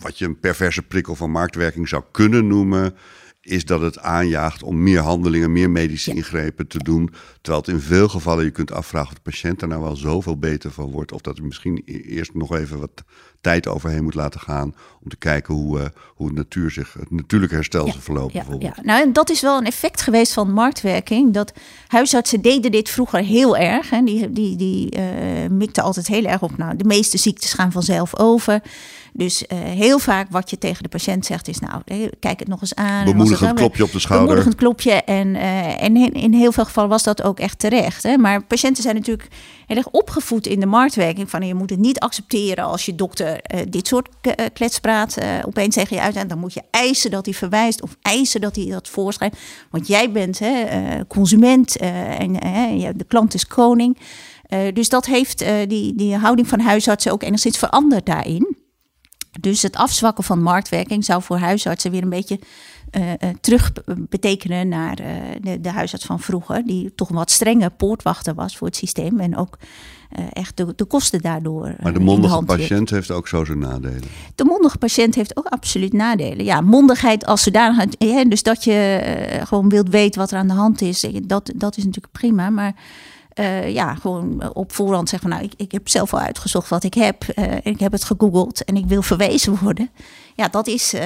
wat 0.00 0.18
je 0.18 0.24
een 0.24 0.40
perverse 0.40 0.82
prikkel 0.82 1.14
van 1.14 1.30
marktwerking 1.30 1.88
zou 1.88 2.02
kunnen 2.10 2.46
noemen, 2.46 2.94
is 3.40 3.64
dat 3.64 3.80
het 3.80 3.98
aanjaagt 3.98 4.62
om 4.62 4.82
meer 4.82 5.00
handelingen, 5.00 5.52
meer 5.52 5.70
medische 5.70 6.14
ingrepen 6.14 6.66
te 6.66 6.78
doen. 6.78 7.10
Terwijl 7.40 7.64
het 7.64 7.74
in 7.74 7.80
veel 7.80 8.08
gevallen 8.08 8.44
je 8.44 8.50
kunt 8.50 8.72
afvragen 8.72 9.08
of 9.08 9.14
de 9.14 9.30
patiënt 9.30 9.62
er 9.62 9.68
nou 9.68 9.82
wel 9.82 9.96
zoveel 9.96 10.38
beter 10.38 10.70
van 10.70 10.90
wordt. 10.90 11.12
Of 11.12 11.20
dat 11.20 11.38
er 11.38 11.44
misschien 11.44 11.82
e- 11.84 11.92
eerst 11.92 12.34
nog 12.34 12.56
even 12.56 12.78
wat 12.78 13.04
tijd 13.46 13.66
overheen 13.68 14.04
moet 14.04 14.14
laten 14.14 14.40
gaan. 14.40 14.74
Om 15.02 15.08
te 15.10 15.16
kijken 15.16 15.54
hoe, 15.54 15.78
uh, 15.78 15.84
hoe 16.14 16.26
het, 16.26 16.36
natuur 16.36 16.70
zich, 16.70 16.92
het 16.98 17.10
natuurlijke 17.10 17.54
herstel 17.54 17.92
verloopt. 17.98 18.32
Ja, 18.32 18.38
bijvoorbeeld. 18.38 18.76
ja. 18.76 18.82
Nou, 18.82 19.02
en 19.02 19.12
dat 19.12 19.30
is 19.30 19.40
wel 19.40 19.58
een 19.58 19.66
effect 19.66 20.02
geweest 20.02 20.32
van 20.32 20.52
marktwerking. 20.52 21.32
Dat 21.32 21.52
huisartsen 21.86 22.40
deden 22.40 22.70
dit 22.70 22.88
vroeger 22.88 23.20
heel 23.20 23.56
erg. 23.56 23.90
Hè. 23.90 24.02
Die, 24.02 24.32
die, 24.32 24.56
die 24.56 24.96
uh, 24.96 25.02
mikten 25.50 25.82
altijd 25.82 26.06
heel 26.06 26.24
erg 26.24 26.42
op. 26.42 26.56
Nou, 26.56 26.76
de 26.76 26.84
meeste 26.84 27.18
ziektes 27.18 27.52
gaan 27.52 27.72
vanzelf 27.72 28.18
over. 28.18 28.62
Dus 29.16 29.42
uh, 29.42 29.58
heel 29.58 29.98
vaak 29.98 30.26
wat 30.30 30.50
je 30.50 30.58
tegen 30.58 30.82
de 30.82 30.88
patiënt 30.88 31.26
zegt 31.26 31.48
is, 31.48 31.58
nou, 31.58 31.82
kijk 32.20 32.38
het 32.38 32.48
nog 32.48 32.60
eens 32.60 32.74
aan. 32.74 33.04
Bemoedigend 33.04 33.54
klopje 33.54 33.82
op 33.82 33.92
de 33.92 33.98
schouder. 33.98 34.28
Bemoedigend 34.28 34.60
klopje. 34.60 34.92
En, 34.92 35.34
uh, 35.34 35.82
en 35.82 35.96
in, 35.96 36.12
in, 36.12 36.32
heel 36.32 36.52
veel 36.52 36.64
gevallen 36.64 36.90
was 36.90 37.02
dat 37.02 37.22
ook 37.22 37.40
echt 37.40 37.58
terecht. 37.58 38.02
Hè? 38.02 38.16
Maar 38.16 38.44
patiënten 38.44 38.82
zijn 38.82 38.94
natuurlijk 38.94 39.28
heel 39.66 39.76
erg 39.76 39.88
opgevoed 39.88 40.46
in 40.46 40.60
de 40.60 40.66
marktwerking. 40.66 41.30
Van 41.30 41.46
je 41.46 41.54
moet 41.54 41.70
het 41.70 41.78
niet 41.78 41.98
accepteren 41.98 42.64
als 42.64 42.86
je 42.86 42.94
dokter 42.94 43.40
uh, 43.54 43.60
dit 43.68 43.86
soort 43.86 44.08
kletspraat 44.52 45.18
opeens 45.46 45.74
tegen 45.74 45.96
je 45.96 46.02
uit. 46.02 46.16
En 46.16 46.28
dan 46.28 46.38
moet 46.38 46.54
je 46.54 46.62
eisen 46.70 47.10
dat 47.10 47.24
hij 47.24 47.34
verwijst 47.34 47.82
of 47.82 47.96
eisen 48.02 48.40
dat 48.40 48.56
hij 48.56 48.66
dat 48.66 48.88
voorschrijft. 48.88 49.36
Want 49.70 49.86
jij 49.86 50.12
bent 50.12 50.38
hè, 50.38 50.66
consument 51.06 51.76
en 51.76 52.32
de 52.96 53.04
klant 53.08 53.34
is 53.34 53.46
koning. 53.46 53.98
dus 54.72 54.88
dat 54.88 55.06
heeft 55.06 55.44
die, 55.68 55.94
die 55.94 56.16
houding 56.16 56.48
van 56.48 56.60
huisartsen 56.60 57.12
ook 57.12 57.22
enigszins 57.22 57.58
veranderd 57.58 58.06
daarin. 58.06 58.64
Dus 59.40 59.62
het 59.62 59.76
afzwakken 59.76 60.24
van 60.24 60.42
marktwerking 60.42 61.04
zou 61.04 61.22
voor 61.22 61.38
huisartsen 61.38 61.90
weer 61.90 62.02
een 62.02 62.08
beetje 62.08 62.38
uh, 62.92 63.12
terug 63.40 63.72
betekenen 63.96 64.68
naar 64.68 65.00
uh, 65.00 65.06
de, 65.40 65.60
de, 65.60 65.70
huisarts 65.70 66.04
van 66.04 66.20
vroeger, 66.20 66.64
die 66.64 66.94
toch 66.94 67.08
een 67.08 67.16
wat 67.16 67.30
strenge 67.30 67.70
poortwachter 67.70 68.34
was 68.34 68.56
voor 68.56 68.66
het 68.66 68.76
systeem 68.76 69.20
en 69.20 69.36
ook 69.36 69.58
echt 70.32 70.56
de, 70.56 70.72
de, 70.76 70.84
kosten 70.84 71.20
daardoor. 71.20 71.74
Maar 71.82 71.92
de 71.92 72.00
mondige 72.00 72.42
patiënt 72.42 72.90
heeft 72.90 73.10
ook 73.10 73.28
zo 73.28 73.44
zijn 73.44 73.58
nadelen. 73.58 74.02
De 74.34 74.44
mondige 74.44 74.78
patiënt 74.78 75.14
heeft 75.14 75.36
ook 75.36 75.46
absoluut 75.46 75.92
nadelen. 75.92 76.44
Ja, 76.44 76.60
mondigheid 76.60 77.26
als 77.26 77.42
zodanig, 77.42 77.86
dus 78.28 78.42
dat 78.42 78.64
je 78.64 79.00
gewoon 79.44 79.68
wilt 79.68 79.88
weten 79.88 80.20
wat 80.20 80.30
er 80.30 80.38
aan 80.38 80.48
de 80.48 80.54
hand 80.54 80.80
is, 80.80 81.06
dat, 81.22 81.52
dat 81.56 81.76
is 81.76 81.84
natuurlijk 81.84 82.12
prima, 82.12 82.50
maar. 82.50 82.74
Uh, 83.40 83.72
ja, 83.72 83.94
gewoon 83.94 84.54
op 84.54 84.72
voorhand 84.72 85.08
zeggen 85.08 85.28
van 85.28 85.38
nou, 85.38 85.50
ik, 85.50 85.60
ik 85.60 85.72
heb 85.72 85.88
zelf 85.88 86.12
al 86.12 86.18
uitgezocht 86.18 86.68
wat 86.68 86.84
ik 86.84 86.94
heb. 86.94 87.24
Uh, 87.36 87.54
ik 87.62 87.80
heb 87.80 87.92
het 87.92 88.04
gegoogeld 88.04 88.64
en 88.64 88.76
ik 88.76 88.86
wil 88.86 89.02
verwezen 89.02 89.58
worden. 89.58 89.90
Ja, 90.34 90.48
dat 90.48 90.66
is, 90.66 90.94
uh, 90.94 91.02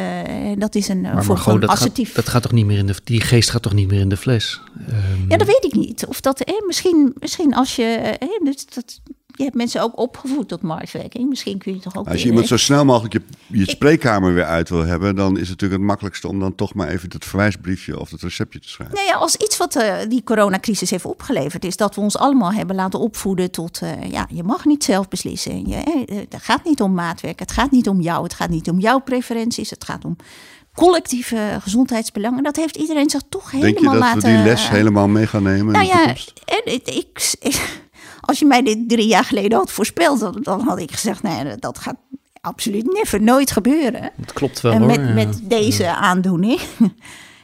dat 0.57 0.74
is 0.74 0.89
een 0.89 1.01
maar, 1.01 1.24
maar 1.24 1.37
gewoon, 1.37 1.61
dat 1.61 1.70
assertief. 1.70 2.07
Gaat, 2.07 2.16
dat 2.16 2.28
gaat 2.28 2.43
toch 2.43 2.53
niet 2.53 2.66
meer 2.66 2.78
in 2.78 2.87
de, 2.87 2.95
die 3.05 3.20
geest 3.20 3.51
gaat 3.51 3.62
toch 3.62 3.72
niet 3.72 3.89
meer 3.89 4.01
in 4.01 4.09
de 4.09 4.16
fles? 4.16 4.61
Um... 4.89 5.24
Ja, 5.28 5.37
dat 5.37 5.47
weet 5.47 5.64
ik 5.64 5.74
niet. 5.74 6.07
Of 6.07 6.20
dat, 6.20 6.41
eh, 6.41 6.66
misschien, 6.66 7.14
misschien 7.18 7.55
als 7.55 7.76
je, 7.76 7.85
eh, 8.18 8.28
dus 8.45 8.66
dat, 8.66 9.01
je 9.41 9.47
hebt 9.47 9.59
mensen 9.59 9.82
ook 9.82 9.99
opgevoed 9.99 10.49
tot 10.49 10.62
marktwerking. 10.62 11.28
Misschien 11.28 11.59
kun 11.59 11.74
je 11.74 11.80
toch 11.80 11.97
ook. 11.97 12.09
Als 12.09 12.22
je 12.22 12.28
iemand 12.28 12.47
zo 12.47 12.57
snel 12.57 12.84
mogelijk 12.84 13.12
je, 13.12 13.22
je 13.47 13.70
spreekkamer 13.70 14.34
weer 14.34 14.45
uit 14.45 14.68
wil 14.68 14.84
hebben, 14.84 15.16
dan 15.16 15.32
is 15.32 15.41
het 15.41 15.49
natuurlijk 15.49 15.80
het 15.80 15.88
makkelijkste 15.88 16.28
om 16.28 16.41
dan 16.41 16.55
toch 16.55 16.74
maar 16.74 16.88
even 16.88 17.09
het 17.12 17.24
verwijsbriefje 17.24 18.01
of 18.01 18.11
het 18.11 18.22
receptje 18.22 18.61
te 18.61 18.68
schrijven. 18.68 18.97
Nou 18.97 19.07
ja, 19.07 19.14
als 19.14 19.36
iets 19.36 19.57
wat 19.57 19.76
uh, 19.76 19.95
die 20.09 20.24
coronacrisis 20.24 20.91
heeft 20.91 21.05
opgeleverd, 21.05 21.64
is 21.64 21.76
dat 21.76 21.95
we 21.95 22.01
ons 22.01 22.18
allemaal 22.18 22.53
hebben 22.53 22.76
laten 22.76 23.01
opvoeden 23.01 23.51
tot, 23.51 23.80
uh, 23.82 24.11
ja, 24.11 24.26
je 24.30 24.43
mag 24.43 24.64
niet 24.64 24.84
zelf 24.84 25.09
beslissen. 25.09 25.68
Je, 25.68 25.76
eh, 25.76 26.16
het 26.16 26.43
gaat 26.43 26.64
niet 26.64 26.80
om 26.80 26.95
maatwerk, 26.95 27.38
het 27.38 27.53
gaat 27.53 27.70
niet 27.70 27.88
om 27.88 28.01
jou, 28.01 28.22
het 28.22 28.34
gaat 28.34 28.51
niet 28.51 28.70
om 28.70 28.78
jouw 28.80 28.99
preferenties, 28.99 29.70
het 29.70 29.84
gaat 29.84 30.05
om 30.05 30.16
collectieve 30.74 31.59
gezondheidsbelangen. 31.61 32.43
Dat 32.43 32.57
heeft 32.57 32.76
iedereen 32.76 33.11
zich 33.11 33.22
toch 33.28 33.51
helemaal 33.51 33.72
laten... 33.72 33.84
Denk 33.84 33.93
je 33.93 33.99
dat 33.99 34.01
laten, 34.01 34.30
we 34.30 34.36
die 34.36 34.45
les 34.45 34.68
helemaal 34.68 35.09
mee 35.09 35.26
gaan 35.26 35.43
nemen 35.43 35.72
nou 35.72 35.86
ja, 35.86 36.09
ik, 36.11 36.32
ik, 36.84 37.34
ik, 37.41 37.80
als 38.31 38.39
je 38.39 38.47
mij 38.47 38.62
dit 38.62 38.89
drie 38.89 39.07
jaar 39.07 39.24
geleden 39.24 39.59
had 39.59 39.70
voorspeld, 39.72 40.20
dan, 40.20 40.39
dan 40.43 40.61
had 40.61 40.78
ik 40.78 40.93
gezegd, 40.93 41.22
nee, 41.22 41.57
dat 41.59 41.78
gaat 41.78 41.97
absoluut 42.41 42.93
never, 42.93 43.22
nooit 43.22 43.51
gebeuren. 43.51 44.11
Het 44.20 44.33
klopt 44.33 44.61
wel 44.61 44.72
en 44.72 44.78
hoor. 44.78 44.87
met, 44.87 45.14
met 45.14 45.41
deze 45.43 45.83
ja. 45.83 45.97
aandoening. 45.97 46.61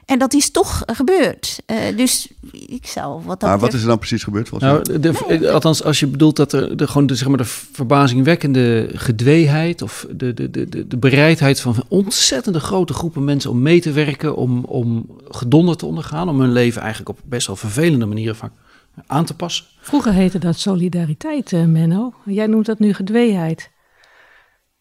En 0.07 0.19
dat 0.19 0.35
is 0.35 0.51
toch 0.51 0.83
gebeurd. 0.87 1.63
Uh, 1.67 1.97
dus 1.97 2.29
ik 2.53 2.87
zou 2.87 3.23
wat 3.25 3.41
dat 3.41 3.49
Maar 3.49 3.59
wat 3.59 3.73
is 3.73 3.81
er 3.81 3.87
dan 3.87 3.99
precies 3.99 4.23
gebeurd? 4.23 4.51
Nou, 4.51 4.83
de, 4.83 4.99
de, 5.01 5.51
althans, 5.51 5.83
als 5.83 6.01
je 6.01 6.07
bedoelt 6.07 6.37
dat 6.37 6.53
er 6.53 6.77
de, 6.77 6.87
gewoon 6.87 7.07
de, 7.07 7.15
zeg 7.15 7.29
maar 7.29 7.37
de 7.37 7.45
verbazingwekkende 7.45 8.89
gedweeheid 8.93 9.83
of 9.83 10.07
de, 10.11 10.35
de, 10.35 10.51
de, 10.51 10.87
de 10.89 10.97
bereidheid 10.97 11.61
van 11.61 11.85
ontzettende 11.89 12.61
grote 12.61 12.93
groepen 12.93 13.25
mensen 13.25 13.51
om 13.51 13.63
mee 13.63 13.81
te 13.81 13.93
werken, 13.93 14.37
om, 14.37 14.65
om 14.65 15.07
gedonder 15.29 15.77
te 15.77 15.87
ondergaan, 15.87 16.29
om 16.29 16.41
hun 16.41 16.53
leven 16.53 16.81
eigenlijk 16.81 17.11
op 17.11 17.19
best 17.25 17.47
wel 17.47 17.57
vervelende 17.57 18.07
manieren 18.07 18.37
vaak 18.37 18.53
aan 19.07 19.25
te 19.25 19.35
passen. 19.35 19.65
Vroeger 19.81 20.13
heette 20.13 20.39
dat 20.39 20.59
solidariteit, 20.59 21.53
uh, 21.53 21.65
Menno. 21.65 22.15
Jij 22.25 22.47
noemt 22.47 22.67
dat 22.67 22.79
nu 22.79 22.93
gedweeheid. 22.93 23.71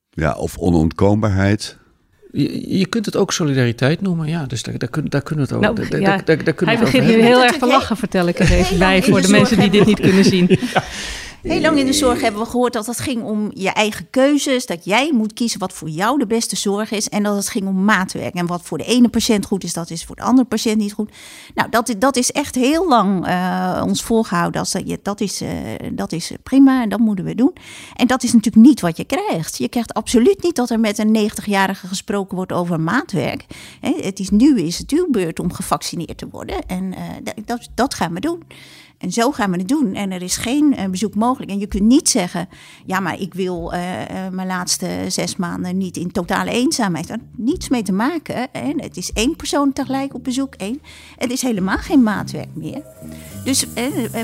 Ja, 0.09 0.34
of 0.34 0.57
onontkoombaarheid. 0.57 1.78
Je, 2.32 2.78
je, 2.78 2.86
kunt 2.86 3.05
het 3.05 3.16
ook 3.16 3.34
solidariteit 3.34 4.01
noemen, 4.01 4.28
ja. 4.28 4.45
Dus 4.45 4.63
daar, 4.63 4.78
daar, 4.78 4.89
kun, 4.89 5.05
daar 5.09 5.22
kunnen 5.22 5.47
we 5.47 5.55
het 5.55 5.63
ook. 5.63 5.76
Nou, 5.76 5.89
daar, 5.89 5.99
ja, 5.99 6.18
daar, 6.18 6.43
daar, 6.43 6.53
kunnen 6.53 6.76
hij 6.76 6.86
begint 6.86 7.05
nu 7.05 7.13
over 7.13 7.26
heel 7.26 7.43
erg 7.43 7.57
te 7.57 7.68
lachen, 7.68 7.97
vertel 7.97 8.28
ik 8.28 8.39
er 8.39 8.51
even 8.51 8.78
bij, 8.78 9.03
voor 9.03 9.22
de, 9.22 9.28
de 9.28 9.34
mensen 9.34 9.59
die 9.59 9.70
dit 9.70 9.86
niet 9.86 9.99
kunnen 9.99 10.26
zien. 10.26 10.47
ja. 10.74 10.84
Heel 11.45 11.61
lang 11.61 11.77
in 11.77 11.85
de 11.85 11.93
zorg 11.93 12.21
hebben 12.21 12.41
we 12.41 12.47
gehoord 12.47 12.73
dat 12.73 12.85
het 12.85 12.99
ging 12.99 13.23
om 13.23 13.51
je 13.53 13.69
eigen 13.69 14.09
keuzes. 14.09 14.65
Dat 14.65 14.85
jij 14.85 15.11
moet 15.13 15.33
kiezen 15.33 15.59
wat 15.59 15.73
voor 15.73 15.89
jou 15.89 16.19
de 16.19 16.27
beste 16.27 16.55
zorg 16.55 16.91
is. 16.91 17.09
En 17.09 17.23
dat 17.23 17.35
het 17.35 17.49
ging 17.49 17.67
om 17.67 17.83
maatwerk. 17.83 18.33
En 18.33 18.45
wat 18.45 18.61
voor 18.63 18.77
de 18.77 18.85
ene 18.85 19.09
patiënt 19.09 19.45
goed 19.45 19.63
is, 19.63 19.73
dat 19.73 19.89
is 19.89 20.05
voor 20.05 20.15
de 20.15 20.21
andere 20.21 20.47
patiënt 20.47 20.77
niet 20.77 20.93
goed. 20.93 21.11
Nou, 21.55 21.69
dat, 21.69 21.95
dat 21.97 22.15
is 22.15 22.31
echt 22.31 22.55
heel 22.55 22.87
lang 22.87 23.27
uh, 23.27 23.81
ons 23.85 24.03
voorgehouden. 24.03 24.59
Als 24.59 24.71
dat, 24.71 24.99
dat, 25.01 25.21
is, 25.21 25.41
uh, 25.41 25.49
dat 25.91 26.11
is 26.11 26.31
prima 26.43 26.81
en 26.81 26.89
dat 26.89 26.99
moeten 26.99 27.25
we 27.25 27.35
doen. 27.35 27.53
En 27.95 28.07
dat 28.07 28.23
is 28.23 28.33
natuurlijk 28.33 28.65
niet 28.65 28.81
wat 28.81 28.97
je 28.97 29.05
krijgt. 29.05 29.57
Je 29.57 29.69
krijgt 29.69 29.93
absoluut 29.93 30.43
niet 30.43 30.55
dat 30.55 30.69
er 30.69 30.79
met 30.79 30.97
een 30.97 31.29
90-jarige 31.29 31.87
gesproken 31.87 32.35
wordt 32.35 32.51
over 32.51 32.79
maatwerk. 32.79 33.45
He, 33.79 33.93
het 34.01 34.19
is 34.19 34.29
nu 34.29 34.59
is 34.59 34.77
het 34.77 34.91
uw 34.91 35.07
beurt 35.11 35.39
om 35.39 35.53
gevaccineerd 35.53 36.17
te 36.17 36.27
worden. 36.31 36.65
En 36.67 36.83
uh, 36.83 36.99
dat, 37.45 37.69
dat 37.75 37.93
gaan 37.93 38.13
we 38.13 38.19
doen. 38.19 38.43
En 39.06 39.12
zo 39.12 39.32
gaan 39.32 39.51
we 39.51 39.58
het 39.58 39.68
doen. 39.68 39.93
En 39.93 40.12
er 40.12 40.22
is 40.22 40.38
geen 40.38 40.76
uh, 40.78 40.86
bezoek 40.86 41.16
mogelijk. 41.16 41.51
En 41.51 41.60
je 41.60 41.68
kunt 41.68 41.84
niet 41.84 42.10
zeggen: 42.10 42.49
ja, 42.86 42.99
maar 42.99 43.20
ik 43.20 43.34
wil 43.34 43.74
uh, 43.74 43.80
uh, 43.80 44.08
mijn 44.32 44.47
laatste 44.47 44.88
zes 45.08 45.36
maanden 45.36 45.78
niet 45.78 45.97
in 45.97 46.12
totale 46.12 46.51
eenzaamheid. 46.51 47.08
Heeft 47.08 47.22
niets 47.36 47.70
mee 47.70 47.84
te 47.84 47.91
maken. 47.91 48.53
En 48.53 48.82
het 48.82 48.97
is 48.97 49.12
één 49.12 49.36
persoon 49.36 49.74
tegelijk 49.74 50.14
op 50.14 50.24
bezoek. 50.24 50.53
Één. 50.56 50.82
Het 51.16 51.32
is 51.32 51.41
helemaal 51.41 51.78
geen 51.78 52.03
maatwerk 52.03 52.49
meer. 52.53 52.82
Dus 53.43 53.66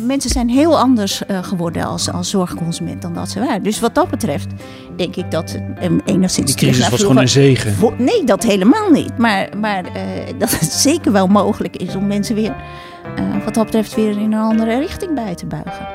mensen 0.01 0.29
zijn 0.29 0.49
heel 0.49 0.79
anders 0.79 1.21
geworden 1.27 1.85
als, 1.85 2.11
als 2.11 2.29
zorgconsument 2.29 3.01
dan 3.01 3.13
dat 3.13 3.29
ze 3.29 3.39
waren. 3.39 3.63
Dus 3.63 3.79
wat 3.79 3.95
dat 3.95 4.09
betreft 4.09 4.47
denk 4.95 5.15
ik 5.15 5.31
dat 5.31 5.59
um, 5.83 6.01
enigszins. 6.05 6.55
Die 6.55 6.65
crisis 6.65 6.89
was 6.89 6.99
gewoon 6.99 7.17
een 7.17 7.29
zegen. 7.29 7.75
Nee, 7.97 8.23
dat 8.23 8.43
helemaal 8.43 8.89
niet. 8.89 9.17
Maar, 9.17 9.49
maar 9.57 9.83
dat 10.37 10.59
het 10.59 10.71
zeker 10.89 11.11
wel 11.11 11.27
mogelijk 11.27 11.77
is 11.77 11.95
om 11.95 12.07
mensen 12.07 12.35
weer. 12.35 12.55
Uh, 13.19 13.43
wat 13.43 13.53
dat 13.53 13.65
betreft 13.65 13.95
weer 13.95 14.09
in 14.09 14.31
een 14.31 14.39
andere 14.39 14.79
richting 14.79 15.15
bij 15.15 15.35
te 15.35 15.45
buigen. 15.45 15.87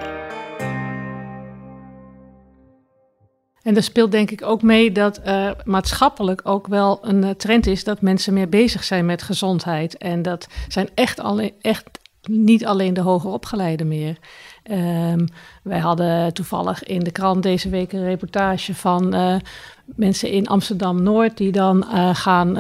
En 3.62 3.76
er 3.76 3.82
speelt 3.82 4.12
denk 4.12 4.30
ik 4.30 4.42
ook 4.42 4.62
mee 4.62 4.92
dat 4.92 5.20
uh, 5.26 5.50
maatschappelijk 5.64 6.40
ook 6.44 6.66
wel 6.66 6.98
een 7.02 7.22
uh, 7.22 7.30
trend 7.30 7.66
is 7.66 7.84
dat 7.84 8.00
mensen 8.00 8.34
meer 8.34 8.48
bezig 8.48 8.84
zijn 8.84 9.06
met 9.06 9.22
gezondheid. 9.22 9.96
En 9.96 10.22
dat 10.22 10.46
zijn 10.68 10.88
echt, 10.94 11.20
alleen, 11.20 11.52
echt 11.60 11.84
niet 12.28 12.66
alleen 12.66 12.94
de 12.94 13.00
hoger 13.00 13.30
opgeleiden 13.30 13.88
meer. 13.88 14.16
Um, 14.70 15.28
wij 15.62 15.78
hadden 15.78 16.34
toevallig 16.34 16.84
in 16.84 17.00
de 17.00 17.10
krant 17.10 17.42
deze 17.42 17.68
week 17.68 17.92
een 17.92 18.04
reportage 18.04 18.74
van 18.74 19.14
uh, 19.14 19.36
mensen 19.84 20.30
in 20.30 20.46
Amsterdam 20.46 21.02
Noord 21.02 21.36
die 21.36 21.52
dan 21.52 21.84
gaan 22.14 22.56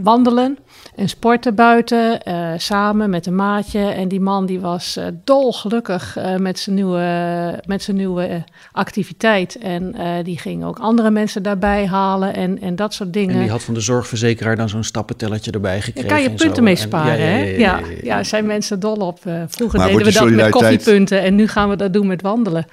wandelen 0.00 0.58
en 0.96 1.08
sporten 1.08 1.54
buiten, 1.54 2.20
uh, 2.28 2.48
samen 2.56 3.10
met 3.10 3.26
een 3.26 3.34
maatje. 3.34 3.78
En 3.78 4.08
die 4.08 4.20
man 4.20 4.46
die 4.46 4.60
was 4.60 4.96
uh, 4.96 5.04
dolgelukkig 5.24 6.18
uh, 6.18 6.36
met 6.36 6.58
zijn 6.58 6.76
nieuwe, 6.76 7.60
met 7.66 7.82
zijn 7.82 7.96
nieuwe 7.96 8.44
activiteit. 8.72 9.58
En 9.58 9.94
die 10.22 10.38
ging 10.38 10.64
ook 10.64 10.78
andere 10.78 11.10
mensen 11.10 11.42
daarbij 11.42 11.86
halen 11.86 12.34
en, 12.34 12.60
en 12.60 12.76
dat 12.76 12.94
soort 12.94 13.12
dingen. 13.12 13.34
En 13.34 13.40
die 13.40 13.50
had 13.50 13.62
van 13.62 13.74
de 13.74 13.80
zorgverzekeraar 13.80 14.56
dan 14.56 14.68
zo'n 14.68 14.84
stappentellertje 14.84 15.50
erbij 15.50 15.80
gekregen. 15.80 16.08
Daar 16.08 16.18
kan 16.18 16.30
je 16.30 16.36
punten 16.36 16.56
zo. 16.56 16.62
mee 16.62 16.76
sparen, 16.76 17.18
en, 17.18 17.20
hè? 17.20 17.42
Ja, 17.42 17.56
ja, 17.56 17.78
ja, 17.78 17.96
ja, 18.02 18.24
zijn 18.24 18.46
mensen 18.46 18.80
dol 18.80 18.96
op. 18.96 19.18
vroeger 19.48 19.78
maar 19.78 19.88
deden 19.88 20.04
we 20.04 20.12
dat 20.12 20.30
met 20.30 20.50
koffiepunten 20.50 21.22
en 21.22 21.34
nu 21.34 21.48
gaan 21.48 21.68
we 21.68 21.76
dat 21.76 21.92
doen 21.92 22.06
met 22.06 22.22
wandelen 22.22 22.66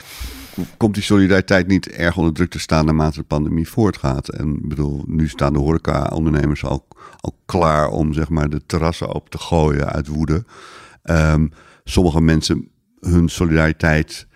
komt 0.78 0.93
die 0.93 1.03
solidariteit 1.03 1.68
niet 1.68 1.88
erg 1.88 2.18
onder 2.18 2.34
druk 2.34 2.49
te 2.49 2.60
staan 2.60 2.86
naarmate 2.86 3.20
de 3.20 3.26
pandemie 3.26 3.68
voortgaat? 3.68 4.30
En 4.30 4.68
bedoel, 4.68 5.03
nu 5.07 5.28
staan 5.28 5.53
de 5.53 5.60
horeca-ondernemers 5.60 6.64
al, 6.64 6.88
al 7.20 7.38
klaar 7.45 7.89
om 7.89 8.14
zeg 8.14 8.30
maar 8.30 8.49
de 8.49 8.62
terrassen 8.66 9.16
open 9.16 9.30
te 9.30 9.38
gooien 9.38 9.91
uit 9.91 10.07
woede. 10.07 10.45
Um, 11.03 11.51
sommige 11.84 12.22
mensen, 12.22 12.70
hun 12.99 13.30
solidariteit 13.30 14.28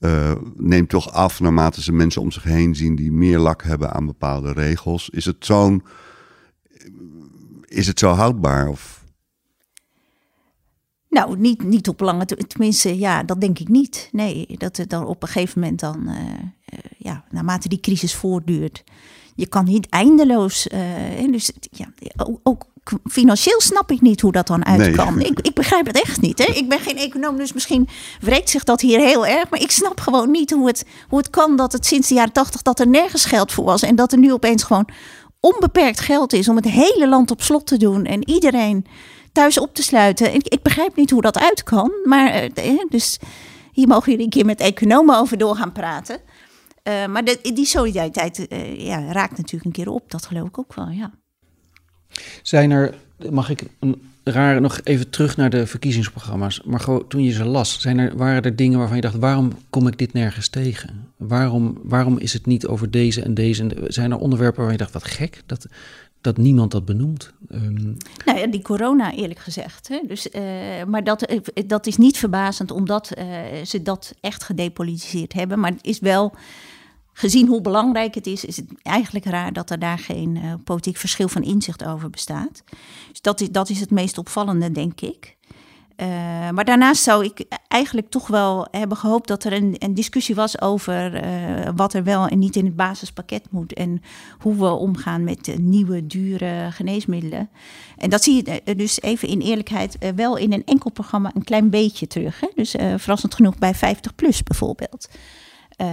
uh, 0.00 0.32
neemt 0.56 0.88
toch 0.88 1.12
af 1.12 1.40
naarmate 1.40 1.82
ze 1.82 1.92
mensen 1.92 2.22
om 2.22 2.30
zich 2.30 2.42
heen 2.42 2.74
zien 2.74 2.94
die 2.94 3.12
meer 3.12 3.38
lak 3.38 3.62
hebben 3.62 3.92
aan 3.92 4.06
bepaalde 4.06 4.52
regels. 4.52 5.10
Is 5.10 5.24
het 5.24 5.36
zo'n. 5.38 5.82
Is 7.64 7.86
het 7.86 7.98
zo 7.98 8.10
houdbaar? 8.10 8.68
Of? 8.68 9.01
Nou, 11.12 11.38
niet, 11.38 11.62
niet 11.62 11.88
op 11.88 12.00
lange 12.00 12.24
Tenminste, 12.24 12.98
ja, 12.98 13.22
dat 13.22 13.40
denk 13.40 13.58
ik 13.58 13.68
niet. 13.68 14.08
Nee, 14.12 14.46
dat 14.58 14.76
het 14.76 14.90
dan 14.90 15.06
op 15.06 15.22
een 15.22 15.28
gegeven 15.28 15.60
moment 15.60 15.80
dan. 15.80 16.08
Uh, 16.08 16.14
ja, 16.98 17.24
naarmate 17.30 17.68
die 17.68 17.80
crisis 17.80 18.14
voortduurt. 18.14 18.84
Je 19.34 19.46
kan 19.46 19.64
niet 19.64 19.88
eindeloos. 19.88 20.66
dus 21.30 21.52
ja, 21.70 21.92
ook 22.42 22.64
financieel 23.04 23.60
snap 23.60 23.90
ik 23.90 24.00
niet 24.00 24.20
hoe 24.20 24.32
dat 24.32 24.46
dan 24.46 24.64
uit 24.64 24.96
kan. 24.96 25.20
Ik, 25.20 25.40
ik 25.40 25.54
begrijp 25.54 25.86
het 25.86 26.02
echt 26.02 26.20
niet. 26.20 26.38
Hè? 26.38 26.52
Ik 26.52 26.68
ben 26.68 26.80
geen 26.80 26.96
econoom, 26.96 27.36
dus 27.36 27.52
misschien 27.52 27.88
wreekt 28.20 28.50
zich 28.50 28.64
dat 28.64 28.80
hier 28.80 29.00
heel 29.00 29.26
erg. 29.26 29.50
Maar 29.50 29.60
ik 29.60 29.70
snap 29.70 30.00
gewoon 30.00 30.30
niet 30.30 30.50
hoe 30.50 30.66
het, 30.66 30.84
hoe 31.08 31.18
het 31.18 31.30
kan 31.30 31.56
dat 31.56 31.72
het 31.72 31.86
sinds 31.86 32.08
de 32.08 32.14
jaren 32.14 32.32
tachtig 32.32 32.62
dat 32.62 32.80
er 32.80 32.88
nergens 32.88 33.24
geld 33.24 33.52
voor 33.52 33.64
was. 33.64 33.82
En 33.82 33.96
dat 33.96 34.12
er 34.12 34.18
nu 34.18 34.32
opeens 34.32 34.62
gewoon 34.62 34.88
onbeperkt 35.40 36.00
geld 36.00 36.32
is 36.32 36.48
om 36.48 36.56
het 36.56 36.68
hele 36.68 37.08
land 37.08 37.30
op 37.30 37.42
slot 37.42 37.66
te 37.66 37.76
doen. 37.76 38.04
En 38.04 38.28
iedereen 38.28 38.86
thuis 39.32 39.58
op 39.58 39.74
te 39.74 39.82
sluiten. 39.82 40.34
Ik, 40.34 40.48
ik 40.48 40.62
begrijp 40.62 40.96
niet 40.96 41.10
hoe 41.10 41.22
dat 41.22 41.38
uit 41.38 41.62
kan. 41.62 41.92
Maar 42.04 42.30
eh, 42.30 42.78
dus 42.88 43.18
hier 43.72 43.88
mogen 43.88 44.10
jullie 44.10 44.24
een 44.24 44.30
keer 44.30 44.46
met 44.46 44.60
economen 44.60 45.18
over 45.18 45.38
door 45.38 45.56
gaan 45.56 45.72
praten. 45.72 46.20
Uh, 46.88 47.06
maar 47.06 47.24
de, 47.24 47.38
die 47.54 47.66
solidariteit 47.66 48.46
uh, 48.52 48.86
ja, 48.86 49.12
raakt 49.12 49.36
natuurlijk 49.36 49.64
een 49.64 49.84
keer 49.84 49.92
op. 49.92 50.10
Dat 50.10 50.26
geloof 50.26 50.48
ik 50.48 50.58
ook 50.58 50.74
wel, 50.74 50.88
ja. 50.88 51.10
Zijn 52.42 52.70
er, 52.70 52.94
mag 53.30 53.50
ik 53.50 53.62
een 53.78 54.02
raar 54.24 54.60
nog 54.60 54.80
even 54.82 55.10
terug 55.10 55.36
naar 55.36 55.50
de 55.50 55.66
verkiezingsprogramma's. 55.66 56.62
Maar 56.64 56.80
gewoon 56.80 57.08
toen 57.08 57.22
je 57.22 57.32
ze 57.32 57.44
las, 57.44 57.80
zijn 57.80 57.98
er, 57.98 58.16
waren 58.16 58.42
er 58.42 58.56
dingen 58.56 58.78
waarvan 58.78 58.96
je 58.96 59.02
dacht: 59.02 59.16
waarom 59.16 59.52
kom 59.70 59.86
ik 59.86 59.98
dit 59.98 60.12
nergens 60.12 60.48
tegen? 60.48 61.08
Waarom, 61.16 61.78
waarom 61.82 62.18
is 62.18 62.32
het 62.32 62.46
niet 62.46 62.66
over 62.66 62.90
deze 62.90 63.22
en 63.22 63.34
deze? 63.34 63.70
Zijn 63.86 64.10
er 64.10 64.18
onderwerpen 64.18 64.56
waarvan 64.56 64.78
je 64.78 64.84
dacht: 64.84 64.92
wat 64.92 65.12
gek 65.12 65.42
dat, 65.46 65.66
dat 66.22 66.36
niemand 66.36 66.70
dat 66.70 66.84
benoemt? 66.84 67.32
Um... 67.50 67.96
Nou 68.24 68.38
ja, 68.38 68.46
die 68.46 68.62
corona, 68.62 69.12
eerlijk 69.12 69.40
gezegd. 69.40 69.88
Hè? 69.88 70.00
Dus, 70.06 70.26
uh, 70.26 70.42
maar 70.86 71.04
dat, 71.04 71.22
eh, 71.22 71.40
dat 71.66 71.86
is 71.86 71.96
niet 71.96 72.18
verbazend, 72.18 72.70
omdat 72.70 73.12
uh, 73.18 73.24
ze 73.64 73.82
dat 73.82 74.14
echt 74.20 74.42
gedepolitiseerd 74.42 75.32
hebben. 75.32 75.60
Maar 75.60 75.70
het 75.70 75.84
is 75.84 75.98
wel 75.98 76.34
gezien 77.12 77.46
hoe 77.46 77.60
belangrijk 77.60 78.14
het 78.14 78.26
is, 78.26 78.44
is 78.44 78.56
het 78.56 78.66
eigenlijk 78.82 79.24
raar 79.24 79.52
dat 79.52 79.70
er 79.70 79.78
daar 79.78 79.98
geen 79.98 80.60
politiek 80.64 80.96
verschil 80.96 81.28
van 81.28 81.42
inzicht 81.42 81.84
over 81.84 82.10
bestaat. 82.10 82.62
Dus 83.10 83.20
dat 83.20 83.40
is, 83.40 83.50
dat 83.50 83.68
is 83.68 83.80
het 83.80 83.90
meest 83.90 84.18
opvallende, 84.18 84.70
denk 84.70 85.00
ik. 85.00 85.36
Uh, 86.02 86.08
maar 86.50 86.64
daarnaast 86.64 87.02
zou 87.02 87.24
ik 87.24 87.44
eigenlijk 87.68 88.10
toch 88.10 88.26
wel 88.26 88.66
hebben 88.70 88.96
gehoopt 88.96 89.28
dat 89.28 89.44
er 89.44 89.52
een, 89.52 89.76
een 89.78 89.94
discussie 89.94 90.34
was 90.34 90.60
over 90.60 91.24
uh, 91.24 91.68
wat 91.76 91.94
er 91.94 92.04
wel 92.04 92.26
en 92.26 92.38
niet 92.38 92.56
in 92.56 92.64
het 92.64 92.76
basispakket 92.76 93.42
moet. 93.50 93.72
En 93.72 94.02
hoe 94.38 94.56
we 94.56 94.70
omgaan 94.70 95.24
met 95.24 95.56
nieuwe, 95.58 96.06
dure 96.06 96.68
geneesmiddelen. 96.70 97.50
En 97.96 98.10
dat 98.10 98.22
zie 98.22 98.34
je 98.44 98.74
dus 98.76 99.00
even 99.00 99.28
in 99.28 99.40
eerlijkheid 99.40 99.98
wel 100.16 100.36
in 100.36 100.52
een 100.52 100.64
enkel 100.64 100.90
programma 100.90 101.30
een 101.34 101.44
klein 101.44 101.70
beetje 101.70 102.06
terug. 102.06 102.40
Hè? 102.40 102.48
Dus 102.54 102.70
verrassend 102.70 103.34
genoeg 103.34 103.58
bij 103.58 103.74
50 103.74 104.14
plus 104.14 104.42
bijvoorbeeld. 104.42 105.08
Uh, 105.76 105.88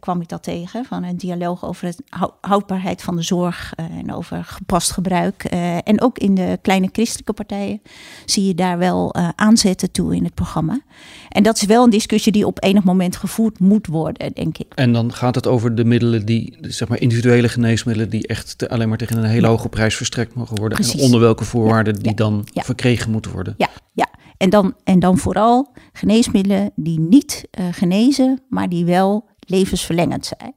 kwam 0.00 0.20
ik 0.20 0.28
dat 0.28 0.42
tegen. 0.42 0.84
Van 0.84 1.04
een 1.04 1.16
dialoog 1.16 1.64
over 1.64 1.90
de 1.90 2.30
houdbaarheid 2.40 3.02
van 3.02 3.16
de 3.16 3.22
zorg 3.22 3.72
uh, 3.80 3.98
en 3.98 4.12
over 4.12 4.44
gepast 4.44 4.90
gebruik. 4.90 5.52
Uh, 5.52 5.76
en 5.76 6.00
ook 6.00 6.18
in 6.18 6.34
de 6.34 6.58
kleine 6.62 6.88
christelijke 6.92 7.32
partijen 7.32 7.82
zie 8.24 8.46
je 8.46 8.54
daar 8.54 8.78
wel 8.78 9.14
aanzetten 9.34 9.90
toe 9.90 10.16
in 10.16 10.24
het 10.24 10.34
programma. 10.34 10.80
En 11.28 11.42
dat 11.42 11.56
is 11.56 11.64
wel 11.64 11.84
een 11.84 11.90
discussie 11.90 12.32
die 12.32 12.46
op 12.46 12.62
enig 12.62 12.84
moment 12.84 13.16
gevoerd 13.16 13.58
moet 13.58 13.86
worden, 13.86 14.32
denk 14.32 14.58
ik. 14.58 14.72
En 14.74 14.92
dan 14.92 15.12
gaat 15.12 15.34
het 15.34 15.46
over 15.46 15.74
de 15.74 15.84
middelen 15.84 16.26
die, 16.26 16.56
zeg 16.60 16.88
maar 16.88 17.00
individuele 17.00 17.48
geneesmiddelen, 17.48 18.10
die 18.10 18.26
echt 18.26 18.58
te, 18.58 18.68
alleen 18.68 18.88
maar 18.88 18.98
tegen 18.98 19.16
een 19.16 19.24
hele 19.24 19.46
hoge 19.46 19.68
prijs 19.68 19.96
verstrekt 19.96 20.34
mogen 20.34 20.56
worden. 20.56 20.78
Precies. 20.78 21.00
En 21.00 21.04
onder 21.04 21.20
welke 21.20 21.44
voorwaarden 21.44 21.94
die 21.94 22.14
dan 22.14 22.46
verkregen 22.54 23.10
moeten 23.10 23.32
worden. 23.32 23.54
Ja, 23.56 23.68
ja. 23.92 24.08
En 24.40 24.50
dan, 24.50 24.74
en 24.84 24.98
dan 24.98 25.18
vooral 25.18 25.72
geneesmiddelen 25.92 26.70
die 26.74 27.00
niet 27.00 27.48
uh, 27.60 27.66
genezen, 27.70 28.40
maar 28.48 28.68
die 28.68 28.84
wel 28.84 29.28
levensverlengend 29.38 30.26
zijn. 30.38 30.54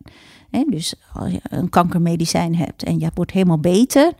dus 0.70 0.96
als 1.14 1.32
je 1.32 1.40
een 1.44 1.70
kankermedicijn 1.70 2.56
hebt 2.56 2.84
en 2.84 3.00
je 3.00 3.12
wordt 3.14 3.32
helemaal 3.32 3.60
beter, 3.60 4.12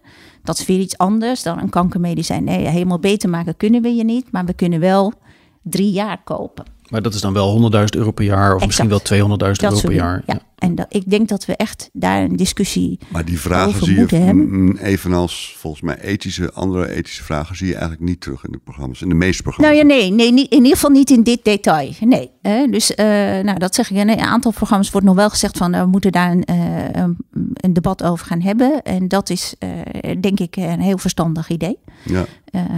dat 0.44 0.60
is 0.60 0.66
weer 0.66 0.80
iets 0.80 0.98
anders 0.98 1.44
dan 1.44 1.60
een 1.60 1.70
kankermedicijn. 1.70 2.44
Nee, 2.44 2.68
helemaal 2.68 3.00
beter 3.00 3.30
maken 3.30 3.58
kunnen 3.58 3.82
we 3.82 3.96
je 3.96 4.04
niet, 4.04 4.32
maar 4.32 4.46
we 4.46 4.54
kunnen 4.54 4.80
wel 4.80 5.14
drie 5.62 5.92
jaar 5.92 6.24
kopen. 6.24 6.66
Maar 6.94 7.02
dat 7.02 7.14
is 7.14 7.22
dan 7.22 7.34
wel 7.34 7.72
100.000 7.74 7.84
euro 7.98 8.12
per 8.12 8.26
jaar 8.26 8.56
of 8.56 8.66
misschien 8.66 8.90
wel 8.90 9.00
200.000 9.00 9.08
euro 9.18 9.80
per 9.80 9.92
jaar. 9.92 10.24
Ja. 10.26 10.42
En 10.64 10.76
dat, 10.76 10.86
ik 10.90 11.10
denk 11.10 11.30
dat 11.30 11.46
we 11.46 11.56
echt 11.56 11.90
daar 11.94 12.24
een 12.24 12.36
discussie 12.36 13.00
Maar 13.12 13.26
die 13.26 13.40
vragen 13.40 13.86
zie 13.86 13.96
je, 13.96 14.16
hebben. 14.16 14.78
evenals 14.78 15.56
volgens 15.58 15.82
mij 15.82 16.00
ethische, 16.00 16.52
andere 16.54 16.90
ethische 16.90 17.24
vragen, 17.24 17.56
zie 17.56 17.68
je 17.68 17.74
eigenlijk 17.74 18.04
niet 18.04 18.22
terug 18.22 18.46
in 18.46 18.52
de 18.52 18.58
programma's, 18.58 19.02
in 19.02 19.10
de 19.10 19.16
meeste 19.16 19.44
programma's. 19.44 19.76
Nou 19.76 19.88
ja, 19.88 19.96
nee, 19.96 20.12
nee 20.12 20.28
in 20.28 20.50
ieder 20.50 20.72
geval 20.72 20.90
niet 20.90 21.10
in 21.10 21.24
dit 21.24 21.44
detail. 21.44 21.92
Nee. 22.00 22.32
Hè? 22.42 22.68
Dus 22.68 22.92
uh, 22.92 23.06
nou, 23.44 23.58
dat 23.58 23.76
zeg 23.76 23.92
ik. 23.92 23.98
In 23.98 24.10
een 24.10 24.20
aantal 24.20 24.52
programma's 24.52 24.92
wordt 24.92 25.08
nog 25.08 25.16
wel 25.16 25.30
gezegd 25.30 25.58
van 25.58 25.74
uh, 25.74 25.82
we 25.82 25.88
moeten 25.88 26.12
daar 26.12 26.32
een, 26.32 26.44
uh, 26.50 27.04
een, 27.56 27.74
debat 27.74 28.04
over 28.04 28.26
gaan 28.26 28.42
hebben. 28.42 28.82
En 28.84 29.08
dat 29.08 29.30
is 29.30 29.56
denk 30.20 30.40
ik 30.40 30.56
een 30.56 30.82
heel 30.82 30.98
verstandig 30.98 31.50
idee. 31.50 31.78
Ja. 32.04 32.26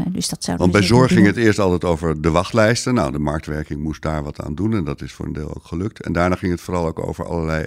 dus 0.10 0.30
dat 0.30 0.44
zou 0.44 0.58
Want 0.58 0.72
bij 0.72 0.84
zorg 0.84 1.14
ging 1.14 1.26
het 1.26 1.38
eerst 1.38 1.60
altijd 1.60 1.84
over 1.84 2.22
de 2.22 2.32
wachtlijsten. 2.32 2.94
Nou, 2.94 3.12
de 3.12 3.20
marktwerking 3.20 3.84
moest 3.84 4.02
daar 4.06 4.24
wat 4.24 4.42
aan 4.42 4.56
doen 4.56 4.74
en 4.74 4.84
dat 4.84 5.02
is 5.02 5.14
voor 5.14 5.26
een 5.26 5.34
deel 5.34 5.56
ook 5.56 5.66
gelukt. 5.66 6.02
En 6.02 6.14
daarna 6.14 6.36
ging 6.36 6.52
het 6.52 6.62
vooral 6.62 6.86
ook 6.86 7.08
over 7.08 7.26
allerlei 7.26 7.66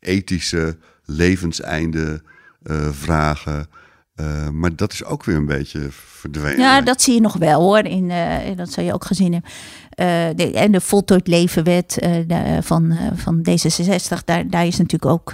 ethische 0.00 0.76
levenseinde 1.04 2.22
uh, 2.62 2.88
vragen. 2.90 3.66
Uh, 4.20 4.48
maar 4.48 4.76
dat 4.76 4.92
is 4.92 5.04
ook 5.04 5.24
weer 5.24 5.36
een 5.36 5.46
beetje 5.46 5.88
verdwenen. 5.90 6.58
Ja, 6.58 6.80
dat 6.80 7.02
zie 7.02 7.14
je 7.14 7.20
nog 7.20 7.36
wel 7.36 7.62
hoor. 7.62 7.78
In, 7.78 8.10
uh, 8.10 8.56
dat 8.56 8.70
zou 8.72 8.86
je 8.86 8.92
ook 8.92 9.04
gezien 9.04 9.32
hebben. 9.32 9.50
Uh, 10.00 10.06
de, 10.34 10.52
en 10.52 10.72
de 10.72 10.80
voltooid 10.80 11.26
levenwet 11.26 12.08
van, 12.60 12.96
van 13.14 13.38
D66, 13.50 14.24
daar, 14.24 14.50
daar 14.50 14.66
is 14.66 14.76
natuurlijk 14.78 15.12
ook, 15.12 15.32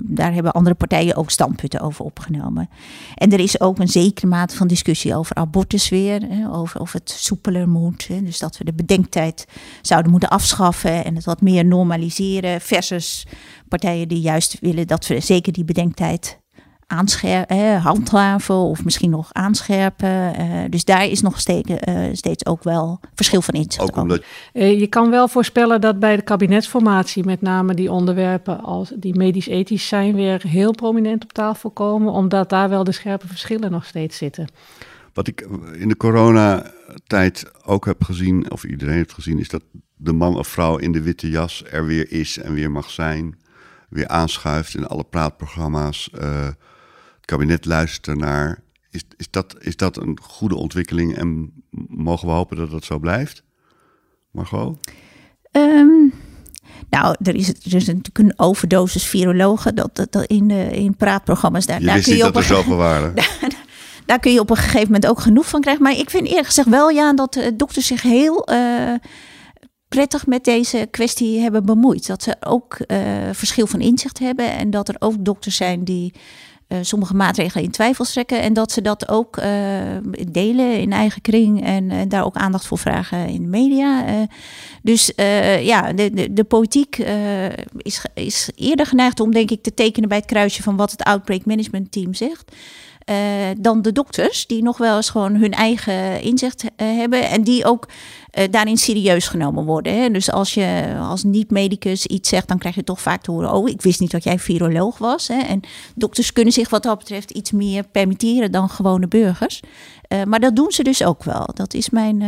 daar 0.00 0.32
hebben 0.32 0.52
andere 0.52 0.74
partijen 0.74 1.16
ook 1.16 1.30
standpunten 1.30 1.80
over 1.80 2.04
opgenomen. 2.04 2.68
En 3.14 3.32
er 3.32 3.40
is 3.40 3.60
ook 3.60 3.78
een 3.78 3.88
zekere 3.88 4.26
mate 4.26 4.56
van 4.56 4.66
discussie 4.66 5.14
over 5.14 5.36
abortus 5.36 5.88
weer, 5.88 6.22
hè, 6.28 6.50
over 6.50 6.80
of 6.80 6.92
het 6.92 7.10
soepeler 7.10 7.68
moet. 7.68 8.08
Dus 8.24 8.38
dat 8.38 8.58
we 8.58 8.64
de 8.64 8.74
bedenktijd 8.74 9.46
zouden 9.82 10.10
moeten 10.10 10.28
afschaffen 10.28 11.04
en 11.04 11.14
het 11.14 11.24
wat 11.24 11.40
meer 11.40 11.64
normaliseren, 11.64 12.60
versus 12.60 13.26
partijen 13.68 14.08
die 14.08 14.20
juist 14.20 14.56
willen 14.60 14.86
dat 14.86 15.06
we 15.06 15.20
zeker 15.20 15.52
die 15.52 15.64
bedenktijd 15.64 16.38
aanscherpen, 16.86 17.80
handhaven 17.80 18.54
of 18.54 18.84
misschien 18.84 19.10
nog 19.10 19.32
aanscherpen. 19.32 20.40
Uh, 20.40 20.64
dus 20.70 20.84
daar 20.84 21.06
is 21.06 21.20
nog 21.22 21.40
steeds, 21.40 21.70
uh, 21.70 22.08
steeds 22.12 22.46
ook 22.46 22.62
wel 22.62 23.00
verschil 23.14 23.42
van 23.42 23.54
inzicht. 23.54 23.80
Ook 23.80 23.96
omdat... 23.96 24.22
Uh, 24.52 24.80
je 24.80 24.86
kan 24.86 25.10
wel 25.10 25.28
voorspellen 25.28 25.80
dat 25.80 25.98
bij 25.98 26.16
de 26.16 26.22
kabinetsformatie 26.22 27.24
met 27.24 27.40
name 27.40 27.74
die 27.74 27.92
onderwerpen 27.92 28.60
als 28.60 28.92
die 28.96 29.16
medisch-ethisch 29.16 29.88
zijn 29.88 30.14
weer 30.14 30.42
heel 30.48 30.72
prominent 30.72 31.22
op 31.22 31.32
tafel 31.32 31.70
komen, 31.70 32.12
omdat 32.12 32.50
daar 32.50 32.68
wel 32.68 32.84
de 32.84 32.92
scherpe 32.92 33.26
verschillen 33.26 33.70
nog 33.70 33.84
steeds 33.84 34.16
zitten. 34.16 34.48
Wat 35.12 35.26
ik 35.28 35.48
in 35.72 35.88
de 35.88 35.96
coronatijd 35.96 37.50
ook 37.64 37.84
heb 37.84 38.04
gezien, 38.04 38.50
of 38.50 38.64
iedereen 38.64 38.94
heeft 38.94 39.12
gezien, 39.12 39.38
is 39.38 39.48
dat 39.48 39.62
de 39.96 40.12
man 40.12 40.36
of 40.36 40.48
vrouw 40.48 40.76
in 40.76 40.92
de 40.92 41.02
witte 41.02 41.30
jas 41.30 41.64
er 41.70 41.86
weer 41.86 42.12
is 42.12 42.38
en 42.38 42.54
weer 42.54 42.70
mag 42.70 42.90
zijn. 42.90 43.38
Weer 43.88 44.08
aanschuift 44.08 44.74
in 44.74 44.86
alle 44.86 45.04
praatprogramma's 45.04 46.10
kabinet 47.26 47.64
luistert 47.64 48.18
naar. 48.18 48.62
Is, 48.90 49.02
is, 49.16 49.30
dat, 49.30 49.56
is 49.58 49.76
dat 49.76 49.96
een 49.96 50.18
goede 50.22 50.54
ontwikkeling 50.54 51.16
en 51.16 51.52
mogen 51.88 52.28
we 52.28 52.34
hopen 52.34 52.56
dat 52.56 52.70
dat 52.70 52.84
zo 52.84 52.98
blijft? 52.98 53.42
Margot? 54.30 54.78
Um, 55.52 56.12
nou, 56.90 57.16
er 57.22 57.34
is, 57.34 57.48
er 57.48 57.74
is 57.74 57.86
natuurlijk 57.86 58.18
een 58.18 58.34
overdosis 58.36 59.06
virologen 59.06 59.74
dat, 59.74 60.06
dat, 60.10 60.24
in, 60.26 60.48
de, 60.48 60.68
in 60.70 60.96
praatprogramma's. 60.96 61.66
Daar, 61.66 61.80
je 61.80 61.86
daar 61.86 62.00
kun 62.00 62.16
je 62.16 62.26
op 62.26 62.36
er 62.36 62.42
zoveel 62.42 62.76
waren. 62.76 63.14
Daar, 64.06 64.18
kun 64.18 64.32
je 64.32 64.40
op 64.40 64.50
een 64.50 64.56
gegeven 64.56 64.86
moment 64.86 65.06
ook 65.06 65.20
genoeg 65.20 65.48
van 65.48 65.60
krijgen. 65.60 65.82
Maar 65.82 65.98
ik 65.98 66.10
vind 66.10 66.26
eerlijk 66.26 66.46
gezegd 66.46 66.68
wel 66.68 66.90
ja 66.90 67.14
dat 67.14 67.32
de 67.32 67.56
dokters 67.56 67.86
zich 67.86 68.02
heel 68.02 68.50
uh, 68.52 68.94
prettig 69.88 70.26
met 70.26 70.44
deze 70.44 70.88
kwestie 70.90 71.40
hebben 71.40 71.66
bemoeid. 71.66 72.06
Dat 72.06 72.22
ze 72.22 72.36
ook 72.40 72.78
uh, 72.86 72.98
verschil 73.32 73.66
van 73.66 73.80
inzicht 73.80 74.18
hebben 74.18 74.52
en 74.52 74.70
dat 74.70 74.88
er 74.88 74.96
ook 74.98 75.24
dokters 75.24 75.56
zijn 75.56 75.84
die 75.84 76.14
uh, 76.68 76.78
sommige 76.80 77.14
maatregelen 77.14 77.64
in 77.64 77.70
twijfel 77.70 78.04
trekken. 78.04 78.42
En 78.42 78.52
dat 78.52 78.72
ze 78.72 78.82
dat 78.82 79.08
ook 79.08 79.36
uh, 79.36 79.44
delen 80.28 80.80
in 80.80 80.92
eigen 80.92 81.22
kring 81.22 81.64
en, 81.64 81.90
en, 81.90 82.08
daar 82.08 82.24
ook 82.24 82.36
aandacht 82.36 82.66
voor 82.66 82.78
vragen 82.78 83.28
in 83.28 83.42
de 83.42 83.48
media. 83.48 84.04
Dus 84.82 85.12
ja, 85.60 85.92
de, 85.92 86.10
de, 86.10 86.32
de 86.32 86.44
politiek 86.44 86.96
is, 87.76 88.04
is 88.14 88.50
eerder 88.54 88.86
geneigd 88.86 89.20
om, 89.20 89.32
denk 89.32 89.50
ik, 89.50 89.62
te 89.62 89.74
tekenen 89.74 90.08
bij 90.08 90.18
het 90.18 90.26
kruisje 90.26 90.62
van 90.62 90.76
wat 90.76 90.90
het 90.90 91.02
Outbreak 91.02 91.44
Management 91.44 91.92
Team 91.92 92.14
zegt. 92.14 92.52
Dan 93.58 93.82
de 93.82 93.92
dokters, 93.92 94.46
die 94.46 94.62
nog 94.62 94.78
wel 94.78 94.96
eens 94.96 95.10
gewoon 95.10 95.34
hun 95.34 95.52
eigen 95.52 96.20
inzicht 96.20 96.64
hebben 96.76 97.28
en 97.28 97.42
die 97.42 97.64
ook 97.64 97.88
daarin 98.50 98.76
serieus 98.76 99.28
genomen 99.28 99.64
worden. 99.64 100.00
Hè? 100.00 100.10
Dus 100.10 100.30
als 100.30 100.54
je 100.54 100.96
als 100.98 101.24
niet-medicus 101.24 102.06
iets 102.06 102.28
zegt, 102.28 102.48
dan 102.48 102.58
krijg 102.58 102.74
je 102.74 102.84
toch 102.84 103.00
vaak 103.00 103.22
te 103.22 103.30
horen: 103.30 103.52
Oh, 103.52 103.68
ik 103.68 103.82
wist 103.82 104.00
niet 104.00 104.10
dat 104.10 104.24
jij 104.24 104.38
viroloog 104.38 104.98
was. 104.98 105.28
Hè? 105.28 105.38
En 105.38 105.60
dokters 105.94 106.32
kunnen 106.32 106.52
zich 106.52 106.70
wat 106.70 106.82
dat 106.82 106.98
betreft 106.98 107.30
iets 107.30 107.50
meer 107.50 107.84
permitteren 107.88 108.52
dan 108.52 108.68
gewone 108.68 109.08
burgers. 109.08 109.60
maar 110.26 110.40
dat 110.40 110.56
doen 110.56 110.70
ze 110.70 110.82
dus 110.82 111.04
ook 111.04 111.24
wel. 111.24 111.48
Dat 111.54 111.74
is 111.74 111.90
mijn 111.90 112.22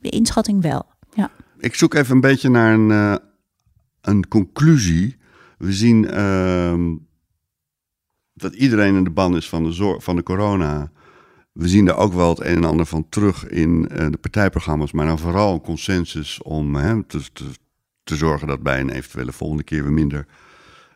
inschatting 0.00 0.62
wel. 0.62 0.86
Ja. 1.14 1.30
Ik 1.58 1.74
zoek 1.74 1.94
even 1.94 2.14
een 2.14 2.20
beetje 2.20 2.50
naar 2.50 2.74
een, 2.74 3.20
een 4.00 4.28
conclusie. 4.28 5.18
We 5.58 5.72
zien 5.72 6.10
ehm, 6.10 6.96
dat 8.40 8.54
iedereen 8.54 8.96
in 8.96 9.04
de 9.04 9.10
ban 9.10 9.36
is 9.36 9.48
van 9.48 9.64
de, 9.64 9.72
zorg, 9.72 10.04
van 10.04 10.16
de 10.16 10.22
corona. 10.22 10.90
We 11.52 11.68
zien 11.68 11.84
daar 11.84 11.96
ook 11.96 12.12
wel 12.12 12.28
het 12.28 12.40
een 12.40 12.56
en 12.56 12.64
ander 12.64 12.86
van 12.86 13.08
terug 13.08 13.46
in 13.46 13.88
uh, 13.92 14.06
de 14.10 14.18
partijprogramma's, 14.20 14.92
maar 14.92 15.06
dan 15.06 15.18
vooral 15.18 15.52
een 15.52 15.60
consensus 15.60 16.42
om 16.42 16.74
hè, 16.74 17.04
te, 17.04 17.20
te, 18.04 18.16
zorgen 18.16 18.46
dat 18.46 18.62
bij 18.62 18.80
een 18.80 18.90
eventuele 18.90 19.32
volgende 19.32 19.62
keer 19.62 19.84
we 19.84 19.90
minder 19.90 20.26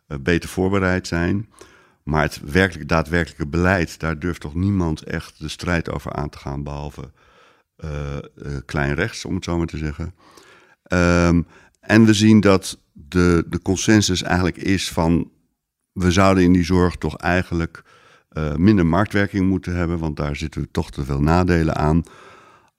uh, 0.09 0.18
beter 0.20 0.49
voorbereid 0.49 1.07
zijn. 1.07 1.49
Maar 2.03 2.22
het 2.22 2.40
werkelijk, 2.40 2.88
daadwerkelijke 2.88 3.47
beleid, 3.47 4.01
daar 4.01 4.18
durft 4.18 4.40
toch 4.40 4.55
niemand 4.55 5.03
echt 5.03 5.40
de 5.40 5.49
strijd 5.49 5.90
over 5.90 6.12
aan 6.12 6.28
te 6.28 6.38
gaan, 6.38 6.62
behalve 6.62 7.12
uh, 7.84 7.90
klein 8.64 8.95
rechts, 8.95 9.24
om 9.24 9.34
het 9.34 9.45
zo 9.45 9.59
maar 9.59 9.66
te 9.66 9.78
zeggen. 9.78 10.14
Um, 10.92 11.47
en 11.80 12.05
we 12.05 12.14
zien 12.14 12.40
dat 12.40 12.78
de, 12.92 13.45
de 13.49 13.62
consensus 13.62 14.22
eigenlijk 14.22 14.57
is 14.57 14.90
van 14.90 15.30
we 15.95 16.11
zouden 16.11 16.45
in 16.45 16.53
die 16.53 16.64
zorg 16.64 16.97
toch 16.97 17.16
eigenlijk 17.16 17.82
uh, 18.32 18.55
minder 18.55 18.86
marktwerking 18.86 19.49
moeten 19.49 19.76
hebben, 19.76 19.99
want 19.99 20.16
daar 20.16 20.36
zitten 20.36 20.61
we 20.61 20.70
toch 20.70 20.90
te 20.90 21.05
veel 21.05 21.20
nadelen 21.20 21.76
aan. 21.76 22.03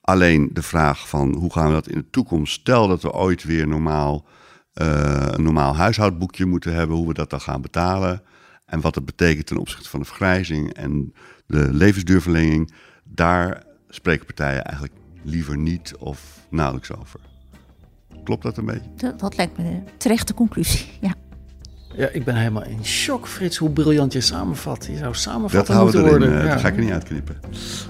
Alleen 0.00 0.50
de 0.52 0.62
vraag 0.62 1.08
van 1.08 1.34
hoe 1.34 1.52
gaan 1.52 1.66
we 1.66 1.72
dat 1.72 1.88
in 1.88 1.98
de 1.98 2.10
toekomst, 2.10 2.52
stel 2.52 2.88
dat 2.88 3.02
we 3.02 3.12
ooit 3.12 3.44
weer 3.44 3.68
normaal, 3.68 4.26
uh, 4.74 5.26
een 5.30 5.42
normaal 5.42 5.76
huishoudboekje 5.76 6.46
moeten 6.46 6.74
hebben, 6.74 6.96
hoe 6.96 7.08
we 7.08 7.14
dat 7.14 7.30
dan 7.30 7.40
gaan 7.40 7.60
betalen 7.60 8.22
en 8.64 8.80
wat 8.80 8.94
dat 8.94 9.04
betekent 9.04 9.46
ten 9.46 9.56
opzichte 9.56 9.88
van 9.88 10.00
de 10.00 10.06
vergrijzing 10.06 10.72
en 10.72 11.12
de 11.46 11.72
levensduurverlenging, 11.72 12.72
daar 13.04 13.64
spreken 13.88 14.26
partijen 14.26 14.64
eigenlijk 14.64 14.94
liever 15.22 15.58
niet 15.58 15.96
of 15.98 16.46
nauwelijks 16.50 16.92
over. 16.92 17.20
Klopt 18.24 18.42
dat 18.42 18.56
een 18.56 18.64
beetje? 18.64 18.90
Dat, 18.96 19.20
dat 19.20 19.36
lijkt 19.36 19.56
me 19.58 19.64
de 19.64 19.82
terechte 19.96 20.34
conclusie, 20.34 20.86
ja. 21.00 21.14
Ja, 21.96 22.08
ik 22.12 22.24
ben 22.24 22.36
helemaal 22.36 22.64
in 22.64 22.84
shock, 22.84 23.28
Frits, 23.28 23.56
hoe 23.56 23.70
briljant 23.70 24.12
je 24.12 24.20
samenvat. 24.20 24.86
Je 24.90 24.96
zou 24.96 25.14
samenvatten 25.14 25.82
moeten 25.82 26.04
worden. 26.04 26.32
Uh, 26.32 26.44
ja. 26.44 26.50
Dat 26.50 26.60
ga 26.60 26.68
ik 26.68 26.76
er 26.76 26.82
niet 26.82 26.92
uitknippen. 26.92 27.36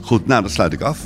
Goed, 0.01 0.27
nou, 0.27 0.43
dat 0.43 0.51
sluit 0.51 0.73
ik 0.73 0.81
af. 0.81 1.01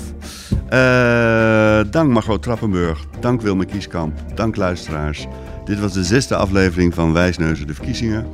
Uh, 0.73 1.81
dank 1.91 2.13
Margot 2.13 2.43
Trappenburg. 2.43 3.05
Dank 3.21 3.43
Wilme 3.43 3.65
Kieskamp. 3.65 4.19
Dank 4.35 4.57
luisteraars. 4.57 5.27
Dit 5.65 5.81
was 5.81 5.93
de 5.93 6.05
zesde 6.05 6.37
aflevering 6.37 6.95
van 6.95 7.13
Wijsneuzen 7.13 7.67
de 7.67 7.75
Verkiezingen. 7.75 8.27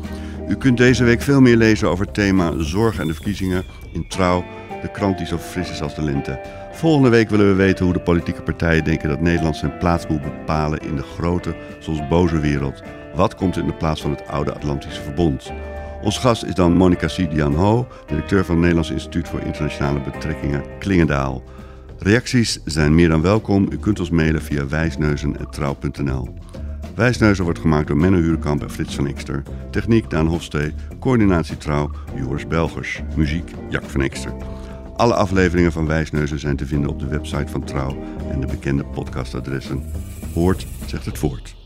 U 0.48 0.54
kunt 0.54 0.76
deze 0.76 1.04
week 1.04 1.22
veel 1.22 1.40
meer 1.40 1.56
lezen 1.56 1.88
over 1.88 2.04
het 2.04 2.14
thema 2.14 2.52
zorg 2.58 2.98
en 2.98 3.06
de 3.06 3.14
verkiezingen 3.14 3.64
in 3.92 4.08
Trouw, 4.08 4.44
de 4.82 4.90
krant 4.90 5.18
die 5.18 5.26
zo 5.26 5.38
fris 5.38 5.70
is 5.70 5.82
als 5.82 5.94
de 5.94 6.02
lente. 6.02 6.40
Volgende 6.72 7.08
week 7.08 7.30
willen 7.30 7.48
we 7.48 7.54
weten 7.54 7.84
hoe 7.84 7.94
de 7.94 8.00
politieke 8.00 8.42
partijen 8.42 8.84
denken 8.84 9.08
dat 9.08 9.20
Nederland 9.20 9.56
zijn 9.56 9.78
plaats 9.78 10.06
moet 10.06 10.22
bepalen 10.22 10.80
in 10.80 10.96
de 10.96 11.02
grote, 11.02 11.54
soms 11.78 12.08
boze 12.08 12.40
wereld. 12.40 12.82
Wat 13.16 13.34
komt 13.34 13.56
in 13.56 13.66
de 13.66 13.72
plaats 13.72 14.00
van 14.00 14.10
het 14.10 14.28
oude 14.28 14.54
Atlantische 14.54 15.02
Verbond? 15.02 15.52
Ons 16.02 16.18
gast 16.18 16.44
is 16.44 16.54
dan 16.54 16.72
Monica 16.72 17.08
Sidian 17.08 17.54
Ho, 17.54 17.88
directeur 18.06 18.44
van 18.44 18.54
het 18.54 18.60
Nederlands 18.60 18.90
Instituut 18.90 19.28
voor 19.28 19.40
Internationale 19.40 20.00
Betrekkingen 20.00 20.64
Klingendaal. 20.78 21.42
Reacties 21.98 22.60
zijn 22.64 22.94
meer 22.94 23.08
dan 23.08 23.22
welkom. 23.22 23.68
U 23.70 23.78
kunt 23.78 24.00
ons 24.00 24.10
mailen 24.10 24.42
via 24.42 24.66
wijsneuzen.trouw.nl. 24.66 26.34
Wijsneuzen 26.94 27.44
wordt 27.44 27.58
gemaakt 27.58 27.86
door 27.86 27.96
Menno 27.96 28.18
Huurkamp 28.18 28.62
en 28.62 28.70
Frits 28.70 28.94
van 28.94 29.06
Ekster. 29.06 29.42
Techniek 29.70 30.10
Daan 30.10 30.26
Hofstee. 30.26 30.74
Coördinatie 31.00 31.56
Trouw 31.56 31.90
Joris 32.14 32.46
Belgers. 32.46 33.02
Muziek 33.14 33.50
Jack 33.68 33.84
van 33.84 34.00
Ekster. 34.00 34.32
Alle 34.96 35.14
afleveringen 35.14 35.72
van 35.72 35.86
Wijsneuzen 35.86 36.38
zijn 36.38 36.56
te 36.56 36.66
vinden 36.66 36.90
op 36.90 36.98
de 36.98 37.08
website 37.08 37.48
van 37.52 37.64
Trouw 37.64 37.96
en 38.30 38.40
de 38.40 38.46
bekende 38.46 38.84
podcastadressen. 38.84 39.82
Hoort 40.34 40.66
zegt 40.86 41.04
het 41.04 41.18
voort. 41.18 41.65